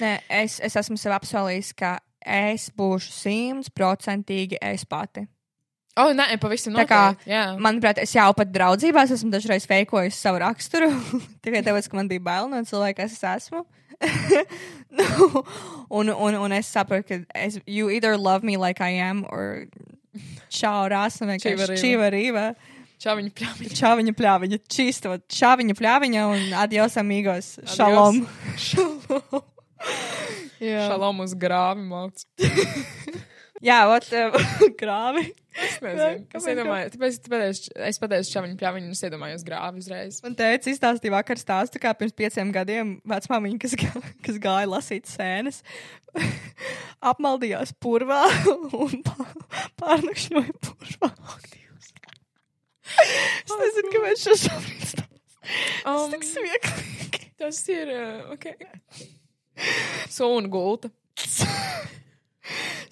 Nē, 0.00 0.12
es, 0.42 0.58
es 0.64 0.74
esmu 0.76 0.96
sev 0.98 1.12
apsolījis, 1.14 1.68
ka 1.78 2.00
es 2.26 2.70
būšu 2.74 3.12
simtprocentīgi 3.14 4.58
es 4.60 4.82
pati. 4.84 5.26
O, 5.94 6.08
nē, 6.10 6.24
pavisam 6.42 6.74
Tā 6.74 6.82
kā. 6.90 7.02
Jā, 7.30 7.44
Manuprāt, 7.62 8.00
es 8.02 8.10
jau 8.16 8.32
pat 8.34 8.50
draudzībās 8.50 9.12
esmu 9.14 9.30
dažreiz 9.30 9.68
veikojis 9.70 10.18
savu 10.18 10.40
raksturu. 10.42 10.88
Tikai 11.46 11.62
tāpēc, 11.62 11.86
ka 11.86 11.96
man 12.00 12.08
bija 12.10 12.24
bail 12.26 12.48
no 12.50 12.58
cilvēka, 12.66 13.04
kas 13.04 13.14
es 13.14 13.22
esmu. 13.22 13.62
un, 15.88 16.08
un, 16.10 16.34
un 16.34 16.52
es 16.52 16.66
saprotu, 16.66 17.06
ka 17.06 17.38
es, 17.38 17.60
you 17.66 17.90
either 17.90 18.16
love 18.18 18.42
me 18.42 18.56
like 18.56 18.80
I 18.80 18.90
am, 18.98 19.24
or 19.30 19.66
čau, 20.50 20.88
rāsam, 20.90 21.30
vienkārši 21.30 21.78
Čivarīva. 21.78 21.78
čivarīva. 21.84 22.44
Čau, 22.50 22.73
viņa 23.18 23.32
pļāviņa. 23.36 23.76
Čāviņa 23.80 24.14
pļāviņa, 24.18 24.58
čisto, 24.72 25.14
čāviņa 25.36 25.76
pļāviņa 25.78 26.24
un 26.32 26.44
adios 26.64 26.96
amigos. 27.00 27.52
Šalom. 27.76 28.22
Jā, 30.64 30.88
Šalom 30.88 31.20
uz 31.26 31.34
grāvi 31.36 31.84
māc. 31.84 32.24
Jā 33.64 33.78
ot, 33.88 34.04
uh, 34.12 34.34
grāvi. 34.80 35.22
Es 35.54 35.76
nezinu. 35.80 36.24
Es 36.34 36.46
iedomājos, 36.50 36.90
tāpēc 36.96 37.14
es 37.14 37.20
pateicu, 37.30 37.74
es 37.88 38.00
pateicu 38.02 38.32
čau, 38.32 38.42
viņa 38.44 38.56
pļāviņa 38.60 38.88
un 38.90 38.96
es 38.96 39.02
iedomājos 39.06 39.44
grāvi 39.46 39.80
uzreiz. 39.84 40.18
Man 40.24 40.34
teica, 40.36 40.68
izstāstīja 40.72 41.14
vakar 41.14 41.38
stāstu, 41.40 41.80
kā 41.80 41.92
pirms 41.96 42.16
pieciem 42.18 42.50
gadiem 42.52 42.90
vecmāmiņa, 43.08 43.60
kas, 43.62 43.76
gā, 43.78 43.92
kas 44.26 44.40
gāja 44.42 44.68
lasīt 44.72 45.08
sēnes, 45.08 45.62
apmaldījās 47.12 47.72
purvā 47.80 48.24
un 48.74 49.00
pā- 49.06 49.30
pārnakšņoja 49.80 50.56
purvā. 50.66 51.12
Es 51.38 51.63
nezinu, 53.74 53.92
kāpēc 53.98 54.22
šo 54.24 54.36
šobrīd 54.46 54.86
stāstu. 54.88 55.08
Tas 55.84 56.00
Um, 56.00 56.12
tik 56.14 56.22
smieklīgi. 56.24 57.18
tas 57.42 57.58
ir, 57.68 57.90
uh, 57.92 58.32
ok. 58.32 58.46
Sūna 60.14 60.48
gulta. 60.50 60.88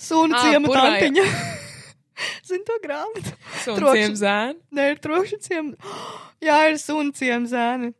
Sūna 0.03 0.37
Ā, 0.37 0.43
ciema 0.51 0.69
tantiņa. 0.75 1.25
Zini 2.49 2.65
to 2.69 2.77
grāmatu? 2.85 3.33
Sūna 3.65 3.79
Trokšņa. 3.79 4.03
ciem 4.03 4.19
zēni. 4.25 4.59
Nē, 4.77 4.87
ir 4.93 5.01
trokšņa 5.07 5.39
ciema. 5.47 5.95
Jā, 6.45 6.59
ir 6.71 6.79
sūna 6.83 7.17
ciema 7.17 7.49
zēni. 7.51 7.93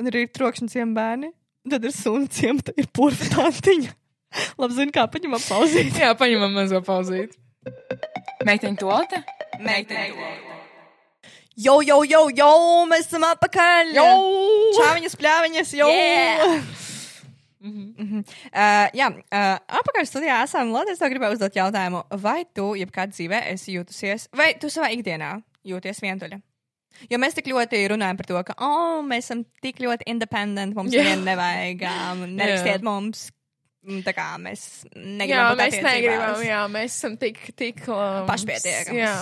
Un 0.00 0.10
arī 0.10 0.26
ir 0.26 0.32
trokšņa 0.36 0.68
ciema 0.74 0.96
bērni. 0.98 1.32
Tad 1.72 1.84
ir 1.88 1.94
sūna 1.94 2.28
ciema, 2.34 2.64
tad 2.66 2.78
ir 2.82 2.88
purva 2.94 3.28
tantiņa. 3.36 3.92
Labi, 4.60 4.76
zini, 4.78 4.92
kā 4.94 5.06
paņem 5.12 5.36
apauzīt. 5.38 5.96
Jā, 6.04 6.12
paņemam 6.18 6.54
mazo 6.60 6.80
pauzīt. 6.86 7.36
Meiteņu 8.44 8.80
toalete? 8.82 9.22
Meiteņu 9.62 10.16
toalete. 10.18 10.51
Jo, 11.56 11.80
jo, 11.84 12.00
jo, 12.08 12.26
jo, 12.32 12.52
mēs 12.88 13.10
esam 13.10 13.26
atpakaļ! 13.28 13.92
Jo! 13.96 14.06
Čāviņas, 14.78 15.16
pļāviņas, 15.20 15.74
jo! 15.76 15.88
Yeah! 15.92 16.62
Mhm. 17.62 17.82
Mhm. 17.94 18.22
Uh, 18.50 18.88
jā, 18.98 19.06
uh, 19.12 19.58
apakaļ 19.78 20.06
studijā 20.08 20.40
esam. 20.42 20.72
Lūdzu, 20.74 20.96
es 20.96 21.02
gribēju 21.12 21.36
uzdot 21.36 21.54
jautājumu, 21.54 22.00
vai 22.24 22.40
tu 22.56 22.72
jebkad 22.78 23.12
dzīvē 23.14 23.44
esi 23.52 23.76
jūtusies, 23.76 24.26
vai 24.34 24.52
tu 24.58 24.70
savā 24.72 24.90
ikdienā 24.96 25.36
jūties 25.68 26.02
vientuļa? 26.02 26.40
Jo 27.10 27.18
mēs 27.22 27.36
tik 27.36 27.48
ļoti 27.52 27.84
runājam 27.92 28.18
par 28.18 28.28
to, 28.28 28.40
ka, 28.48 28.56
oh, 28.62 28.98
mēs 29.06 29.28
esam 29.28 29.44
tik 29.64 29.78
ļoti 29.82 30.08
independenti, 30.10 30.76
mums 30.76 30.92
Jā. 30.92 31.04
nevienu 31.04 31.24
nevajag, 31.28 31.86
um, 31.88 32.26
nerakstiet 32.36 32.84
mums, 32.86 33.28
mm, 33.30 33.41
tā 34.06 34.12
kā 34.14 34.26
mēs 34.38 34.62
Jā, 34.86 35.02
negribam 35.18 35.48
būt 35.50 35.60
mēs 35.62 35.76
negribam, 35.82 36.42
jā, 36.46 36.60
mēs 36.70 36.96
esam 36.96 37.16
tik, 37.18 37.40
tik 37.58 37.82
um, 37.90 38.28
Pašpietiekams. 38.28 38.94
Jā, 38.94 39.16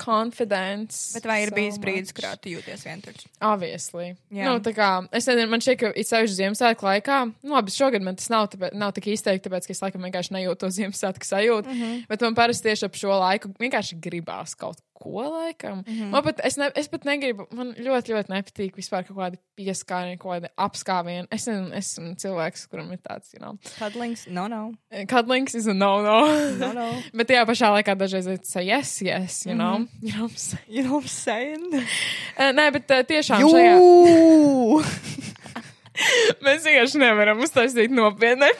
confidence. 0.00 1.14
Bet 1.16 1.28
vai 1.30 1.38
ir 1.44 1.52
so 1.52 1.56
bijis 1.56 1.80
brīdis, 1.80 2.14
kurā 2.16 2.34
tu 2.36 2.52
jūties 2.52 2.84
vientuļš? 2.84 3.26
Obviously. 3.48 4.10
Jā. 4.28 4.42
Jā. 4.42 4.50
Nu, 4.50 4.60
tā 4.64 4.74
kā, 4.76 4.90
es 5.14 5.28
nezinu, 5.30 5.48
man 5.52 5.64
šķiet, 5.64 5.80
ka 5.80 5.92
it 5.96 6.10
sevišķi 6.10 6.38
Ziemassvētku 6.42 6.88
laikā, 6.90 7.20
nu, 7.32 7.54
labi, 7.56 7.74
šogad 7.74 8.04
man 8.04 8.20
tas 8.20 8.28
nav, 8.32 8.50
tāpēc, 8.52 8.76
nav 8.76 8.92
tik 8.96 9.08
izteikti, 9.14 9.48
tāpēc, 9.48 9.68
ka 9.70 9.76
es 9.76 9.84
laikam 9.86 10.04
vienkārši 10.04 10.36
nejūtu 10.36 10.66
to 10.66 10.72
Ziemassvētku 10.78 11.30
sajūtu. 11.30 11.70
Mm. 11.70 11.80
-hmm. 11.80 12.08
Bet 12.12 12.26
man 12.28 12.36
parasti 12.36 12.68
tieši 12.68 12.90
ap 12.90 13.00
šo 13.00 13.16
laiku 13.24 13.54
vienkārši 13.56 14.00
gribās 14.04 14.58
kaut 14.58 14.83
ko 14.94 15.24
laikam. 15.30 15.82
Mm. 15.86 15.94
-hmm. 15.94 16.10
Man 16.10 16.22
pat, 16.22 16.40
es, 16.44 16.56
ne, 16.56 16.70
es 16.76 16.88
pat 16.88 17.04
negribu, 17.04 17.46
man 17.50 17.74
ļoti, 17.74 18.14
ļoti 18.14 18.32
nepatīk 18.32 18.76
vispār 18.76 19.04
kaut 19.08 19.18
kādi 19.18 19.40
pieskārieni, 19.58 20.18
kaut 20.18 20.32
kādi 20.32 20.50
apskāvieni. 20.56 21.26
Es 21.30 21.46
nezinu, 21.46 21.72
es 21.72 21.92
esmu 21.92 22.14
cilvēks, 22.14 22.66
kuram 22.70 22.92
ir 22.92 22.98
tāds, 22.98 23.34
you 23.34 23.40
know, 23.42 23.58
Cuddlings? 23.78 24.26
No, 24.26 24.46
no. 24.48 24.72
Kadlings 25.08 25.54
is 25.54 25.66
a 25.66 25.74
no-no. 25.74 26.20
No, 26.58 26.72
no. 26.72 26.88
Bet 27.16 27.28
tajā 27.28 27.44
pašā 27.46 27.72
laikā 27.74 27.96
dažreiz 27.98 28.26
ir 28.26 28.38
say 28.42 28.66
yes, 28.66 29.02
yes, 29.02 29.46
you 29.46 29.54
know. 29.54 29.78
Mm. 29.78 29.88
-hmm. 29.88 30.02
you 30.02 30.12
know 30.12 30.22
what 30.22 30.32
I'm 30.32 30.38
saying? 30.38 30.68
You 30.68 30.82
know 30.82 30.94
what 30.94 31.04
I'm 31.04 31.08
saying? 31.08 31.74
Uh, 32.38 32.52
nē, 32.54 32.70
bet 32.72 32.90
uh, 32.90 33.04
tiešām 33.06 33.40
šajā. 33.40 33.76
Jū! 33.78 34.84
Mēs 36.44 36.64
vienkārši 36.66 37.02
nevaram 37.02 37.42
uztaisīt 37.44 37.92
nopietnu. 37.94 38.50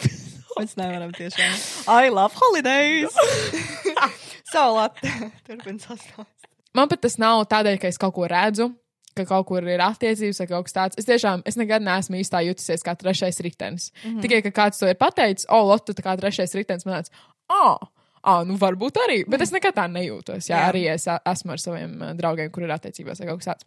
Mēs 0.58 0.76
nevaram 0.78 1.12
tiešām. 1.14 1.58
I 1.90 2.12
love 2.14 2.34
holidays! 2.38 3.14
labi, 4.54 5.10
turpin 5.46 5.80
sastāst. 5.82 6.48
Man 6.74 6.90
pat 6.90 7.02
tas 7.04 7.16
nav 7.22 7.44
tādēļ, 7.50 7.78
ka 7.82 7.90
es 7.90 7.98
kaut 8.02 8.14
ko 8.16 8.26
redzu, 8.30 8.68
ka 9.14 9.24
kaut 9.28 9.46
kur 9.46 9.66
ir 9.66 9.82
attiecības 9.82 10.40
vai 10.42 10.46
kaut 10.50 10.68
kas 10.68 10.76
tāds. 10.76 10.98
Es 11.00 11.08
tiešām, 11.08 11.44
es 11.46 11.58
nekad 11.58 11.84
neesmu 11.86 12.18
īstā 12.18 12.42
jutusies 12.46 12.82
kā 12.86 12.96
trešais 12.98 13.38
ritenis. 13.46 13.90
Mm 14.02 14.10
-hmm. 14.10 14.22
Tikai, 14.22 14.42
ka 14.42 14.50
kāds 14.50 14.78
to 14.78 14.88
ir 14.90 14.98
pateicis, 14.98 15.46
o, 15.48 15.62
Lotte, 15.62 15.94
tā 15.94 16.02
kā 16.02 16.16
trešais 16.18 16.54
ritenis 16.54 16.86
man 16.86 17.02
tāds, 17.02 17.10
ah, 17.48 17.78
ah, 18.22 18.44
nu 18.44 18.56
varbūt 18.56 18.98
arī, 19.06 19.24
bet 19.28 19.40
es 19.40 19.52
nekad 19.52 19.74
tā 19.74 19.86
nejūtos. 19.86 20.50
Jā, 20.50 20.58
Jā. 20.58 20.72
arī 20.72 20.94
es 20.94 21.06
esmu 21.06 21.52
ar 21.52 21.58
saviem 21.58 22.16
draugiem, 22.16 22.50
kur 22.50 22.62
ir 22.62 22.70
attiecībās 22.70 23.20
vai 23.20 23.28
kaut 23.28 23.44
kas 23.44 23.54
tāds. 23.54 23.64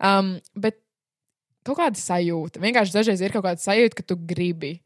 Um, 0.00 0.40
bet 0.56 0.80
kaut 1.64 1.78
kāda 1.78 1.96
sajūta, 1.96 2.60
vienkārši 2.60 2.92
dažreiz 2.92 3.20
ir 3.20 3.32
kaut 3.32 3.44
kāda 3.44 3.60
sajūta, 3.60 3.94
ka 3.94 4.02
tu 4.02 4.16
gribi, 4.16 4.80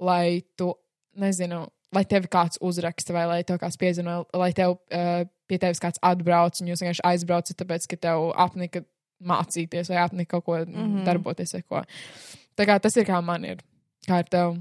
lai 0.00 0.42
tu, 0.56 0.74
nezinu, 1.20 1.64
lai 1.94 2.04
tevi 2.08 2.28
kāds 2.30 2.60
uzraksta, 2.64 3.14
vai 3.16 3.24
lai 3.30 3.40
tev 3.46 3.60
kāds 3.62 3.78
piezina, 3.80 4.20
vai 4.32 4.46
lai 4.46 4.52
tev 4.56 4.76
uh, 4.76 5.24
pie 5.48 5.58
tevis 5.62 5.82
kāds 5.82 6.02
atbrauc, 6.04 6.60
un 6.60 6.70
jūs 6.70 6.82
vienkārši 6.82 7.04
aizbraucat, 7.06 7.58
tāpēc, 7.60 7.88
ka 7.90 8.00
tev 8.08 8.30
apnika 8.36 8.84
mācīties, 9.26 9.90
vai 9.92 10.02
apnika 10.02 10.36
kaut 10.36 10.44
ko 10.44 10.56
mm. 10.60 10.72
-hmm. 10.74 11.04
darboties, 11.08 11.54
vai 11.56 11.62
ko. 11.62 11.82
Tā 12.56 12.66
kā 12.68 12.80
tas 12.80 12.96
ir 12.96 13.06
kā 13.08 13.20
man 13.24 13.44
ir. 13.44 13.62
Kā 14.06 14.20
ar 14.22 14.28
tev? 14.28 14.56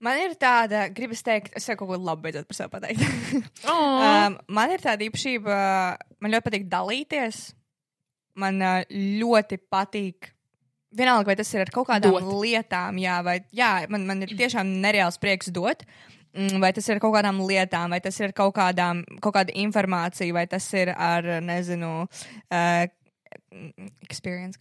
Man 0.00 0.16
ir 0.16 0.32
tāda, 0.40 0.88
gribas 0.88 1.20
teikt, 1.22 1.52
es 1.56 1.68
jau 1.68 1.76
kaut 1.76 1.90
ko 1.90 1.96
labu 2.00 2.22
beidzot 2.24 2.46
par 2.48 2.56
sevi 2.56 2.70
pateikt. 2.72 3.00
Oh. 3.70 4.00
um, 4.00 4.38
man 4.48 4.70
ir 4.72 4.80
tāda 4.80 5.04
īpašība, 5.04 5.56
man 6.20 6.32
ļoti 6.32 6.46
patīk 6.46 6.68
dalīties. 6.72 7.40
Man 8.40 8.62
uh, 8.62 8.80
ļoti 8.88 9.58
patīk. 9.68 10.30
Vienalga, 10.90 11.28
vai 11.30 11.36
tas 11.38 11.50
ir 11.54 11.62
ar 11.62 11.70
kaut 11.70 11.86
kādām 11.86 12.16
Dot. 12.16 12.30
lietām, 12.42 12.96
jā, 12.98 13.20
vai 13.22 13.36
jā, 13.54 13.74
man, 13.92 14.08
man 14.08 14.24
ir 14.26 14.32
tiešām 14.38 14.72
nereāls 14.82 15.20
prieks 15.22 15.52
dot. 15.54 15.84
Mm, 16.30 16.60
Vai 16.62 16.70
tas 16.70 16.86
ir 16.86 16.94
ar 16.94 17.00
kaut 17.02 17.16
kādām 17.16 17.40
lietām, 17.42 17.90
vai 17.90 17.98
tas 18.02 18.14
ir 18.20 18.28
ar 18.28 18.34
kaut, 18.38 18.52
kādām, 18.54 19.00
kaut 19.22 19.34
kāda 19.34 19.54
informācija, 19.58 20.34
vai 20.34 20.44
tas 20.46 20.68
ir 20.78 20.92
ar, 20.94 21.26
nezinu, 21.42 22.04
uh, 22.06 22.84
experience. 24.06 24.60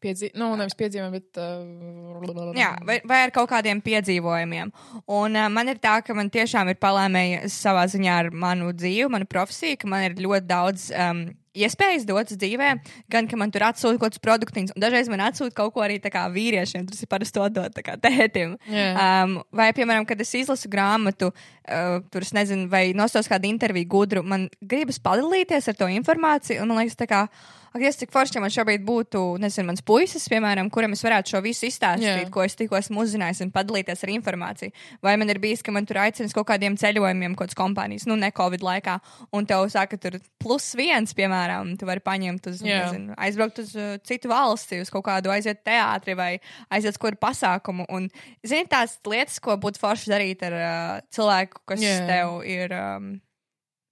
Piedzi... 0.00 0.30
Nu, 0.40 0.54
nevis 0.56 0.76
piedzīvojumi, 0.80 1.18
bet. 1.20 1.36
Uh... 1.36 2.54
Jā, 2.56 2.70
vai, 2.88 2.96
vai 3.04 3.18
ar 3.26 3.32
kaut 3.36 3.50
kādiem 3.50 3.82
piedzīvojumiem. 3.84 4.72
Un 5.12 5.36
uh, 5.36 5.50
man 5.52 5.68
ir 5.68 5.80
tā, 5.84 5.98
ka 6.04 6.16
man 6.16 6.32
tiešām 6.32 6.72
ir 6.72 6.80
palēmēji 6.80 7.50
savā 7.52 7.84
ziņā 7.92 8.16
ar 8.22 8.30
manu 8.32 8.72
dzīvi, 8.72 9.10
manu 9.12 9.28
profesiju, 9.28 9.82
ka 9.82 9.90
man 9.92 10.06
ir 10.08 10.16
ļoti 10.24 10.48
daudz 10.48 10.88
um, 10.96 11.26
iespējas 11.56 12.06
dotas 12.06 12.38
dzīvē, 12.38 12.70
gan 13.10 13.28
ka 13.30 13.38
man 13.38 13.50
tur 13.50 13.64
atsūta 13.66 13.98
kaut 13.98 14.14
kāds 14.14 14.22
produktiņš, 14.22 14.74
un 14.76 14.84
dažreiz 14.84 15.10
man 15.10 15.24
atsūta 15.26 15.54
kaut 15.56 15.74
ko 15.74 15.84
arī 15.84 15.98
vīriešiem, 16.00 16.86
tas 16.88 17.02
ir 17.02 17.10
parasti 17.10 17.38
to 17.38 17.48
dot 17.48 17.78
tētim. 18.02 18.56
Jā. 18.70 18.90
Um, 18.94 19.40
vai, 19.52 19.70
piemēram, 19.76 20.06
kad 20.06 20.20
es 20.20 20.34
izlasu 20.34 20.70
grāmatu, 20.70 21.32
uh, 21.32 22.00
tur 22.10 22.26
es 22.26 22.34
nezinu, 22.36 22.68
vai 22.70 22.90
nostos 22.94 23.28
kādu 23.30 23.50
interviju 23.50 23.88
gudru, 23.90 24.22
man 24.22 24.48
gribas 24.60 25.00
padalīties 25.02 25.70
ar 25.70 25.80
to 25.80 25.90
informāciju, 25.90 26.62
un 26.62 26.70
man 26.70 26.84
liekas, 26.84 26.98
tā 27.00 27.08
kā, 27.10 27.26
ak, 27.70 27.82
es 27.86 27.98
cik 28.00 28.10
forši, 28.14 28.36
ja 28.38 28.42
man 28.42 28.52
šobrīd 28.54 28.82
būtu, 28.86 29.22
nezinu, 29.42 29.68
mans 29.70 29.82
puisis, 29.86 30.26
piemēram, 30.30 30.70
kuram 30.74 30.94
es 30.96 31.04
varētu 31.06 31.34
šo 31.34 31.42
visu 31.44 31.68
izstāstīt, 31.68 32.26
Jā. 32.26 32.30
ko 32.32 32.42
es 32.46 32.58
tikko 32.58 32.78
esmu 32.78 33.04
uzzinājis, 33.04 33.42
un 33.44 33.52
padalīties 33.54 34.06
ar 34.06 34.14
informāciju. 34.16 34.74
Vai 35.06 35.14
man 35.20 35.30
ir 35.30 35.38
bijis, 35.42 35.62
ka 35.66 35.74
man 35.74 35.86
tur 35.86 36.00
aicinas 36.02 36.34
kaut 36.36 36.48
kādiem 36.50 36.78
ceļojumiem, 36.80 37.36
kaut 37.38 37.50
kādas 37.50 37.58
kompānijas, 37.58 38.08
nu, 38.10 38.18
ne 38.18 38.32
Covid 38.34 38.64
laikā, 38.66 38.98
un 39.36 39.46
tev 39.50 39.68
saka, 39.70 39.98
tur 40.02 40.18
plus 40.42 40.72
viens, 40.78 41.14
piemēram, 41.14 41.39
tu 41.80 41.88
vari 41.88 42.02
paņemt 42.04 42.50
uz, 42.50 42.60
Jā. 42.66 42.82
nezinu, 42.86 43.14
aizbraukt 43.20 43.60
uz 43.62 43.72
uh, 43.78 43.94
citu 44.06 44.30
valsti, 44.32 44.80
uz 44.84 44.92
kaut 44.92 45.06
kādu 45.08 45.32
aiziet 45.34 45.62
teātri 45.66 46.16
vai 46.18 46.30
aiziet 46.72 46.96
uz 46.96 47.00
kādu 47.00 47.20
pasākumu. 47.22 47.86
Un, 47.92 48.10
zini, 48.46 48.68
tās 48.70 48.98
lietas, 49.08 49.38
ko 49.42 49.56
būtu 49.60 49.82
forši 49.82 50.12
darīt 50.12 50.44
ar 50.48 50.58
uh, 50.58 50.98
cilvēku, 51.14 51.64
kas 51.72 51.84
yeah. 51.84 52.04
tev 52.10 52.40
ir. 52.48 52.74
Um, 52.76 53.14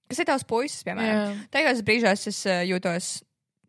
kas 0.09 0.23
ir 0.23 0.29
tavs 0.29 0.45
puisis, 0.49 0.83
piemēram? 0.87 1.15
Jā. 1.15 1.49
Tajos 1.53 1.81
brīžos 1.85 2.29
es 2.31 2.43
uh, 2.49 2.61
jūtos 2.65 3.19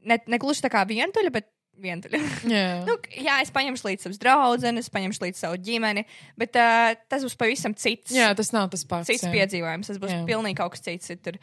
ne, 0.09 0.21
ne 0.31 0.41
gluži 0.41 0.65
tā 0.65 0.71
kā 0.73 0.85
vientuļa, 0.89 1.33
bet 1.35 1.51
vientuļa. 1.81 2.21
Jā. 2.55 2.67
nu, 2.87 2.97
jā, 3.15 3.39
es 3.45 3.53
paņemšu 3.55 3.89
līdzi 3.89 4.07
savus 4.07 4.21
draugus, 4.21 4.93
paņemšu 4.93 5.25
līdzi 5.25 5.43
savu 5.45 5.59
ģimeni, 5.65 6.05
bet 6.41 6.59
uh, 6.61 6.93
tas 7.11 7.25
būs 7.27 7.39
pavisam 7.41 7.77
cits. 7.79 8.13
jā, 8.17 8.31
tas 8.37 8.53
nav 8.57 8.71
tas 8.73 8.85
pats. 8.89 9.09
cits 9.11 9.27
jā. 9.27 9.33
piedzīvojums. 9.35 9.91
Tas 9.93 10.01
būs 10.03 10.15
jā. 10.15 10.23
pilnīgi 10.29 10.61
kaut 10.61 10.77
kas 10.77 10.85
cits. 10.87 11.13
ir 11.15 11.21
Tur. 11.25 11.41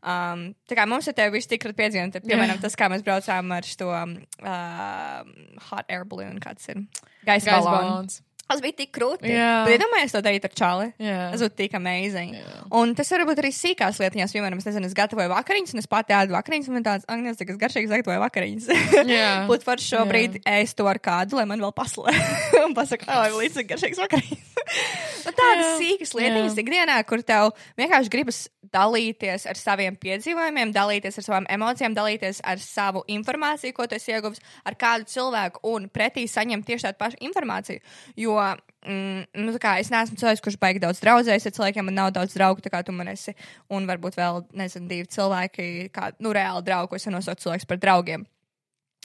Um, 0.00 0.46
tā 0.64 0.78
kā 0.78 0.86
mums 0.88 1.08
ir 1.10 1.16
te 1.16 1.26
viss 1.32 1.48
tik 1.50 1.66
ļoti 1.66 1.76
piedzīvojumi, 1.76 2.14
tad, 2.14 2.24
piemēram, 2.24 2.56
Jā. 2.56 2.62
tas, 2.62 2.76
kā 2.78 2.88
mēs 2.88 3.04
braucām 3.04 3.52
ar 3.52 3.66
šo 3.68 3.90
um, 3.92 4.14
uh, 4.40 5.20
hot 5.68 5.92
air 5.92 6.06
balloon, 6.08 6.40
kāds 6.40 6.70
ir 6.72 6.80
gaisa 7.28 7.58
balonu. 7.58 7.74
balons. 7.74 8.22
Tas 8.50 8.62
bija 8.64 8.74
tik 8.80 8.90
krūti. 8.96 9.30
Jā. 9.30 9.62
Bet 9.66 9.76
iedomājieties 9.76 10.14
to 10.16 10.22
darīt 10.26 10.46
ar 10.48 10.54
čāli. 10.58 10.88
Jā. 10.98 11.18
Tas 11.30 11.44
būtu 11.44 11.56
tik 11.60 11.76
amazing. 11.78 12.34
Jā. 12.34 12.56
Un 12.80 12.94
tas 12.98 13.12
var 13.14 13.22
būt 13.28 13.42
arī 13.44 13.52
sīkās 13.54 14.00
lietiņās. 14.02 14.34
Piemēram, 14.34 14.58
es 14.58 14.66
nezinu, 14.66 14.90
es 14.90 14.96
gatavoju 14.98 15.30
vakariņas, 15.30 15.76
un 15.76 15.82
es 15.84 15.90
pati 15.90 16.16
ēdu 16.16 16.34
vakariņas, 16.34 16.70
un 16.70 16.78
man 16.78 16.86
tāds, 16.88 17.06
ak, 17.06 17.22
nezinu, 17.22 17.38
cik 17.38 17.54
es 17.54 17.60
garšīgi 17.62 17.92
gatavoju 17.94 18.24
vakariņas. 18.24 18.68
Jā. 19.06 19.30
Būtu 19.50 19.68
par 19.68 19.84
šobrīd 19.84 20.40
ēst 20.50 20.80
to 20.80 20.90
ar 20.90 20.98
kādu, 20.98 21.38
lai 21.38 21.46
man 21.50 21.62
vēl 21.62 21.74
paslē. 21.78 22.16
un 22.66 22.74
pasaka, 22.74 23.06
oi, 23.22 23.36
līdz 23.44 23.60
cik 23.60 23.70
garšīgs 23.74 24.02
vakariņas. 24.02 24.50
nu, 25.26 25.32
tādas 25.34 25.66
Jā. 25.66 25.76
sīkas 25.80 26.14
lietiņas 26.18 26.58
ikdienā, 26.62 26.98
kur 27.08 27.22
tev 27.26 27.52
vienkārši 27.78 28.12
gribas 28.12 28.40
dalīties 28.70 29.46
ar 29.50 29.58
saviem 29.58 29.96
piedzīvojumiem, 30.00 30.72
dalīties 30.74 31.18
ar 31.18 31.26
savām 31.26 31.48
emocijām, 31.50 31.94
dalīties 31.96 32.42
ar 32.46 32.60
savu 32.62 33.02
informāciju, 33.10 33.74
ko 33.76 33.86
tu 33.90 33.98
esi 33.98 34.14
ieguvis 34.14 34.42
ar 34.66 34.76
kādu 34.78 35.08
cilvēku 35.10 35.62
un 35.72 35.88
pretī 35.92 36.26
saņemt 36.30 36.68
tieši 36.68 36.88
tādu 36.88 37.00
pašu 37.00 37.20
informāciju. 37.26 37.82
Jo 38.20 38.39
mm, 38.40 39.30
nu, 39.44 39.54
kā 39.62 39.76
es 39.82 39.92
neesmu 39.92 40.18
cilvēks, 40.20 40.42
kurš 40.44 40.58
baigi 40.62 40.82
daudz 40.82 41.02
draudzējas 41.04 41.48
ar 41.50 41.56
cilvēkiem, 41.58 41.88
man 41.88 41.98
nav 41.98 42.10
daudz 42.16 42.34
draugu, 42.36 42.64
kā 42.72 42.82
tu 42.86 42.94
man 42.96 43.12
esi. 43.12 43.36
Un 43.72 43.88
varbūt 43.90 44.18
vēl, 44.18 44.44
nezinu, 44.60 44.90
divi 44.90 45.08
cilvēki, 45.10 45.88
kā, 45.94 46.12
nu, 46.20 46.34
reāli 46.36 46.66
draugi, 46.66 46.92
ko 46.92 47.00
es 47.00 47.08
nosaucu 47.10 47.48
cilvēks 47.48 47.68
par 47.70 47.80
draugiem. 47.82 48.26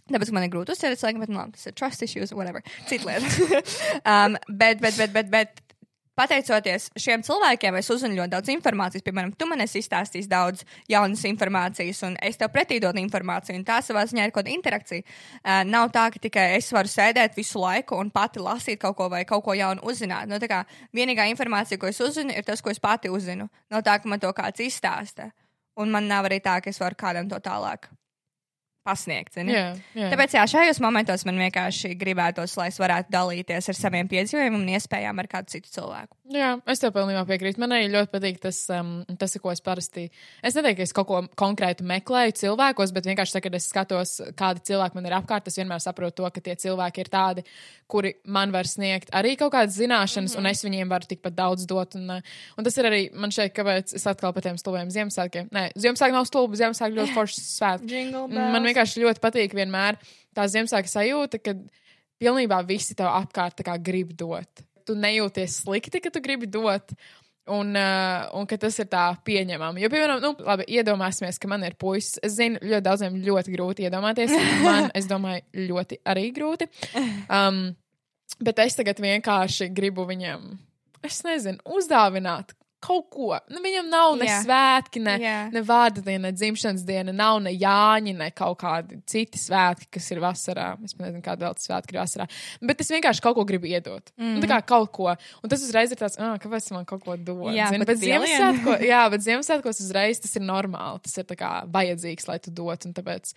Tāpēc 0.05 0.29
man 0.35 0.45
ir 0.45 0.51
grūti 0.53 0.75
cilvēku, 0.77 1.23
bet, 1.23 1.31
nu, 1.33 1.39
labi, 1.39 1.55
tas 1.57 1.65
ir 1.65 1.73
trust 1.73 2.03
issues, 2.05 2.33
whatever. 2.37 2.61
Cita 2.85 3.09
lieta. 3.09 3.61
um, 4.11 4.37
bet, 4.49 4.77
bet, 4.83 4.99
bet, 4.99 5.15
bet, 5.15 5.31
bet, 5.33 5.64
pateicoties 6.15 6.87
šiem 6.99 7.23
cilvēkiem, 7.25 7.77
es 7.79 7.89
uzzinu 7.91 8.19
ļoti 8.19 8.33
daudz 8.33 8.51
informācijas. 8.53 9.03
Piemēram, 9.05 9.33
tu 9.37 9.47
man 9.49 9.63
esi 9.65 9.81
izstāstījis 9.83 10.29
daudz 10.31 10.63
jaunas 10.91 11.23
informācijas, 11.27 12.01
un 12.07 12.15
es 12.23 12.39
tev 12.39 12.51
pretī 12.53 12.79
dodu 12.83 13.01
informāciju. 13.03 13.59
un 13.59 13.65
Tā 13.67 13.81
savā 13.83 14.05
ziņā 14.07 14.27
ir 14.27 14.33
kaut 14.35 14.45
kāda 14.45 14.55
interakcija. 14.55 15.03
Uh, 15.41 15.63
nav 15.67 15.91
tā, 15.95 16.07
ka 16.13 16.21
tikai 16.21 16.45
es 16.59 16.71
varu 16.73 16.91
sēdēt 16.91 17.35
visu 17.37 17.59
laiku 17.59 17.99
un 17.99 18.11
pati 18.11 18.39
lasīt 18.39 18.79
kaut 18.81 18.97
ko 18.97 19.09
vai 19.09 19.25
kaut 19.25 19.43
ko 19.43 19.53
jaunu 19.53 19.83
uzzināt. 19.83 20.29
Nu, 20.31 20.39
kā 20.39 20.63
vienīgā 20.95 21.27
informācija, 21.31 21.79
ko 21.81 21.91
es 21.91 21.99
uzzinu, 21.99 22.33
ir 22.35 22.47
tas, 22.47 22.61
ko 22.61 22.71
es 22.71 22.79
pati 22.79 23.11
uzzinu. 23.11 23.49
Nav 23.71 23.83
tā, 23.83 23.99
ka 23.99 24.09
man 24.09 24.19
to 24.19 24.31
kāds 24.33 24.63
izstāsta. 24.63 25.31
Un 25.75 25.91
man 25.91 26.07
nav 26.07 26.29
arī 26.29 26.39
tā, 26.39 26.61
ka 26.63 26.71
es 26.71 26.79
varu 26.79 26.95
kādam 26.95 27.29
to 27.29 27.39
tālāk 27.43 27.89
pasniegt. 28.85 29.39
Jā, 29.41 29.65
jā. 29.97 30.09
Tāpēc 30.13 30.35
jā, 30.37 30.43
šajos 30.55 30.79
momentos 30.83 31.25
man 31.27 31.39
vienkārši 31.41 31.95
gribētos, 31.99 32.53
lai 32.59 32.69
es 32.71 32.79
varētu 32.81 33.13
dalīties 33.13 33.71
ar 33.71 33.77
saviem 33.77 34.09
piedzīvojumiem 34.11 34.59
un 34.61 34.75
iespējām 34.77 35.23
ar 35.23 35.29
kādu 35.31 35.55
citu 35.55 35.73
cilvēku. 35.73 36.13
Jā, 36.33 36.55
es 36.69 36.81
tev 36.81 36.89
pilnībā 36.95 37.21
piekrītu. 37.29 37.61
Man 37.61 37.75
arī 37.75 37.89
ļoti 37.93 38.09
patīk 38.09 38.39
tas, 38.41 38.57
um, 38.73 39.03
tas 39.21 39.35
ko 39.41 39.51
es 39.53 39.61
parasti. 39.61 40.07
Es 40.41 40.55
neteiktu, 40.57 40.79
ka 40.79 40.87
es 40.87 40.93
kaut 40.97 41.07
ko 41.09 41.19
konkrētu 41.37 41.85
meklēju 41.85 42.33
cilvēkos, 42.39 42.93
bet 42.95 43.09
vienkārši, 43.09 43.35
tā, 43.35 43.41
kad 43.45 43.57
es 43.57 43.67
skatos, 43.69 44.13
kādi 44.37 44.63
cilvēki 44.71 44.97
man 44.97 45.05
ir 45.05 45.17
apkārt, 45.19 45.51
es 45.51 45.59
vienmēr 45.59 45.83
saprotu 45.83 46.23
to, 46.23 46.31
ka 46.33 46.41
tie 46.41 46.55
cilvēki 46.65 47.03
ir 47.03 47.11
tādi, 47.13 47.45
kuri 47.91 48.15
man 48.25 48.53
var 48.55 48.65
sniegt 48.65 49.13
arī 49.13 49.35
kaut 49.37 49.53
kādas 49.53 49.77
zināšanas, 49.77 50.33
mm 50.33 50.41
-hmm. 50.41 50.45
un 50.45 50.49
es 50.49 50.65
viņiem 50.65 50.89
varu 50.89 51.05
tikpat 51.05 51.35
daudz 51.37 51.67
dot. 51.69 51.95
Un, 51.95 52.09
uh, 52.09 52.33
un 52.57 52.63
tas 52.63 52.77
ir 52.77 52.89
arī 52.89 53.01
man 53.13 53.29
šeit, 53.29 53.53
kāpēc 53.53 53.93
es 53.93 54.07
atkal 54.07 54.33
par 54.33 54.41
tiem 54.41 54.57
stulbiem 54.57 54.89
Ziemassvētkiem. 54.89 55.49
Nē, 55.53 55.69
Ziemassvētki 55.77 56.17
nav 56.17 56.25
stulbi, 56.25 56.57
Ziemassvētki 56.57 56.97
ļoti 56.97 57.13
foršs 57.19 57.41
svētki. 57.59 57.85
Vienkārši 58.75 59.05
ļoti 59.05 59.21
patīk 59.23 59.53
vienmēr 59.55 59.95
tā 60.35 60.43
Ziemassvētku 60.51 60.89
sajūta, 60.91 61.39
kad 61.39 61.61
pilnībā 62.19 62.57
visi 62.67 62.95
tev 62.97 63.07
apkārt 63.07 63.61
grib 63.79 64.11
dot. 64.19 64.65
Tu 64.83 64.97
nejūties 64.99 65.61
slikti, 65.63 66.01
ka 66.03 66.11
tu 66.11 66.19
gribi 66.19 66.49
dot. 66.51 66.91
Un, 67.47 67.75
uh, 67.77 68.25
un 68.33 68.47
ka 68.49 68.57
tas 68.57 68.73
ir 68.81 68.87
tā 68.89 69.05
pieņemami. 69.23 69.83
Jo, 69.83 69.89
piemēram, 69.93 70.17
nu, 70.17 70.31
labi, 70.43 70.65
iedomāsimies, 70.75 71.37
ka 71.37 71.47
man 71.47 71.63
ir 71.63 71.75
puisis. 71.77 72.17
Es 72.25 72.33
zinu, 72.39 72.57
ļoti 72.57 72.83
daudziem 72.87 73.19
ļoti 73.21 73.53
grūti 73.53 73.85
iedomāties. 73.85 74.33
Man, 74.65 74.89
es 74.97 75.05
domāju, 75.07 75.45
ļoti 75.69 75.99
arī 76.09 76.25
grūti. 76.33 76.67
Um, 77.29 77.67
bet 78.41 78.59
es 78.65 78.75
tagad 78.75 78.99
vienkārši 78.99 79.69
gribu 79.77 80.07
viņam, 80.09 80.55
es 81.05 81.21
nezinu, 81.23 81.61
uzdāvināt 81.77 82.55
kaut 82.83 83.07
ko. 83.13 83.29
Nu, 83.51 83.61
viņam 83.63 83.87
nav 83.89 84.15
ne 84.19 84.27
Jā. 84.27 84.39
svētki, 84.43 85.01
ne, 85.03 85.15
Jā. 85.21 85.35
ne 85.53 85.61
vārda 85.65 86.03
diena, 86.05 86.27
ne 86.27 86.31
dzimšanas 86.35 86.83
diena, 86.87 87.13
nav 87.15 87.39
ne 87.45 87.53
Jāņa, 87.55 88.15
ne 88.19 88.29
kaut 88.35 88.59
kādi 88.61 88.99
citi 89.09 89.39
svētki, 89.41 89.89
kas 89.97 90.09
ir 90.13 90.21
vasarā. 90.23 90.67
Es 90.85 90.95
nezinu, 90.99 91.23
kāda 91.25 91.47
vēl 91.47 91.57
svētki 91.61 91.95
ir 91.95 92.01
vasarā. 92.01 92.27
Bet 92.61 92.83
es 92.83 92.91
vienkārši 92.93 93.23
kaut 93.25 93.37
ko 93.39 93.45
gribu 93.47 93.69
iedot. 93.69 94.11
Mm. 94.19 94.41
Tā 94.43 94.51
kā 94.53 94.61
kaut 94.75 94.91
ko. 94.95 95.11
Un 95.41 95.51
tas 95.51 95.63
uzreiz 95.65 95.93
ir 95.93 96.01
tāds, 96.01 96.19
ah, 96.21 96.35
kāpēc 96.41 96.71
man 96.75 96.87
kaut 96.89 97.05
ko 97.05 97.17
dod? 97.17 97.53
Jā, 97.55 97.71
pat 97.73 97.87
bet 97.91 98.01
vilien. 98.01 98.25
Ziemassvētko, 98.25 98.77
jā, 98.85 99.03
bet 99.13 99.25
Ziemassvētkos 99.25 99.81
uzreiz 99.85 100.21
tas 100.23 100.35
ir 100.37 100.45
normāli. 100.45 101.01
Tas 101.05 101.17
ir 101.21 101.31
kā 101.39 101.53
vajadzīgs, 101.71 102.29
lai 102.29 102.39
tu 102.43 102.53
dotu. 102.55 102.89
Un 102.89 102.95
tāpēc, 102.97 103.33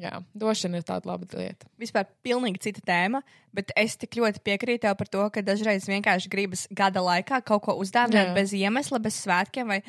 jā, 0.00 0.18
došana 0.36 0.80
ir 0.80 0.86
tāda 0.86 1.10
laba 1.10 1.26
lieta. 1.38 1.68
vispār 1.80 2.06
pilnīgi 2.24 2.62
cita 2.68 2.82
tēma, 2.86 3.22
bet 3.56 3.72
es 3.78 3.96
tik 4.00 4.18
ļoti 4.18 4.42
piekrītu 4.44 4.84
tev 4.86 4.96
par 4.98 5.10
to, 5.10 5.24
ka 5.32 5.44
dažreiz 5.44 5.88
vienkārši 5.88 6.30
gribas 6.32 6.66
gada 6.70 7.02
laikā 7.04 7.40
kaut 7.46 7.64
ko 7.66 7.76
uzdāvināt 7.82 8.34
bez 8.36 8.54
iemesla, 8.56 9.00
bez 9.02 9.18
svētkiem. 9.24 9.72
Vai, 9.72 9.80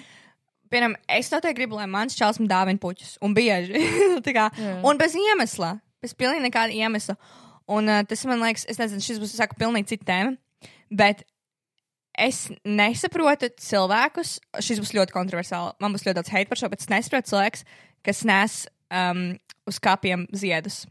piemēram, 0.72 0.97
es 1.18 1.32
noteikti 1.34 1.62
gribu, 1.62 1.80
lai 1.80 1.88
mans 1.91 2.18
čels 2.18 2.39
man 2.41 2.51
dāvina 2.51 2.82
puķus, 2.82 3.18
un 3.24 3.36
bieži. 3.38 3.84
Kā, 4.38 4.49
Jā. 4.51 4.76
un 4.88 4.99
bez 4.99 5.16
iemesla, 5.18 5.78
bez 6.03 6.16
pilnīgi 6.18 6.47
nekāda 6.47 6.76
iemesla. 6.76 7.18
Un 7.68 7.91
uh, 7.91 8.03
tas 8.08 8.24
man 8.30 8.43
liekas, 8.45 8.68
es 8.72 8.80
nezinu, 8.80 9.03
šis 9.03 9.20
būs 9.20 9.36
saku, 9.36 9.58
pilnīgi 9.60 9.91
cita 9.95 10.08
tēma, 10.14 10.38
bet 10.88 11.26
es 12.18 12.47
nesaprotu 12.66 13.49
cilvēkus, 13.62 14.38
šis 14.64 14.80
būs 14.82 14.93
ļoti 14.97 15.14
kontroversiāli, 15.14 15.76
man 15.84 15.93
būs 15.93 16.08
ļoti 16.08 16.18
daudz 16.18 16.32
hate 16.34 16.49
par 16.49 16.60
šo, 16.60 16.70
bet 16.72 16.82
es 16.82 16.89
nesaprotu 16.91 17.34
cilvēkus, 17.34 17.66
kas 18.08 18.24
nes 18.28 18.55
um, 18.89 19.28
uz 19.68 19.80
kapiem 19.80 20.26
ziedus. 20.34 20.86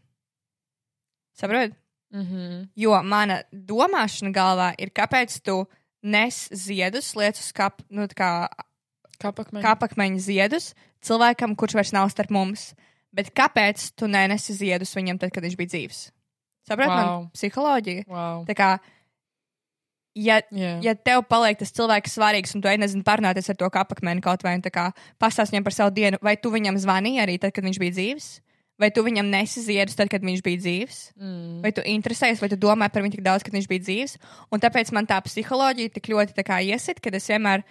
Saprotiet? 1.37 1.75
Mm 2.13 2.23
-hmm. 2.23 2.69
Jo 2.77 3.03
mana 3.03 3.43
domāšana 3.53 4.33
galvā 4.33 4.75
ir, 4.79 4.91
kāpēc 4.91 5.41
tu 5.43 5.67
nes 6.03 6.49
ziedus, 6.53 7.15
liec 7.17 7.39
uz 7.39 7.53
kap, 7.53 7.83
nu, 7.91 8.07
kā 8.07 8.49
Kāpakmeņi. 9.19 9.63
kapakmeņa 9.65 10.19
ziedus 10.19 10.75
cilvēkam, 11.01 11.57
kurš 11.57 11.75
vairs 11.75 11.93
nav 11.93 12.11
starp 12.13 12.31
mums. 12.31 12.75
Bet 13.17 13.33
kāpēc 13.35 13.93
tu 13.97 14.07
nenesi 14.07 14.53
ziedus 14.53 14.95
viņam 14.97 15.19
tad, 15.19 15.33
kad 15.33 15.43
viņš 15.43 15.57
bija 15.57 15.73
dzīves? 15.73 16.11
Saprotiet, 16.69 16.93
wow. 16.93 17.23
Man 17.23 17.31
psiholoģija. 17.33 18.05
Wow. 18.11 18.45
Tā 18.49 18.55
kā, 18.59 18.71
ja, 20.15 20.41
Jā. 20.53 20.73
ja 20.83 20.95
tev 20.95 21.23
paliek 21.31 21.59
tas 21.59 21.73
cilvēks 21.73 22.17
svarīgs, 22.19 22.55
un 22.55 22.65
tu 22.65 22.69
ej, 22.69 22.77
nezinu, 22.83 23.07
parunāties 23.07 23.49
ar 23.53 23.57
to 23.57 23.71
kapakmeni 23.73 24.25
kaut 24.25 24.45
vai 24.45 24.57
un 24.59 24.65
tā 24.65 24.73
kā 24.75 24.91
pastāst 25.23 25.55
viņam 25.55 25.65
par 25.65 25.77
savu 25.77 25.95
dienu, 25.97 26.21
vai 26.21 26.37
tu 26.37 26.53
viņam 26.53 26.81
zvanīji 26.83 27.23
arī 27.23 27.39
tad, 27.41 27.55
kad 27.57 27.65
viņš 27.65 27.81
bija 27.81 27.97
dzīves? 27.97 28.29
Vai 28.77 28.91
tu 28.93 29.01
viņam 29.07 29.29
nesi 29.33 29.63
ziedus 29.65 29.97
tad, 29.97 30.11
kad 30.13 30.25
viņš 30.25 30.43
bija 30.45 30.61
dzīves? 30.61 30.99
Mm. 31.17 31.63
Vai 31.65 31.73
tu 31.73 31.85
interesējies, 31.89 32.43
vai 32.43 32.51
tu 32.53 32.59
domā 32.61 32.91
par 32.93 33.05
viņu 33.05 33.17
tik 33.17 33.25
daudz, 33.25 33.45
kad 33.47 33.57
viņš 33.57 33.69
bija 33.71 33.85
dzīves? 33.87 34.17
Un 34.53 34.61
tāpēc 34.61 34.93
man 34.93 35.09
tā 35.09 35.17
psiholoģija 35.25 35.95
tik 35.95 36.11
ļoti 36.13 36.45
iesit, 36.69 37.01
ka 37.01 37.13
es 37.17 37.29
vienmēr. 37.33 37.65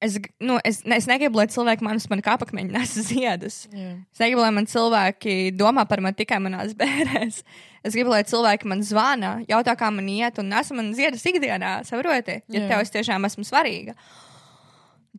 Es, 0.00 0.16
nu, 0.40 0.56
es, 0.64 0.80
ne, 0.88 0.96
es 0.96 1.06
negribu, 1.06 1.36
lai 1.36 1.44
cilvēki 1.52 1.84
man 1.84 2.00
uz 2.00 2.06
mani 2.08 2.24
kāpakmeņa 2.24 2.72
nes 2.72 2.94
ziedus. 3.10 3.58
Jā. 3.70 3.90
Es 4.10 4.22
negribu, 4.22 4.40
lai 4.42 4.50
man 4.56 4.66
cilvēki 4.66 5.52
domā 5.54 5.84
par 5.86 6.00
mani 6.02 6.16
tikai 6.18 6.40
manās 6.42 6.72
bērēs. 6.78 7.42
Es 7.84 7.94
gribu, 7.94 8.10
lai 8.10 8.24
cilvēki 8.26 8.66
man 8.68 8.82
zvana, 8.82 9.36
jautā, 9.48 9.76
kā 9.78 9.92
man 9.94 10.08
iet, 10.10 10.40
un 10.40 10.50
nes 10.50 10.72
man 10.74 10.90
ziedus 10.96 11.22
ikdienā. 11.28 11.84
Saprotiet, 11.86 12.48
ja 12.48 12.64
Jā. 12.64 12.66
tev 12.72 12.82
es 12.82 12.96
tiešām 12.96 13.28
esmu 13.28 13.46
svarīga. 13.46 13.94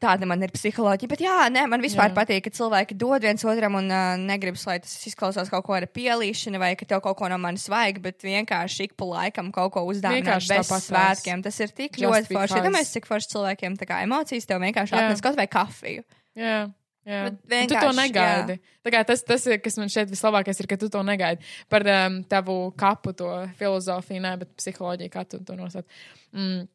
Tāda 0.02 0.26
man 0.26 0.42
ir 0.42 0.50
psiholoģija. 0.50 1.10
Bet, 1.12 1.22
jā, 1.22 1.36
nē, 1.54 1.68
man 1.70 1.84
vispār 1.84 2.10
Jā. 2.10 2.16
patīk, 2.16 2.48
ka 2.48 2.54
cilvēki 2.58 2.96
dod 2.98 3.22
viens 3.22 3.46
otram 3.46 3.78
un 3.78 3.92
uh, 3.94 4.16
negribas, 4.18 4.64
lai 4.66 4.80
tas 4.82 4.96
izklausās 5.06 5.52
kaut 5.54 5.68
ko 5.68 5.76
ar 5.78 5.86
pielīšanu, 5.86 6.58
vai 6.62 6.72
ka 6.80 6.88
tev 6.90 7.04
kaut 7.06 7.20
ko 7.20 7.30
no 7.30 7.38
manis 7.42 7.68
vajag, 7.70 8.02
bet 8.02 8.26
vienkārši 8.26 8.90
ik 8.90 8.98
pa 8.98 9.06
laikam 9.12 9.52
kaut 9.54 9.76
ko 9.76 9.86
uzdāvināt 9.92 10.50
bez 10.50 10.74
svētkiem. 10.88 11.46
Tas 11.46 11.62
ir 11.62 11.76
tik 11.78 12.02
Just 12.02 12.10
ļoti 12.10 12.34
forši. 12.34 12.58
Iedomājieties, 12.64 12.96
cik 12.98 13.10
forši 13.12 13.34
cilvēkiem 13.36 13.78
tā 13.78 13.90
kā 13.94 14.02
emocijas 14.08 14.50
tev 14.50 14.66
vienkārši 14.66 14.98
atnes 14.98 15.22
kaut 15.22 15.38
vai 15.38 15.46
kafiju. 15.52 16.06
Jā. 16.40 16.60
Jā. 17.06 17.22
Tu 17.50 17.74
to 17.74 17.94
negaidi. 17.98 18.60
Tas, 18.86 19.24
tas 19.26 19.48
kas 19.64 19.78
man 19.82 19.90
šeit 19.90 20.10
vislabākais, 20.12 20.60
ir, 20.62 20.70
ka 20.70 20.78
tu 20.82 20.90
to 20.94 21.02
negaidi. 21.06 21.46
Par 21.70 21.86
um, 21.86 22.20
tavu 22.30 22.58
kapu, 22.78 23.14
to 23.18 23.30
filozofiju, 23.58 24.22
ne, 24.22 24.36
bet 24.44 24.54
psiholoģiju, 24.58 25.14
kā 25.14 25.26
tu 25.30 25.42
to 25.46 25.58
nosauc. 25.58 25.86
Mm. 26.34 26.68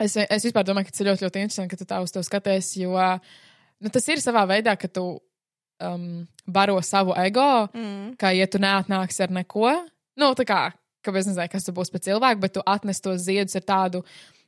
Es, 0.00 0.16
es 0.16 0.46
vispār 0.46 0.64
domāju, 0.64 0.88
ka 0.88 0.94
tas 0.94 1.02
ir 1.02 1.10
ļoti, 1.10 1.26
ļoti 1.26 1.42
interesanti, 1.44 1.70
ka 1.74 1.80
tu 1.80 1.86
tā 1.88 2.00
uz 2.00 2.12
to 2.14 2.22
skaties, 2.24 2.72
jo 2.80 2.94
nu, 2.96 3.92
tas 3.92 4.08
ir 4.08 4.22
savā 4.22 4.46
veidā, 4.48 4.76
ka 4.80 4.88
tu 4.88 5.04
um, 5.84 6.26
baro 6.46 6.80
savu 6.82 7.14
ego, 7.20 7.68
Mm. 7.74 8.16
ka, 8.20 8.32
ja 8.32 8.46
tu 8.46 8.58
neatnāksi 8.58 9.24
ar 9.26 9.30
neko, 9.30 9.72
nu, 10.16 10.32
tā 10.36 10.46
kā, 10.48 10.60
kāpēc 11.04 11.30
nezinu, 11.30 11.48
kas 11.52 11.64
tu 11.68 11.72
būsi 11.76 11.92
pēc 11.94 12.10
cilvēka, 12.10 12.40
bet 12.40 12.54
tu 12.56 12.64
atnes 12.66 13.00
tos 13.00 13.20
ziedus 13.24 13.56
ar 13.60 13.64
tādu 13.68 14.02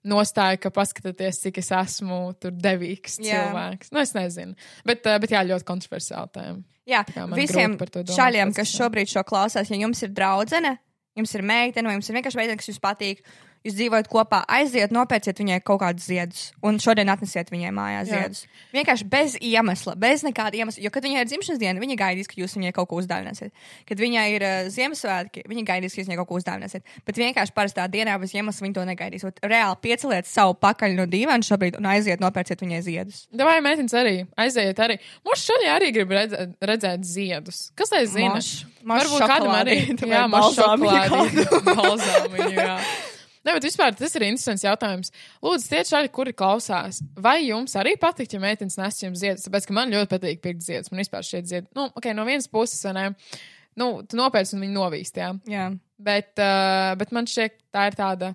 nostāju, 0.04 0.58
ka 0.58 0.72
paskatieties, 0.74 1.38
cik 1.44 1.60
es 1.62 1.70
esmu 1.70 2.34
devīgs 2.42 3.20
Jā. 3.22 3.46
cilvēks. 3.46 3.92
Nu, 3.94 4.00
es 4.02 4.14
nezinu. 4.16 4.56
Bet, 4.84 5.04
uh, 5.06 5.20
bet 5.22 5.30
jā, 5.30 5.44
ļoti 5.46 5.68
kontroversiāli 5.68 6.32
tēma. 6.34 6.62
Jā, 6.90 7.04
visiem 7.36 7.76
pēc 7.78 8.56
kas 8.56 8.72
šobrīd 8.74 9.06
šo 9.12 9.22
klausās, 9.22 9.70
ja 9.70 9.78
jums 9.78 10.02
ir 10.02 10.10
draudzene, 10.10 10.74
jums 11.14 11.34
ir 11.36 11.44
meitene, 11.46 11.86
vai 11.86 11.94
jums 11.94 12.08
ir 12.10 12.18
vienkārši 12.18 12.40
meitene, 12.40 12.58
kas 12.58 12.72
jums 12.72 12.82
patīk, 12.82 13.22
jūs 13.62 13.76
dzīvojat 13.78 14.08
kopā, 14.10 14.42
aiziet, 14.50 14.92
nopērciet 14.94 15.38
viņai 15.38 15.58
kaut 15.66 15.80
kādus 15.82 16.06
ziedus, 16.10 16.42
un 16.66 16.78
šodien 16.82 17.10
atnesiet 17.12 17.50
viņai 17.52 17.70
mājās 17.74 18.10
Jā. 18.10 18.22
ziedus. 18.22 18.40
Vienkārši 18.74 19.06
bez 19.12 19.36
iemesla, 19.38 19.94
bez 19.98 20.24
nekāda 20.26 20.58
iemesla. 20.58 20.82
Jo, 20.82 20.90
kad 20.94 21.06
viņai 21.06 21.22
ir 21.22 21.30
dzimšanas 21.30 21.60
diena, 21.62 21.82
viņa 21.82 21.96
gaidīs, 22.00 22.30
ka 22.30 22.38
jūs 22.40 22.56
viņai 22.58 22.72
kaut 22.76 22.90
ko 22.90 22.98
uzdāvināsiet. 23.02 23.52
Kad 23.88 24.02
viņai 24.02 24.24
ir 24.34 24.46
uh, 24.46 24.70
Ziemassvētki, 24.72 25.44
viņa 25.50 25.64
gaidīs, 25.68 25.94
ka 25.94 26.02
jūs 26.02 26.10
viņai 26.10 26.18
kaut 26.22 26.30
ko 26.32 26.40
uzdāvināsiet. 26.40 26.82
Bet 27.06 27.20
vienkārši 27.22 27.54
parastā 27.54 27.86
dienā 27.92 28.18
bez 28.22 28.34
iemesla 28.34 28.66
viņa 28.66 28.78
to 28.80 28.86
negaidīs. 28.88 29.26
Ot, 29.28 29.38
reāli 29.46 29.78
pieceliet 29.86 30.26
savu 30.30 30.56
pakaļ 30.58 30.98
no 30.98 31.06
dīvaina 31.10 31.46
šobrīd 31.46 31.78
un 31.78 31.86
aiziet, 31.92 32.22
nopērciet 32.22 32.62
viņai 32.66 32.82
ziedus. 32.88 33.22
Vai 33.38 33.60
meitenes 33.64 33.94
arī 33.94 34.16
aiziet 34.42 34.82
arī? 34.82 34.98
Mums 35.26 35.46
šodien 35.46 35.74
arī 35.76 35.92
grib 35.94 36.10
redzēt, 36.14 36.58
redzēt 36.62 37.06
ziedus. 37.06 37.64
Kas 37.78 37.92
lai 37.94 38.04
zina? 38.10 38.36
Moš- 38.38 38.64
moš 38.82 39.06
Varbūt 39.06 39.30
kādam 39.30 39.56
arī 39.60 39.78
jā, 39.86 40.26
šokolādīti, 40.26 41.64
balzāmiņu, 41.76 42.54
jā. 42.58 42.76
Ne, 43.42 43.54
bet 43.56 43.64
vispār 43.66 43.94
tas 43.98 44.12
ir 44.14 44.22
interesants 44.22 44.62
jautājums. 44.62 45.10
Lūdzu, 45.42 45.66
tie 45.68 45.80
čaļi, 45.88 46.10
kuri 46.14 46.32
klausās, 46.38 47.00
vai 47.18 47.40
jums 47.48 47.74
arī 47.80 47.96
patīk, 47.98 48.36
ja 48.36 48.40
meitenes 48.42 48.78
nes 48.78 49.00
jums 49.02 49.18
ziedus? 49.18 49.48
Tāpēc, 49.48 49.66
ka 49.66 49.74
man 49.74 49.90
ļoti 49.90 50.10
patīk 50.12 50.42
pirkt 50.44 50.62
ziedus. 50.62 50.92
Man 50.92 51.02
vispār 51.02 51.26
šie 51.26 51.40
ziedi, 51.42 51.66
nu, 51.74 51.88
ok, 51.98 52.12
no 52.14 52.24
vienas 52.28 52.46
puses, 52.46 52.84
ne? 52.94 53.08
Nu, 53.74 54.02
tu 54.06 54.18
nopērci 54.20 54.54
un 54.54 54.62
viņi 54.62 54.76
novīst, 54.76 55.18
jā. 55.18 55.32
Jā. 55.50 55.66
Bet, 55.98 56.34
uh, 56.38 56.92
bet 57.00 57.10
man 57.16 57.26
šķiet, 57.26 57.58
tā 57.74 57.88
ir 57.90 57.96
tāda, 57.98 58.34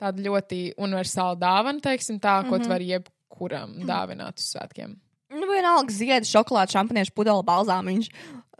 tāda 0.00 0.24
ļoti 0.24 0.74
universāla 0.80 1.38
dāvana, 1.40 1.80
teiksim 1.84 2.20
tā, 2.20 2.40
ko 2.48 2.56
Mhm. 2.58 2.62
tu 2.62 2.68
vari 2.68 2.90
jebkuram 2.92 3.78
dāvināt 3.88 4.36
uz 4.40 4.52
svētkiem. 4.52 4.96
Nu, 5.30 5.46
vienalga 5.46 5.92
ziedi, 5.94 6.26
šokolāde, 6.26 6.74
šampaniešu 6.74 7.12
pudele, 7.14 7.44
balzāmiņš. 7.46 8.08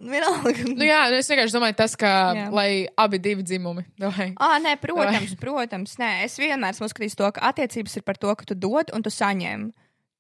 Vienalga. 0.01 0.65
Nu, 0.71 0.85
jā, 0.87 1.01
nu, 1.13 1.19
es 1.21 1.29
vienkārši 1.31 1.55
domāju, 1.57 1.77
tas, 1.77 1.97
ka, 2.01 2.11
Jā. 2.37 2.47
lai 2.55 2.71
abi 2.97 3.19
divi 3.23 3.43
dzimumi. 3.45 3.85
Vai? 4.17 4.31
Ah, 4.41 4.57
nē, 4.63 4.77
protams, 4.81 5.35
protams. 5.41 5.97
Nē, 6.01 6.11
es 6.25 6.39
vienmēr 6.41 6.73
esmu 6.77 6.89
uzskatījis 6.89 7.19
to, 7.21 7.29
ka 7.37 7.45
attiecības 7.53 7.99
ir 8.01 8.07
par 8.07 8.17
to, 8.21 8.33
ka 8.35 8.49
tu 8.49 8.57
dod 8.57 8.93
un 8.97 9.03
tu 9.05 9.13
saņem. 9.13 9.69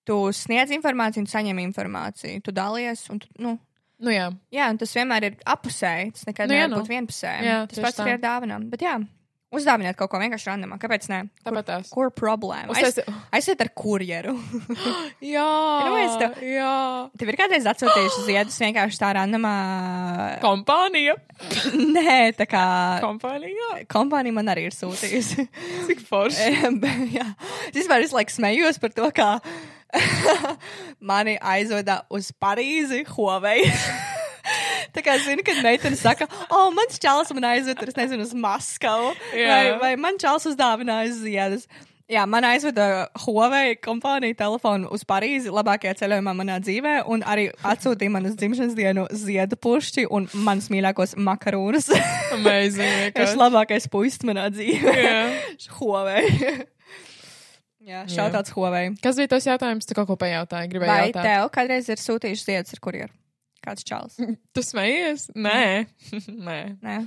Tu 0.08 0.16
sniedz 0.34 0.72
informāciju 0.74 1.24
un 1.24 1.30
saņem 1.30 1.58
informāciju. 1.64 2.40
Tu 2.44 2.52
dalies 2.56 3.06
un 3.12 3.20
tu, 3.24 3.28
nu, 3.38 3.56
Nu, 4.00 4.08
jā. 4.08 4.30
jā, 4.48 4.70
un 4.72 4.78
tas 4.80 4.94
vienmēr 4.96 5.26
ir 5.28 5.34
apusēji. 5.44 6.12
Tas 6.16 6.24
nekad 6.24 6.48
Nu, 6.48 6.54
jā, 6.56 6.64
nevar 6.64 6.70
nu. 6.72 6.78
būt 6.80 6.88
vienpusēji. 6.88 7.44
Jā, 7.44 7.56
tas 7.68 7.82
pats 7.84 7.98
tā. 7.98 8.06
arī 8.06 8.14
ar 8.16 8.22
dāvanām. 8.22 8.62
Bet 8.72 8.80
jā, 8.86 8.94
uzdāviniet 9.54 9.96
kaut 9.98 10.10
ko 10.12 10.18
vienkārši 10.22 10.46
randamā. 10.50 10.76
Kāpēc? 10.82 11.06
Kur, 11.10 11.28
Tāpat 11.48 11.66
tās. 11.66 11.88
kur 11.90 12.10
problēma? 12.14 12.74
Aiz, 12.78 13.00
aiziet 13.34 13.60
ar 13.64 13.70
kurjeru. 13.74 14.36
Jā, 15.34 15.46
Iedomājies 15.82 16.14
tev- 16.20 16.38
jā. 16.46 16.74
Tev 17.18 17.32
ir 17.32 17.38
kādreiz 17.40 17.66
atsūtījuši 17.72 18.24
ziedus 18.28 18.60
vienkārši 18.62 19.00
tā 19.02 19.10
randamā. 19.18 19.54
Kompānija. 20.44 21.16
Nē, 21.96 22.18
tā 22.38 22.46
kā 22.50 22.64
Kompānija. 23.02 23.80
kompānija 23.90 24.36
man 24.38 24.52
arī 24.54 24.68
ir 24.70 24.76
sūtījusi. 24.76 25.48
Cik 25.90 26.06
forši. 26.06 26.50
Jā. 27.16 27.26
Es 27.72 27.80
vispār 27.82 28.04
visu 28.06 28.16
laiku 28.18 28.36
smējos 28.38 28.78
par 28.82 28.94
to, 28.94 29.10
kā 29.16 29.32
mani 31.02 31.34
aizveda 31.42 32.04
uz 32.14 32.30
Parīzi, 32.38 33.02
Huawei. 33.16 33.64
Tā 34.96 35.04
kā 35.06 35.18
zinu, 35.22 35.44
kad 35.46 35.60
meitene 35.64 35.98
saka, 35.98 36.26
o, 36.48 36.64
oh, 36.64 36.66
mans 36.74 36.98
čels 37.02 37.30
man 37.36 37.46
aizveda, 37.52 37.86
es 37.86 37.98
nezinu, 37.98 38.26
uz 38.26 38.34
Maskavu. 38.34 39.14
Jā. 39.36 39.46
Vai, 39.52 39.62
vai 39.84 39.94
man 40.00 40.18
čels 40.20 40.48
uzdāvināja 40.50 41.14
ziedus. 41.20 41.68
Jā, 42.10 42.24
man 42.26 42.42
aizveda 42.42 43.06
Huawei 43.22 43.76
kompānija 43.78 44.34
telefonu 44.40 44.88
uz 44.90 45.04
Parīzi, 45.06 45.52
labākajā 45.54 45.94
ceļojumā 46.00 46.32
manā 46.34 46.56
dzīvē, 46.58 46.94
un 47.06 47.22
arī 47.22 47.44
atsūtīja 47.70 48.10
man 48.10 48.26
uz 48.26 48.34
dzimšanas 48.40 48.74
dienu 48.74 49.04
ziedu 49.14 49.54
pušķi 49.62 50.08
un 50.10 50.26
manas 50.34 50.66
mīļākos 50.74 51.14
makarūnus. 51.22 51.86
Amazing. 52.34 52.82
Vienkārši. 53.12 53.36
ir 53.36 53.42
labākais 53.44 53.86
puisis 53.92 54.26
manā 54.26 54.48
dzīvē. 54.50 54.96
Jā. 54.98 55.22
Huawei. 55.78 56.26
Jā, 57.86 58.02
šautauts 58.10 58.58
Huawei. 58.58 58.90
Kas 59.06 59.22
bija 59.22 59.30
tas 59.36 59.46
jautājums? 59.46 59.86
Tu 59.86 59.94
kaut 59.94 60.10
ko 60.10 60.18
pajautāji, 60.18 60.74
gribēji 60.74 60.90
Vai 60.90 61.00
jautāt. 61.12 61.30
tev 61.30 61.54
kādreiz 61.54 61.94
ir 61.94 62.02
sūtījuši 62.02 62.48
ziedus 62.50 62.74
ar 62.74 62.82
kurjeru? 62.82 63.19
Kāds 63.64 63.84
čels? 63.86 64.16
Tu 64.56 64.62
smejies? 64.64 65.28
Nē. 65.36 65.86
Nē. 66.48 66.60
Nē. 66.82 67.00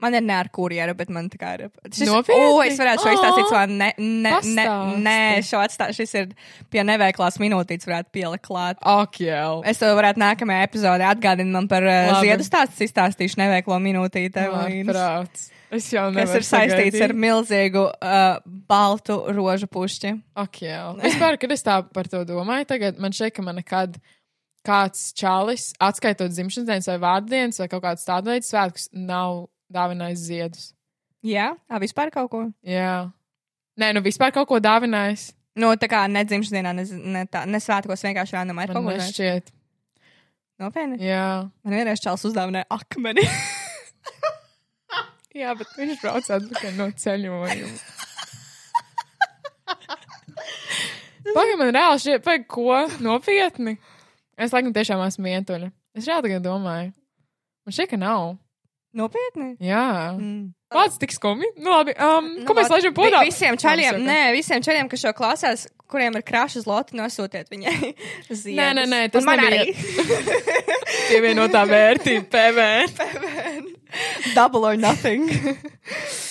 Man 0.00 0.14
ir 0.16 0.22
ne 0.24 0.32
ar 0.32 0.48
kurjeru, 0.48 0.94
bet 0.96 1.10
man 1.12 1.26
tā 1.28 1.36
kā 1.36 1.48
ir. 1.58 1.66
Šis, 1.92 2.08
Nopietni? 2.08 2.46
o, 2.48 2.62
es 2.64 2.78
varētu 2.80 3.02
šo 3.04 3.10
izstāstīt 3.12 3.50
savā 3.50 3.66
ne, 3.68 3.90
ne, 4.00 4.30
ne, 4.56 4.62
nē, 5.04 5.16
šo 5.44 5.58
atstāt, 5.60 5.92
šis 5.92 6.14
ir 6.16 6.30
pie 6.72 6.80
neveiklās 6.88 7.36
minūtītes 7.42 7.84
varētu 7.84 8.08
pielikt 8.16 8.46
klāt. 8.46 8.80
Ak, 8.80 9.18
jau. 9.20 9.58
Es 9.68 9.76
to 9.82 9.90
varētu 9.98 10.22
nākamajā 10.22 10.70
epizodē 10.70 11.04
atgādināt 11.10 11.52
man 11.52 11.68
par 11.68 11.84
uh, 11.84 12.14
Labi. 12.14 12.30
ziedu 12.30 12.46
stāstu, 12.48 12.86
izstāstīšu 12.88 13.42
neveiklo 13.42 13.76
minūtīti. 13.84 14.40
Evelīnas, 14.46 14.88
Prāts. 14.96 15.44
Es 15.68 15.90
jau 15.92 16.06
Kas 16.08 16.16
nevaru 16.16 16.40
ir 16.40 16.48
saistīts 16.48 16.96
ar 16.96 17.12
sagaidīt. 17.12 17.20
milzīgu 17.26 17.82
uh, 17.92 18.40
baltu 18.72 19.18
rožu 19.36 19.68
pušķi. 19.68 20.14
Ok, 20.46 20.62
jau. 20.64 20.94
Vispār, 21.04 21.36
kad 21.44 21.52
es 21.52 21.68
tā 21.68 21.76
par 21.92 22.08
to 22.08 22.24
domāju, 22.24 22.70
tagad 22.72 22.96
man 23.04 23.12
šeit, 23.12 23.36
ka 23.36 23.44
man 23.44 23.60
nekad 23.60 24.00
kāds 24.66 25.12
čalis, 25.16 25.70
atskaitot 25.80 26.30
dzimšanas 26.32 26.68
dienas 26.68 26.88
vai 26.90 26.98
vārdienas 27.02 27.60
vai 27.62 27.68
kaut 27.72 27.82
kāds 27.84 28.04
tādu 28.06 28.26
veidu 28.32 28.46
svētkus, 28.48 28.84
nav 28.92 29.46
dāvinājis 29.72 30.20
ziedus. 30.26 30.64
Jā, 31.26 31.46
tā 31.68 31.76
vispār 31.82 32.08
kaut 32.12 32.30
ko. 32.32 32.40
Jā. 32.66 33.10
Nē, 33.80 33.86
nu 33.96 34.00
vispār 34.04 34.30
kaut 34.34 34.48
ko 34.50 34.56
dāvinājis. 34.62 35.22
Nu, 35.60 35.66
tā 35.80 35.86
kā 35.90 35.98
ne 36.08 36.22
dzimšanas 36.24 36.54
dienā, 36.54 36.70
ne, 36.76 36.84
ne, 37.16 37.22
tā, 37.28 37.38
ne 37.48 37.58
svētkos 37.60 38.04
vienkārši 38.06 38.36
randamā 38.38 38.60
ir 38.64 38.70
kaut 38.74 38.84
ko 38.86 38.92
tāds. 38.94 39.04
nešķiet. 39.10 39.46
Nopietni. 40.60 40.96
Jā. 41.02 41.26
Man 41.64 41.74
vienreiz 41.74 42.00
čels 42.04 42.24
uzdāvināja 42.28 42.66
akmeni. 42.72 43.24
Jā, 45.40 45.50
bet 45.56 45.68
viņš 45.78 45.98
brauc 46.02 46.26
atpakaļ 46.36 46.72
no 46.76 46.86
ceļojuma. 47.00 47.48
Pagaid, 51.30 51.58
man 51.60 51.70
reāli 51.76 52.00
šie, 52.02 52.16
pagaid, 52.24 52.44
ko? 52.50 52.74
Nopietni? 53.04 53.76
Es 54.40 54.54
laikam 54.54 54.72
tiešām 54.76 55.02
esmu 55.04 55.26
vientuļa. 55.28 55.68
Es 55.98 56.06
reāli 56.08 56.28
tagad 56.30 56.46
domāju. 56.46 56.92
Man 57.66 57.74
šķiet, 57.76 57.90
ka 57.92 57.98
nav. 58.00 58.30
Nopietni. 58.96 59.52
Jā. 59.62 60.16
Mm. 60.16 60.48
Kāds 60.74 60.96
tik 60.98 61.12
skumji? 61.14 61.46
Nu, 61.62 61.70
labi. 61.76 61.92
Um, 62.02 62.30
Nu, 62.40 62.46
ko 62.48 62.54
mēs 62.58 62.70
laižam 62.72 62.94
podā? 62.94 63.20
Visiem 63.26 63.58
čaļiem, 63.58 64.00
nē, 64.06 64.16
visiem 64.34 64.62
čaļiem, 64.66 64.88
kas 64.90 65.02
šo 65.04 65.12
klausās, 65.14 65.64
kuriem 65.90 66.16
ir 66.18 66.24
krāšas 66.26 66.66
loti, 66.66 66.96
nosūtiet 66.98 67.50
viņai 67.52 67.74
ziedus. 68.30 68.42
Nē, 68.58 68.66
nē, 68.78 68.86
nē, 68.90 69.00
tas 69.14 69.26
man 69.26 69.42
nebija- 69.44 69.62
arī. 69.62 69.74
Pievienotā 71.10 71.62
vērtība, 71.70 72.26
PVN. 72.34 73.70
Double 74.34 74.66
or 74.72 74.78
nothing. 74.78 75.26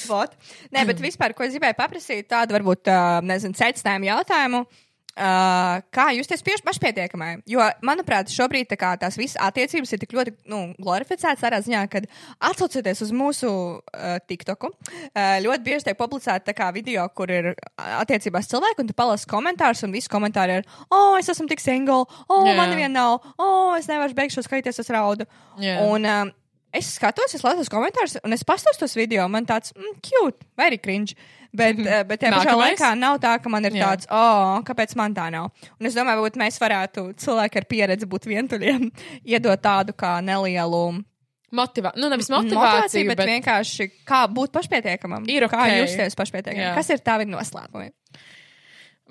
Vot. 0.09 0.35
Nē, 0.75 0.83
bet 0.91 0.99
vispār, 1.07 1.35
ko 1.35 1.47
es 1.47 1.55
gribēju 1.55 1.79
paprasīt, 1.79 2.27
tādu 2.31 2.57
varbūt, 2.57 2.91
ā, 2.91 2.99
nezinu, 3.23 3.55
secinājumu 3.59 4.11
jautājumu. 4.11 4.65
Uh, 4.67 4.85
kā 5.15 6.05
justies 6.15 6.43
pašpietiekamai? 6.65 7.41
Jo, 7.49 7.63
manuprāt, 7.85 8.31
šobrīd 8.31 8.69
tā 8.71 8.77
kā, 8.79 8.93
tās 8.99 9.17
visas 9.19 9.39
attiecības 9.41 9.93
ir 9.93 10.01
tik 10.01 10.13
ļoti 10.15 10.33
nu, 10.51 10.61
glorificētas 10.79 11.43
tādā 11.43 11.59
ziņā, 11.65 11.83
ka 11.91 12.01
atsaucoties 12.49 13.03
uz 13.03 13.11
mūsu 13.15 13.49
uh, 13.49 14.17
TikToku, 14.29 14.71
uh, 14.71 15.37
ļoti 15.43 15.65
bieži 15.65 15.89
tiek 15.89 15.99
publicēta 15.99 16.55
kā 16.55 16.69
video, 16.75 17.07
kur 17.15 17.31
ir 17.33 17.51
attiecībās 17.75 18.49
cilvēki, 18.51 18.83
un 18.83 18.91
tu 18.91 18.97
palasi 18.97 19.29
komentārus, 19.29 19.83
un 19.87 19.95
visi 19.95 20.11
komentāri 20.11 20.61
ir, 20.61 20.69
oh, 20.87 21.17
es 21.19 21.31
esmu 21.31 21.49
tik 21.51 21.63
single, 21.63 22.05
oh, 22.27 22.45
Jā. 22.47 22.55
man 22.59 22.71
neviena 22.71 22.93
nav, 22.99 23.31
oh, 23.37 23.73
es 23.79 23.89
nevaru 23.91 24.15
beigšu 24.17 24.45
skatīties, 24.45 24.83
es 24.83 24.93
raudu. 24.93 25.27
Jā. 25.59 25.81
Un 25.89 26.07
um, 26.07 26.35
es 26.75 26.93
skatos, 26.95 27.33
es 27.35 27.43
lasu 27.45 27.65
komentārus, 27.71 28.17
un 28.25 28.35
es 28.35 28.45
pastos 28.47 28.79
tos 28.79 28.95
video, 28.97 29.27
man 29.31 29.47
tāds, 29.49 29.73
mm, 29.75 29.99
cute, 30.05 30.47
arī 30.59 30.79
cringe. 30.81 31.17
Bet, 31.49 31.79
uh, 31.81 32.03
bet 32.05 32.21
tajā 32.21 32.35
pašā 32.35 32.53
laikā 32.53 32.91
nav 32.93 33.17
tā, 33.23 33.31
ka 33.41 33.49
man 33.49 33.65
ir 33.65 33.73
Jā. 33.73 33.87
tāds, 33.87 34.09
oh, 34.13 34.59
kāpēc 34.67 34.93
man 34.99 35.15
tā 35.17 35.31
nav. 35.33 35.49
Un 35.79 35.89
es 35.89 35.97
domāju, 35.97 36.21
varbūt 36.21 36.37
mēs 36.37 36.61
varētu 36.61 37.07
cilvēki 37.17 37.57
ar 37.57 37.65
pieredzi 37.65 38.09
būt 38.09 38.27
vientuļiem, 38.29 38.85
iedot 39.33 39.63
tādu 39.63 39.97
kā 39.97 40.19
nelielu 40.21 41.01
Motivā... 41.49 41.89
Nu, 41.97 42.11
nevis 42.13 42.27
motivāciju, 42.29 42.59
motivāciju, 42.61 43.05
bet, 43.09 43.17
bet, 43.17 43.29
vienkārši 43.31 43.87
kā 44.05 44.19
būt 44.29 44.51
pašpietiekamam. 44.53 45.23
Ir 45.33 45.47
Kā 45.49 45.63
ok. 45.63 45.79
justies 45.79 46.13
pašpietiekamam. 46.19 46.61
Jā. 46.61 46.75
Kas 46.77 46.91
ir 46.93 47.01
tavi 47.01 47.25
noslēpumi? 47.25 47.89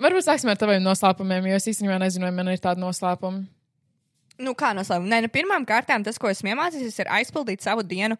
varbūt 0.03 0.25
sāksim 0.25 0.51
ar 0.51 0.59
taviem 0.59 0.83
noslēpumiem, 0.83 1.49
jo 1.51 1.59
es 1.59 1.67
īstenībā 1.73 1.99
nezinu, 2.01 2.27
vai 2.27 2.35
man 2.35 2.51
ir 2.53 2.61
tādi 2.63 2.83
noslēpumi. 2.83 3.43
Nu, 4.39 4.55
kā 4.57 4.71
noslēpumi? 4.75 5.11
Nē, 5.11 5.23
nu, 5.25 5.31
pirmām 5.33 5.65
kārtām 5.67 6.05
tas, 6.05 6.19
ko 6.21 6.29
esmu 6.31 6.53
iemācījies, 6.53 7.01
ir 7.01 7.11
aizpildīt 7.19 7.65
savu 7.65 7.83
dienu 7.83 8.15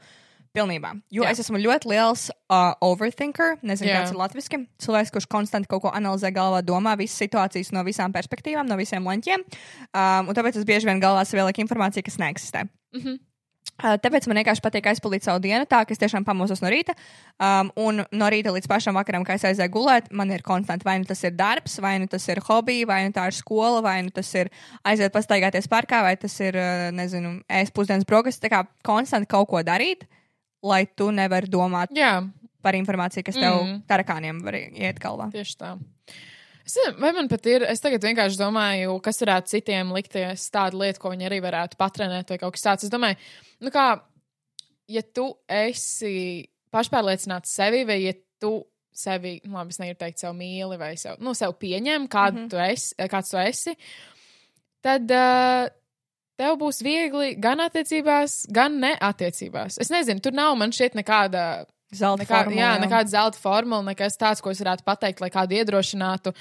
pilnībā. 0.56 0.96
Jo 1.14 1.24
Jā. 1.24 1.34
Es 1.34 1.44
esmu 1.44 1.62
ļoti 1.62 1.92
liels 1.92 2.26
uh, 2.34 2.74
overthinker, 2.84 3.60
nezinu, 3.62 3.92
Jā. 3.92 4.02
kāds 4.02 4.14
ir 4.14 4.20
latviešu. 4.20 4.62
Cilvēks, 4.82 5.14
kurš 5.14 5.30
konstanti 5.30 5.70
kaut 5.70 5.84
ko 5.86 5.94
analizē 5.94 6.34
galvā, 6.36 6.64
domā 6.66 6.96
visas 7.00 7.22
situācijas 7.22 7.72
no 7.76 7.86
visām 7.88 8.16
perspektīvām, 8.16 8.68
no 8.68 8.78
visiem 8.80 9.06
leņķiem. 9.06 9.46
Um, 9.94 10.32
un 10.32 10.38
tāpēc 10.38 10.60
es 10.60 10.68
bieži 10.68 10.90
vien 10.90 11.02
galvā 11.04 11.24
sev 11.28 11.44
ieliku 11.44 11.64
informāciju, 11.64 12.08
kas 12.10 12.20
neeksistē. 12.22 12.66
Mm 12.96 13.02
-hmm. 13.02 13.20
Tāpēc 13.80 14.28
man 14.28 14.40
vienkārši 14.42 14.64
patīk 14.66 14.88
aizpildīt 14.92 15.24
savu 15.24 15.40
dienu, 15.44 15.64
tā 15.70 15.86
ka 15.88 15.96
es 15.96 16.02
tiešām 16.02 16.26
pamosos 16.28 16.60
no 16.64 16.68
rīta. 16.72 16.96
Um, 17.40 17.70
un 17.80 18.02
no 18.12 18.30
rīta 18.32 18.52
līdz 18.52 18.68
pašam 18.68 18.98
vakaram, 19.00 19.24
kad 19.24 19.40
es 19.40 19.46
aizēju 19.48 19.72
gulēt, 19.72 20.10
man 20.12 20.32
ir 20.36 20.44
konstanti 20.44 20.84
vai 20.88 20.98
nu 21.00 21.08
tas 21.08 21.24
ir 21.24 21.32
darbs, 21.38 21.78
vai 21.80 21.94
nu 22.04 22.08
tas 22.12 22.28
ir 22.28 22.42
hobijs, 22.44 22.88
vai 22.90 23.06
nu 23.08 23.16
tā 23.16 23.30
ir 23.32 23.38
skola, 23.38 23.80
vai 23.86 24.02
nu 24.04 24.12
tas 24.12 24.30
ir 24.36 24.52
aiziet 24.84 25.14
pastaigāties 25.16 25.70
parkā, 25.72 26.02
vai 26.04 26.16
tas 26.20 26.36
ir, 26.44 26.58
nezinu, 26.92 27.38
ēst 27.48 27.72
pusdienas 27.76 28.08
brokas. 28.10 28.42
Tā 28.44 28.52
kā 28.52 28.66
konstanti 28.84 29.32
kaut 29.32 29.48
ko 29.54 29.64
darīt, 29.64 30.04
lai 30.64 30.84
tu 30.86 31.12
nevari 31.16 31.48
domāt. 31.48 31.96
Jā, 31.96 32.18
par 32.62 32.76
informāciju, 32.76 33.24
kas 33.24 33.36
tev 33.40 33.62
Mm. 33.64 33.84
tarakāniem 33.88 34.44
var 34.44 34.54
iet 34.60 35.00
galvā. 35.00 35.32
Tieši 35.32 35.56
tā. 35.56 35.78
Vai 37.00 37.12
man 37.16 37.30
pat 37.32 37.46
ir, 37.50 37.66
es 37.72 37.82
tagad 37.84 38.04
vienkārši 38.06 38.40
domāju, 38.40 38.98
kas 39.06 39.22
varētu 39.24 39.54
citiem 39.56 39.94
likties 39.96 40.50
tāda 40.54 40.80
lieta, 40.80 41.00
ko 41.02 41.12
viņi 41.14 41.30
arī 41.30 41.40
varētu 41.44 41.80
patrenēt 41.80 42.30
vai 42.34 42.40
kaut 42.42 42.58
kas 42.58 42.66
tāds. 42.66 42.88
Es 42.88 42.94
domāju, 42.94 43.20
nu 43.66 43.74
kā, 43.74 43.88
ja 44.92 45.04
tu 45.16 45.32
esi 45.46 46.14
pašpārliecināts 46.74 47.56
sevi, 47.56 47.86
vai 47.90 48.00
ja 48.04 48.14
tu 48.42 48.60
sevi, 49.00 49.38
nu, 49.46 49.56
labi, 49.58 49.74
es 49.74 49.82
negribu 49.82 50.00
teikt, 50.04 50.22
sev 50.22 50.36
mīli 50.38 50.78
vai 50.80 50.94
sev, 51.00 51.20
nu, 51.24 51.34
sev 51.38 51.56
pieņem, 51.60 52.08
kādu 52.12 52.38
mm 52.38 52.46
-hmm. 52.46 52.50
tu 52.50 52.58
esi, 52.66 53.10
kāds 53.14 53.32
tu 53.32 53.38
esi, 53.38 53.76
tad 54.84 55.12
uh, 55.12 55.70
tev 56.40 56.58
būs 56.60 56.84
viegli 56.84 57.36
gan 57.40 57.60
attiecībās, 57.60 58.46
gan 58.52 58.80
neattiecībās. 58.80 59.80
Es 59.80 59.90
nezinu, 59.90 60.20
tur 60.20 60.36
nav 60.36 60.56
man 60.56 60.72
šeit 60.72 60.96
nekāda 60.96 61.66
Zelta 61.90 62.22
Nekā, 62.22 62.44
formula, 62.44 62.60
jā, 62.62 62.72
nekāda 62.84 63.10
zelta 63.10 63.40
formula, 63.42 63.82
nekas 63.88 64.18
tāds, 64.22 64.44
ko 64.46 64.52
es 64.54 64.60
varētu 64.62 64.84
pateikt, 64.86 65.24
lai 65.24 65.32
kādu 65.34 65.56
iedrošinātu, 65.58 66.34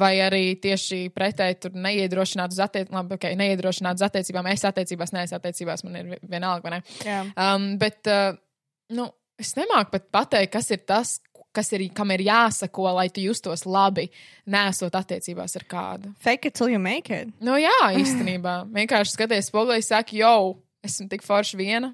vai 0.00 0.14
arī 0.24 0.54
tieši 0.56 1.10
pretēji 1.12 1.58
tur 1.60 1.74
neiedrošinātu 1.76 2.56
uz, 2.56 2.60
attiec 2.64 2.88
labi, 2.94 3.18
okay, 3.18 3.36
neiedrošinātu 3.36 4.00
uz 4.00 4.06
attiecībām. 4.08 4.48
Es 4.54 4.64
attiecībās, 4.64 5.12
neesmu 5.12 5.36
attiecībās, 5.36 5.84
man 5.84 5.98
ir 6.00 6.08
vi- 6.14 6.20
vienalga, 6.32 6.64
vai 6.64 6.78
ne? 6.78 6.80
Jā. 7.04 7.20
Um, 7.36 7.76
bet, 7.76 8.00
uh, 8.08 8.32
nu, 8.96 9.10
es 9.38 9.52
nemāku 9.60 9.92
pat 9.98 10.08
pateikt, 10.14 10.52
kas 10.56 10.70
ir 10.72 10.80
tas, 10.88 11.18
kas 11.54 11.68
ir, 11.76 11.84
kam 11.94 12.10
ir 12.10 12.24
jāsako, 12.24 12.88
lai 12.96 13.08
tu 13.12 13.20
justos 13.28 13.66
labi, 13.68 14.08
nesot 14.50 14.96
attiecībās 14.98 15.54
ar 15.60 15.68
kādu. 15.68 16.14
Fake 16.18 16.46
it 16.46 16.54
till 16.54 16.72
you 16.72 16.80
make 16.80 17.10
it. 17.12 17.28
Nu, 17.44 17.58
jā, 17.60 17.76
īstenībā. 17.92 18.62
Vienkārši 18.80 19.18
skaties 19.18 19.52
spogulī, 19.52 19.82
saka, 19.84 20.16
jau, 20.16 20.56
esmu 20.86 21.06
tik 21.10 21.24
forši 21.26 21.58
viena, 21.58 21.90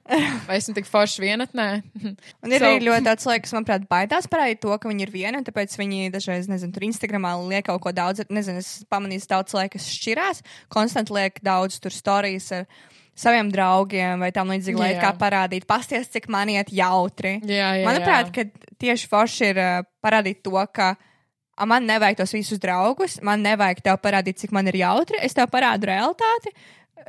vai 0.49 0.59
esmu 0.59 0.75
tik 0.77 0.87
forši 0.91 1.23
vienatnē. 1.25 1.67
Un 2.45 2.53
ir 2.55 2.61
So- 2.63 2.69
arī 2.69 2.85
ļoti 2.87 3.07
tāds 3.07 3.27
cilvēks, 3.27 3.47
kas, 3.49 3.55
manuprāt, 3.57 3.89
baidās 3.91 4.29
parādīt 4.31 4.61
to, 4.65 4.75
ka 4.79 4.91
viņi 4.91 5.07
ir 5.07 5.13
vieni, 5.15 5.41
un 5.41 5.47
tāpēc 5.47 5.75
viņi 5.81 6.11
dažreiz, 6.15 6.49
nezinu, 6.51 6.75
tur 6.77 6.87
Instagramā 6.89 7.35
liek 7.47 7.67
kaut 7.71 7.83
ko 7.85 7.93
daudz. 7.97 8.25
Nezinu, 8.31 8.63
es 8.63 8.85
pamanīju 8.91 9.27
daudz 9.31 9.55
cilvēku, 9.55 9.77
kas 9.79 9.91
šķirās, 9.97 10.43
konstanti 10.73 11.15
liek 11.17 11.39
daudz 11.47 11.79
tur 11.83 11.95
stāstījis 11.95 12.51
ar 12.61 12.67
saviem 13.21 13.51
draugiem 13.53 14.23
vai 14.23 14.31
tam 14.33 14.49
līdzīgi, 14.53 14.79
lai 14.81 14.95
kā 15.01 15.11
parādīt, 15.19 15.67
pasties, 15.69 16.09
cik 16.13 16.29
man 16.33 16.49
iet 16.49 16.71
jautri. 16.73 17.37
Jā, 17.45 17.75
jā, 17.77 17.85
Manuprāt, 17.85 18.31
jā. 18.31 18.47
ka 18.47 18.75
tieši 18.81 19.09
forši 19.11 19.51
ir 19.53 19.61
parādīt 20.01 20.41
to, 20.47 20.55
ka 20.73 20.95
a, 20.97 21.67
man 21.69 21.85
nevajag 21.85 22.23
tos 22.23 22.33
visus 22.33 22.61
draugus, 22.63 23.19
man 23.27 23.43
nevajag 23.45 23.83
tev 23.85 23.99
parādīt, 24.01 24.41
cik 24.41 24.55
man 24.57 24.71
ir 24.73 24.79
jautri. 24.81 25.21
Es 25.21 25.37
tev 25.37 25.51
parādu 25.53 25.91
realitāti. 25.91 26.55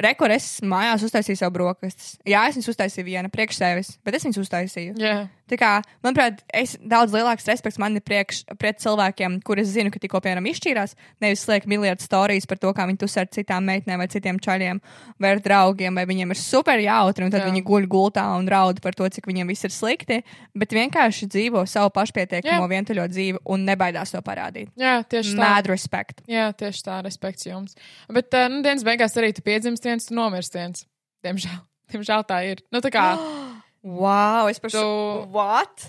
Rekur, 0.01 0.31
es 0.31 0.47
mājās 0.63 1.03
uztaisīju 1.07 1.41
savu 1.41 1.57
brokastis. 1.59 2.15
Jā, 2.27 2.45
es 2.47 2.57
viņus 2.57 2.71
uztaisīju 2.73 3.07
viena 3.07 3.31
priekš 3.33 3.59
sevis, 3.59 3.93
bet 4.05 4.17
es 4.17 4.25
viņus 4.27 4.41
uztaisīju. 4.45 4.95
Jā. 5.01 5.27
Tā 5.51 5.57
kā, 5.59 5.71
manuprāt, 5.99 6.39
es 6.55 6.77
daudz 6.79 7.11
lielāks 7.11 7.43
respekts 7.49 7.79
man 7.81 7.97
ir 7.99 8.03
priekš, 8.07 8.45
pret 8.55 8.79
cilvēkiem, 8.79 9.41
kurus 9.43 9.73
zinu, 9.73 9.91
ka 9.91 9.99
tikko, 9.99 10.21
piemēram, 10.23 10.47
izšķīrās. 10.47 10.95
Nevis 11.23 11.43
liek 11.49 11.67
miljardu 11.67 12.05
stāstus 12.05 12.47
par 12.47 12.61
to, 12.61 12.71
kā 12.77 12.85
viņi 12.87 13.01
tus 13.01 13.17
ar 13.19 13.27
citām 13.27 13.67
meitenēm 13.67 13.99
vai 13.99 14.07
citiem 14.11 14.39
čaļiem 14.39 14.79
vai 15.19 15.33
ar 15.35 15.41
draugiem, 15.43 15.97
vai 15.99 16.05
viņiem 16.07 16.31
ir 16.31 16.39
super 16.39 16.79
jautri, 16.79 17.27
un 17.27 17.33
tad. 17.33 17.41
Jā. 17.41 17.49
viņi 17.49 17.63
guļ 17.67 17.87
gultā 17.91 18.23
un 18.37 18.47
raud 18.51 18.79
par 18.83 18.95
to, 18.95 19.07
cik 19.11 19.27
viņiem 19.27 19.49
viss 19.51 19.65
ir 19.67 19.73
slikti, 19.73 20.21
bet 20.55 20.75
vienkārši 20.77 21.27
dzīvo 21.33 21.65
savu 21.67 21.91
pašpietiekamo 21.97 22.63
Jā. 22.63 22.71
vientuļo 22.71 23.07
dzīvi 23.11 23.41
un 23.51 23.65
nebaidās 23.67 24.13
to 24.13 24.21
parādīt. 24.23 24.69
Jā, 24.79 25.01
tieši 25.03 25.33
tā. 25.35 25.41
Mad 25.41 25.69
respect. 25.71 26.21
Jā, 26.31 26.51
tieši 26.55 26.85
tā, 26.85 26.99
respekts 27.03 27.49
jums. 27.49 27.75
Bet, 28.07 28.29
uh, 28.37 28.47
nu, 28.53 28.61
dienas 28.63 28.85
beigās 28.87 29.17
arī 29.19 29.33
tu 29.35 29.43
piedzimst 29.45 29.80
viens, 29.88 30.07
tu 30.07 30.17
nomirsti 30.17 30.59
viens. 30.59 30.86
Diemžēl, 31.25 31.59
diemžēl 31.93 32.25
tā 32.29 32.41
ir. 32.49 32.63
Nu, 32.73 32.82
tā 32.84 32.91
kā, 32.93 33.05
Wow, 33.82 34.47
es 34.47 34.59
par 34.61 34.69
Tu-. 34.69 35.25
What? 35.34 35.88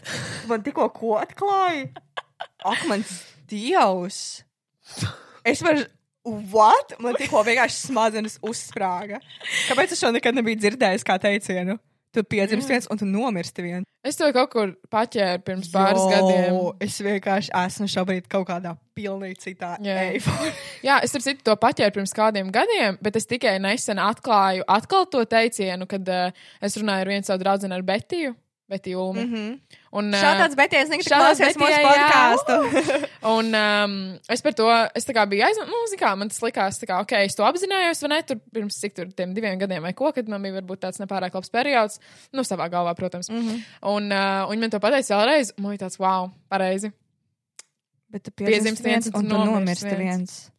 Man 0.49 0.63
tikko 0.65 0.89
ko 0.97 1.19
atklāja? 1.21 1.91
Ak, 2.65 2.87
mans 2.89 3.11
dievs! 3.51 4.45
Es 5.45 5.61
varu. 5.61 5.85
What? 6.25 6.95
Man 7.03 7.19
tikko 7.19 7.43
vienkārši 7.45 7.91
smadzenes 7.91 8.39
uzsprāga. 8.47 9.19
Kāpēc 9.69 9.93
es 9.93 10.01
šo 10.01 10.13
nekad 10.15 10.39
nebiju 10.39 10.61
dzirdējis 10.63 11.05
kā 11.05 11.19
teicienu? 11.21 11.77
Tu 12.13 12.21
piedzimsti 12.29 12.69
viens 12.75 12.87
un 12.93 12.99
tu 13.01 13.07
nomirsti 13.09 13.63
viens. 13.65 13.87
es 14.05 14.19
to 14.19 14.27
kaut 14.35 14.51
kur 14.53 14.73
paķēru 14.93 15.41
pirms 15.47 15.71
pāris 15.73 16.03
gadiem. 16.11 16.59
Es 16.85 16.99
vienkārši 17.01 17.53
esmu 17.63 17.87
šobrīd 17.89 18.27
kaut 18.29 18.49
kādā 18.51 18.75
pilnīgi 18.99 19.39
citā 19.47 19.77
Jā. 19.81 19.95
eiforijā. 20.11 20.53
Jā, 20.89 20.99
es 21.07 21.15
ar 21.17 21.25
citu 21.25 21.47
to 21.47 21.57
paķēru 21.57 21.95
pirms 21.97 22.13
kādiem 22.17 22.51
gadiem, 22.53 22.99
bet 23.01 23.17
es 23.17 23.29
tikai 23.31 23.57
nesen 23.63 24.03
atklāju 24.03 24.67
atkal 24.69 25.07
to 25.09 25.25
teicienu, 25.25 25.89
kad 25.89 26.09
uh, 26.13 26.45
es 26.61 26.77
runāju 26.77 27.07
ar 27.07 27.13
vienu 27.15 27.29
savu 27.29 27.45
draugu 27.45 27.73
ar 27.73 27.87
Betiju. 27.87 28.35
Betiju 28.73 29.01
Ulmi. 29.01 29.25
Mm 29.25 29.35
-hmm. 29.35 29.79
Un, 29.93 30.09
Šāds 30.17 30.57
beties, 30.57 30.89
negribu 30.89 31.09
Shoutouts 31.09 31.41
klausies 31.41 31.59
mūsu 31.61 31.81
podkāstu. 31.85 32.55
Un 33.37 33.51
um, 33.55 33.97
es 34.33 34.43
par 34.43 34.55
to, 34.57 34.69
es 34.97 35.05
tā 35.09 35.13
kā 35.17 35.27
biju 35.29 35.45
aizmirsis, 35.45 35.69
nu, 35.73 35.81
zin 35.91 36.01
kā, 36.01 36.15
man 36.17 36.33
tas 36.33 36.41
likās, 36.43 36.81
tā 36.81 36.89
kā, 36.89 37.01
ok, 37.05 37.13
es 37.27 37.37
to 37.37 37.45
apzinājos, 37.45 38.01
vai 38.03 38.11
ne, 38.15 38.23
tur 38.23 38.41
pirms 38.55 38.81
cik 38.81 38.97
tur 38.97 39.13
tiem 39.19 39.35
diviem 39.37 39.59
gadiem 39.61 39.83
vai 39.83 39.93
ko, 39.93 40.13
kad 40.13 40.29
man 40.29 40.43
bija 40.43 40.57
varbūt 40.61 40.81
tāds 40.87 41.03
nepārāk 41.03 41.35
labs 41.35 41.53
periods, 41.53 42.01
nu, 42.33 42.41
savā 42.49 42.71
galvā, 42.73 42.95
protams. 42.95 43.29
Mm 43.31 43.43
-hmm. 43.43 43.61
Un, 43.83 44.13
uh, 44.13 44.51
un 44.51 44.61
man 44.61 44.71
to 44.71 44.81
pateica 44.81 45.21
vēlreiz, 45.21 45.53
un 45.59 45.63
man 45.63 45.77
bija 45.77 45.87
tāds, 45.87 45.99
wow, 45.99 46.31
pareizi. 46.49 46.93
Bet 48.09 48.23
tu 48.23 48.31
Piedzimst 48.31 48.83
piedzimst 48.83 48.85
viens 48.85 49.07
un 49.15 49.29
tu 49.29 49.45
nomirsti 49.45 49.89
viens. 49.89 49.99
viens. 49.99 50.33
kā- 50.43 50.53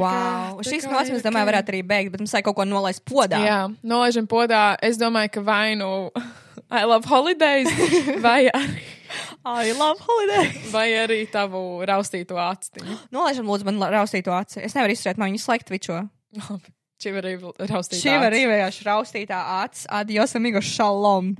Wow! 0.00 0.60
tā 0.60 0.70
Šīs 0.70 0.86
kā 0.86 0.92
nots, 0.92 1.10
domāju, 1.22 1.44
ok. 1.44 1.50
varētu 1.50 1.68
arī 1.68 1.82
beigt, 1.86 2.12
bet 2.12 2.20
mums 2.20 2.32
vajag 2.32 2.44
kaut 2.44 2.56
ko 2.56 2.64
nolaist 2.64 3.04
podā. 3.04 3.40
Jā, 3.44 3.58
nolaižam 3.84 4.26
podā, 4.26 4.76
es 4.80 4.96
domāju, 4.96 5.30
ka 5.30 5.40
vai 5.40 5.74
nu 5.74 6.10
I 6.78 6.84
love 6.88 7.04
holidays, 7.08 7.68
vai 8.24 8.46
arī, 8.48 8.84
I 9.44 9.72
love 9.76 10.00
holiday! 10.00 10.52
vai 10.72 10.88
arī 10.98 11.24
tavu 11.30 11.84
raustīto 11.86 12.38
actiņu. 12.40 12.96
Nolaižam, 13.14 13.48
lūdzu, 13.50 13.68
man 13.68 13.82
raustīto 13.98 14.34
aci. 14.36 14.62
Es 14.64 14.76
nevaru 14.76 14.96
izturēt, 14.96 15.20
man 15.20 15.32
viņu 15.32 15.44
slēgt 15.44 15.74
vičo. 15.74 16.00
Šī 17.04 17.12
var 17.12 17.26
arī 17.28 17.36
raustīt. 17.68 18.00
Šī 18.00 18.16
var 18.16 18.32
arī 18.32 18.46
raustītā 18.86 19.42
acis. 19.60 19.88
Adios, 19.92 20.36
amigos, 20.38 20.70
shalom! 20.70 21.34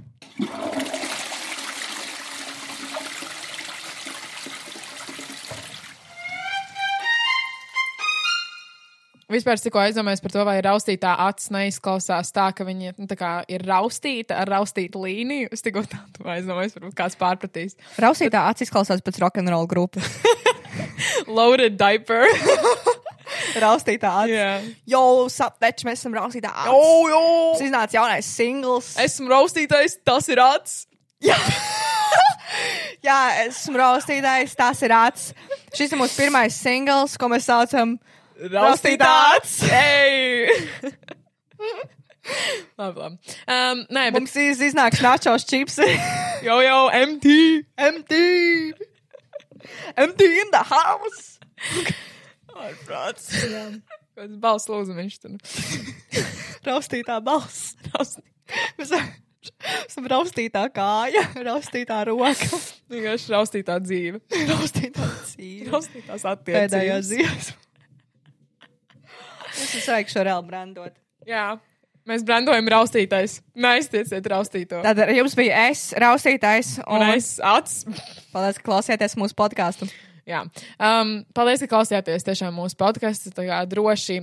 Vispār, 9.32 9.56
es 9.56 9.62
tikko 9.64 9.80
aizdomājos 9.80 10.20
par 10.20 10.32
to, 10.34 10.42
vai 10.44 10.58
raustītā 10.64 11.14
acis 11.24 11.48
neizklausās 11.54 12.28
tā, 12.34 12.50
ka 12.56 12.66
viņa 12.68 12.92
nu, 12.98 13.06
tā 13.08 13.16
kā, 13.16 13.30
ir 13.48 13.64
raustīta 13.64 14.36
ar 14.42 14.50
raustītu 14.52 15.00
līniju. 15.00 15.48
Es 15.54 15.64
tikko 15.64 15.80
tādu 15.88 16.26
aizdomājos, 16.28 16.74
varbūt 16.76 16.96
kāds 16.98 17.16
pārpratīs. 17.20 17.78
Raustītā 18.04 18.42
acis 18.50 18.68
izklausās 18.68 19.00
pēc 19.04 19.22
rock'n'roll 19.24 19.64
grupas. 19.70 20.10
Loaded 21.38 21.78
diaper. 21.80 22.28
raustītā 23.64 24.12
acis. 24.26 24.36
Jā. 24.36 24.50
Jo, 24.92 25.04
sapteč, 25.32 25.86
mēs 25.88 26.02
esam 26.02 26.16
raustītā 26.20 26.52
acis. 26.52 26.74
Oh, 26.74 27.08
jo! 27.08 27.22
Tas 27.54 27.64
iznāca 27.64 27.96
jaunais 27.96 28.28
singls. 28.28 28.92
Esmu 29.00 29.32
raustītais, 29.32 29.96
tas 30.04 30.28
ir 30.28 30.42
acis. 30.44 30.84
Jā, 33.04 33.20
esmu 33.46 33.80
raustītājs, 33.80 34.52
tas 34.58 34.84
ir 34.84 34.92
acis. 34.94 35.32
Šis 35.74 35.96
ir 35.96 35.98
mūsu 36.00 36.20
pirmais 36.20 36.60
singls, 36.60 37.16
ko 37.18 37.32
mēs 37.32 37.48
saucam 37.48 37.96
Raustītā 37.96 38.14
acis. 38.35 39.62
Ei! 39.70 40.49
labi, 42.78 42.99
labi. 43.01 43.18
Um, 43.47 43.85
nē, 43.93 44.05
bet 44.11 44.18
Mums 44.22 44.35
iz- 44.41 44.62
iznāks 44.70 45.03
načos 45.05 45.45
čips. 45.49 45.78
jau 46.47 46.59
jau 46.64 46.80
MT. 46.91 47.35
MT! 47.91 48.12
MT 49.97 50.20
in 50.43 50.51
the 50.53 50.62
house! 50.66 51.39
Ārprāts. 52.64 53.30
Kāds 54.14 54.37
balss 54.39 54.68
lūdzu 54.70 54.95
viņš 54.95 55.14
tur. 55.22 55.32
Raustītā 56.64 57.16
balss. 57.24 57.74
Mēs 58.78 58.93
esam 58.95 60.07
raustītā 60.09 60.62
kāja, 60.72 61.24
raustītā 61.45 61.99
roka, 62.09 62.61
Vienkārši 62.93 63.35
raustītā 63.35 63.80
dzīve. 63.82 64.22
raustītā 64.53 65.09
dzīve. 65.26 65.66
Raustītās 65.74 66.24
attiecības. 66.30 66.61
Pēdējās 66.61 67.11
dzīves. 67.11 67.51
Es 69.55 69.86
vajag 69.88 70.11
šo 70.12 70.24
reāli 70.26 70.48
brandot. 70.50 70.96
Jā. 71.28 71.55
Mēs 72.05 72.20
brandojam 72.26 72.66
raustītais. 72.68 73.38
Neaiztieciet 73.57 74.26
raustīto. 74.28 74.82
Tad 74.84 74.98
ar 75.00 75.12
jums 75.16 75.32
bija 75.38 75.62
es, 75.70 75.86
raustītājs, 75.96 76.74
un, 76.84 77.00
Un 77.00 77.14
es 77.14 77.38
acis. 77.40 77.86
paldies, 78.34 78.59
ka 78.61 78.66
klausieties 78.66 79.16
mūsu 79.16 79.36
podkāstu. 79.38 79.88
Jā. 80.28 80.42
Um, 80.76 81.22
paldies, 81.36 81.64
ka 81.64 81.70
klausījāties 81.72 82.26
tiešām 82.26 82.52
mūsu 82.57 82.76
podkāstu. 82.80 83.32
Tā 83.32 83.46
kā 83.48 83.62
droši. 83.68 84.20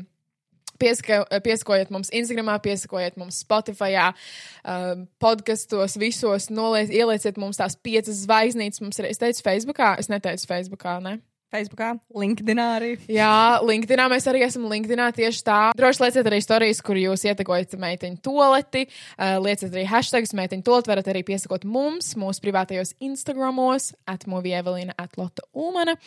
Piesakojiet 0.81 1.91
mums 1.93 2.09
Instagram, 2.09 2.47
piesakojiet 2.61 3.17
mums 3.21 3.37
Spotify, 3.43 3.91
uh, 4.01 5.03
podkastos, 5.21 5.97
visos, 6.01 6.47
noliec, 6.49 6.89
ielieciet 6.89 7.37
mums 7.37 7.59
tās 7.61 7.75
piecas 7.77 8.23
zvaigznītes. 8.23 8.81
Mums 8.81 8.97
ir, 9.01 9.09
es 9.11 9.21
teicu, 9.21 9.43
Facebookā, 9.45 9.93
es 10.01 10.09
neteicu 10.09 10.49
Facebookā, 10.49 10.97
ne? 11.05 11.19
Facebookā, 11.51 11.89
LinkedInā 12.15 12.65
arī. 12.77 12.91
Jā, 13.11 13.59
LinkedInā 13.67 14.05
mēs 14.11 14.23
arī 14.31 14.45
esam 14.45 14.69
LinkedInā 14.71 15.09
tieši 15.17 15.41
tā. 15.43 15.57
Droši 15.75 16.05
lieciet 16.05 16.27
arī 16.29 16.37
stāstījus, 16.39 16.79
kur 16.87 16.99
jūs 16.99 17.25
ietekojat 17.27 17.73
meiteņu 17.81 18.21
toleti. 18.23 18.85
Uh, 19.17 19.35
lieciet 19.43 19.73
arī 19.73 19.83
hashtagus 19.89 20.31
meiteņu 20.37 20.63
toleti. 20.67 20.91
Varat 20.93 21.09
arī 21.11 21.25
piesakot 21.27 21.65
mums, 21.67 22.13
mūsu 22.19 22.43
privātajos 22.45 22.93
Instagramos, 23.03 23.89
atmovie 24.07 24.55
Evelīna, 24.61 24.95
atlota 25.01 25.43
Ulmana. 25.51 25.97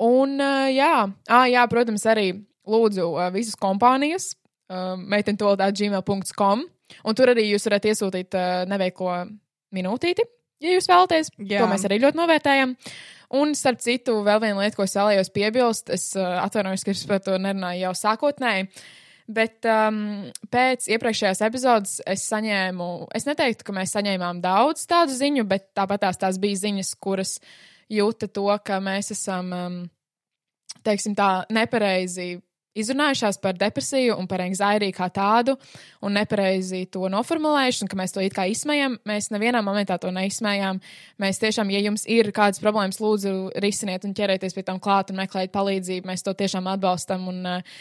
Un, 0.00 0.38
uh, 0.40 0.68
jā. 0.72 0.94
Ah, 1.28 1.44
jā, 1.52 1.64
protams, 1.68 2.06
arī 2.08 2.30
lūdzu 2.66 3.10
uh, 3.10 3.26
visas 3.34 3.58
kompānijas 3.60 4.32
meiteņu 4.66 5.38
toleti 5.38 5.84
gmail.com. 5.84 6.64
Un 7.06 7.18
tur 7.18 7.30
arī 7.30 7.44
jūs 7.52 7.68
varat 7.68 7.84
iesūtīt 7.86 8.34
neveiklo 8.66 9.12
minūtīti, 9.76 10.24
ja 10.64 10.72
jūs 10.74 10.88
vēlaties. 10.90 11.30
Jā. 11.38 11.60
To 11.60 11.68
mēs 11.70 11.86
arī 11.86 12.00
ļoti 12.02 12.18
novērtējam. 12.18 12.74
Un, 13.34 13.56
starp 13.58 13.80
citu, 13.82 14.20
vēl 14.26 14.38
viena 14.44 14.60
lieta, 14.60 14.76
ko 14.78 14.84
es 14.86 14.94
vēlējos 14.94 15.32
piebilst, 15.34 15.90
es 15.94 16.12
uh, 16.18 16.38
atvainojos, 16.44 16.84
ka 16.86 16.94
es 16.94 17.02
par 17.10 17.24
to 17.24 17.34
nerunāju 17.42 17.88
jau 17.88 17.94
sākotnēji. 17.98 18.68
Bet 19.26 19.66
um, 19.66 20.28
pēc 20.54 20.86
iepriekšējās 20.94 21.42
epizodes 21.42 21.96
es 22.06 22.22
saņēmu, 22.30 23.08
es 23.18 23.26
neteiktu, 23.26 23.66
ka 23.66 23.74
mēs 23.74 23.96
saņēmām 23.96 24.38
daudz 24.44 24.84
tādu 24.86 25.16
ziņu, 25.18 25.42
bet 25.50 25.72
tāpat 25.74 26.04
tās, 26.04 26.20
tās 26.22 26.38
bija 26.38 26.60
ziņas, 26.60 26.92
kuras 27.02 27.40
jūta 27.90 28.30
to, 28.30 28.46
ka 28.62 28.78
mēs 28.78 29.10
esam, 29.16 29.50
um, 29.50 29.80
teiksim, 30.86 31.18
tā 31.18 31.42
nepareizi 31.50 32.36
izrunājušās 32.82 33.40
par 33.42 33.56
depresiju 33.58 34.16
un 34.20 34.28
par 34.30 34.42
anxiety 34.44 34.92
kā 34.94 35.08
tādu, 35.12 35.56
un 36.04 36.16
nepareizi 36.16 36.84
to 36.92 37.08
noformulējuši, 37.12 37.84
un 37.84 37.90
ka 37.92 37.98
mēs 37.98 38.14
to 38.14 38.24
it 38.24 38.36
kā 38.36 38.46
izsmējam. 38.52 38.98
Mēs 39.08 39.30
nevienā 39.34 39.62
momentā 39.64 39.98
to 40.02 40.12
neizsmējām. 40.14 40.80
Mēs 41.22 41.42
tiešām, 41.42 41.72
ja 41.74 41.82
jums 41.86 42.06
ir 42.10 42.30
kādas 42.36 42.62
problēmas, 42.62 43.00
lūdzu, 43.02 43.34
risiniet 43.64 44.06
un 44.08 44.14
ķerieties 44.16 44.56
pie 44.56 44.66
tam 44.66 44.80
klāt 44.82 45.12
un 45.12 45.20
meklējiet 45.22 45.54
palīdzību. 45.56 46.10
Mēs 46.12 46.26
to 46.26 46.36
tiešām 46.36 46.68
atbalstam, 46.72 47.28
un, 47.32 47.42
uh, 47.56 47.76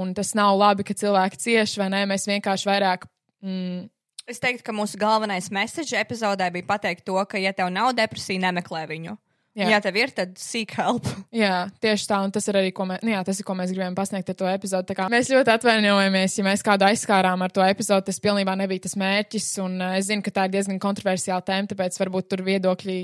un 0.00 0.14
tas 0.16 0.34
nav 0.38 0.58
labi, 0.58 0.86
ka 0.86 0.96
cilvēki 0.98 1.42
cieš, 1.46 1.78
vai 1.80 1.90
nē, 1.94 2.04
mēs 2.10 2.28
vienkārši 2.30 2.70
vairāk. 2.70 3.08
Mm, 3.44 3.90
Es 4.24 4.38
teiktu, 4.40 4.62
ka 4.64 4.72
mūsu 4.72 4.96
galvenais 4.96 5.50
message 5.52 5.92
epizodē 6.00 6.46
bija 6.48 6.64
pateikt 6.64 7.04
to, 7.04 7.18
ka, 7.28 7.36
ja 7.36 7.50
tev 7.52 7.68
nav 7.68 7.90
depresija, 7.92 8.40
nemeklē 8.46 8.86
viņu. 8.88 9.18
Jā. 9.54 9.68
Jā, 9.70 9.78
tev 9.84 9.94
ir, 10.00 10.10
tad 10.10 10.32
seek 10.42 10.72
help. 10.80 11.06
Jā, 11.44 11.68
tieši 11.82 12.08
tā, 12.10 12.16
un 12.26 12.32
tas 12.34 12.48
ir 12.50 12.56
arī, 12.58 12.72
ko 12.74 12.88
mēs, 12.90 13.04
nu 13.06 13.12
jā, 13.12 13.20
tas 13.26 13.38
ir, 13.38 13.46
ko 13.46 13.54
mēs 13.54 13.70
gribējām 13.70 13.94
pasniegt 13.94 14.32
ar 14.32 14.36
to 14.40 14.48
epizodu. 14.50 14.96
Mēs 15.12 15.30
ļoti 15.30 15.52
atvainojamies, 15.54 16.34
ja 16.40 16.46
mēs 16.46 16.64
kādu 16.66 16.88
aizskārām 16.88 17.44
ar 17.46 17.54
to 17.54 17.62
epizodu. 17.62 18.08
Tas 18.08 18.18
pilnībā 18.24 18.56
nebija 18.58 18.82
tas 18.88 18.96
mērķis, 18.98 19.46
un 19.62 19.76
es 19.92 20.08
zinu, 20.08 20.24
ka 20.26 20.34
tā 20.34 20.48
ir 20.48 20.56
diezgan 20.56 20.80
kontroversiāla 20.82 21.46
tēma, 21.46 21.70
tāpēc 21.70 22.00
varbūt 22.02 22.32
tur 22.34 22.42
viedokļi, 22.48 22.98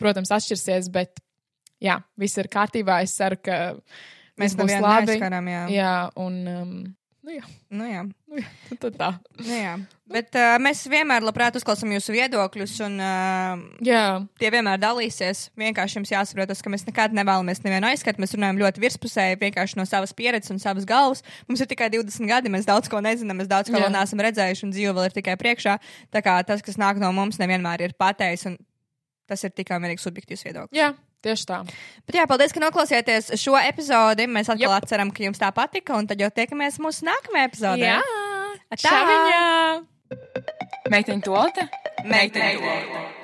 protams, 0.00 0.34
atšķirsies, 0.36 0.92
bet 0.92 1.24
jā, 1.80 1.96
viss 2.20 2.36
ir 2.42 2.52
kārtībā. 2.52 3.00
Es 3.06 3.16
ceru, 3.16 3.40
ka 3.40 3.62
Mēs 4.40 4.58
būs 4.58 4.76
labi. 4.76 5.08
neaizskarām, 5.08 5.48
jā. 5.54 5.64
Jā, 5.72 5.94
un 6.20 6.38
um, 6.52 6.76
nu, 7.24 7.32
jā, 7.32 7.44
Nu, 7.72 7.86
jā. 7.88 8.02
nu, 8.28 8.36
jā, 8.38 8.76
tad 8.82 8.96
tā. 9.00 9.08
Nu, 9.40 9.48
jā. 9.56 9.74
Bet 10.12 10.36
uh, 10.36 10.58
mēs 10.60 10.82
vienmēr 10.92 11.24
labprāt 11.24 11.56
uzklausām 11.56 11.94
jūsu 11.94 12.12
viedokļus, 12.12 12.74
un 12.84 12.98
uh, 13.00 13.62
Jā, 13.86 14.02
tie 14.38 14.50
vienmēr 14.52 14.76
dalīsies. 14.82 15.46
Vienkārši 15.58 15.96
jums 15.98 16.12
jāsaprot, 16.12 16.50
tas, 16.52 16.60
ka 16.62 16.72
mēs 16.72 16.84
nekad 16.86 17.16
nevēlamies 17.16 17.62
nevienu 17.64 17.88
aizskart. 17.88 18.20
Mēs 18.20 18.36
runājam 18.36 18.60
ļoti 18.60 18.84
virspusēji, 18.84 19.40
vienkārši 19.40 19.80
no 19.80 19.86
savas 19.88 20.12
pieredzes 20.12 20.52
un 20.52 20.60
savas 20.62 20.84
galvas. 20.88 21.24
Mums 21.48 21.64
ir 21.64 21.70
tikai 21.72 21.88
20 21.96 22.28
gadi, 22.28 22.52
mēs 22.52 22.68
daudz 22.68 22.92
ko 22.92 23.00
nezinām, 23.04 23.40
mēs 23.40 23.48
daudz 23.50 23.72
ko 23.72 23.80
Jā. 23.80 23.86
vēl 23.86 23.96
neesam 23.96 24.20
redzējuši, 24.28 24.66
un 24.68 24.76
dzīve 24.76 24.92
vēl 25.00 25.08
ir 25.08 25.16
tikai 25.16 25.38
priekšā. 25.40 25.78
Tā 26.12 26.22
kā 26.26 26.36
tas, 26.44 26.60
kas 26.62 26.76
nāk 26.80 27.00
no 27.00 27.08
mums, 27.16 27.40
nevienmēr 27.40 27.88
ir 27.88 27.96
pateicis, 27.98 28.52
un 28.52 28.60
tas 29.26 29.40
ir 29.48 29.56
tikai 29.56 29.80
un 29.80 29.88
vienīgi 29.88 30.04
subjektīvs 30.04 30.44
viedoklis. 30.44 30.76
jā, 30.76 30.92
tieši 31.24 31.48
tā. 31.48 31.62
Bet 32.04 32.20
jā, 32.20 32.26
paldies, 32.30 32.52
ka 32.54 32.62
noklausījāties 32.62 33.32
šo 33.40 33.56
epizodi. 33.60 34.28
Mēs 34.30 34.52
atkal 34.52 34.76
yep. 34.76 34.88
ceram, 34.90 35.10
ka 35.14 35.24
jums 35.24 35.40
tā 35.40 35.50
patika, 35.56 35.96
un 35.98 36.08
tad 36.10 36.20
jau 36.22 36.30
tiekamies 36.34 36.80
mūsu 36.82 37.08
nākamajā 37.08 37.50
epizodē. 37.50 37.90
Jā, 37.96 37.98
Tā! 38.74 38.80
Čaviņā! 38.80 39.42
Meiteņu 40.92 41.26
tolete? 41.26 41.68
Meiteņu 42.08 42.64
tolete. 42.64 43.23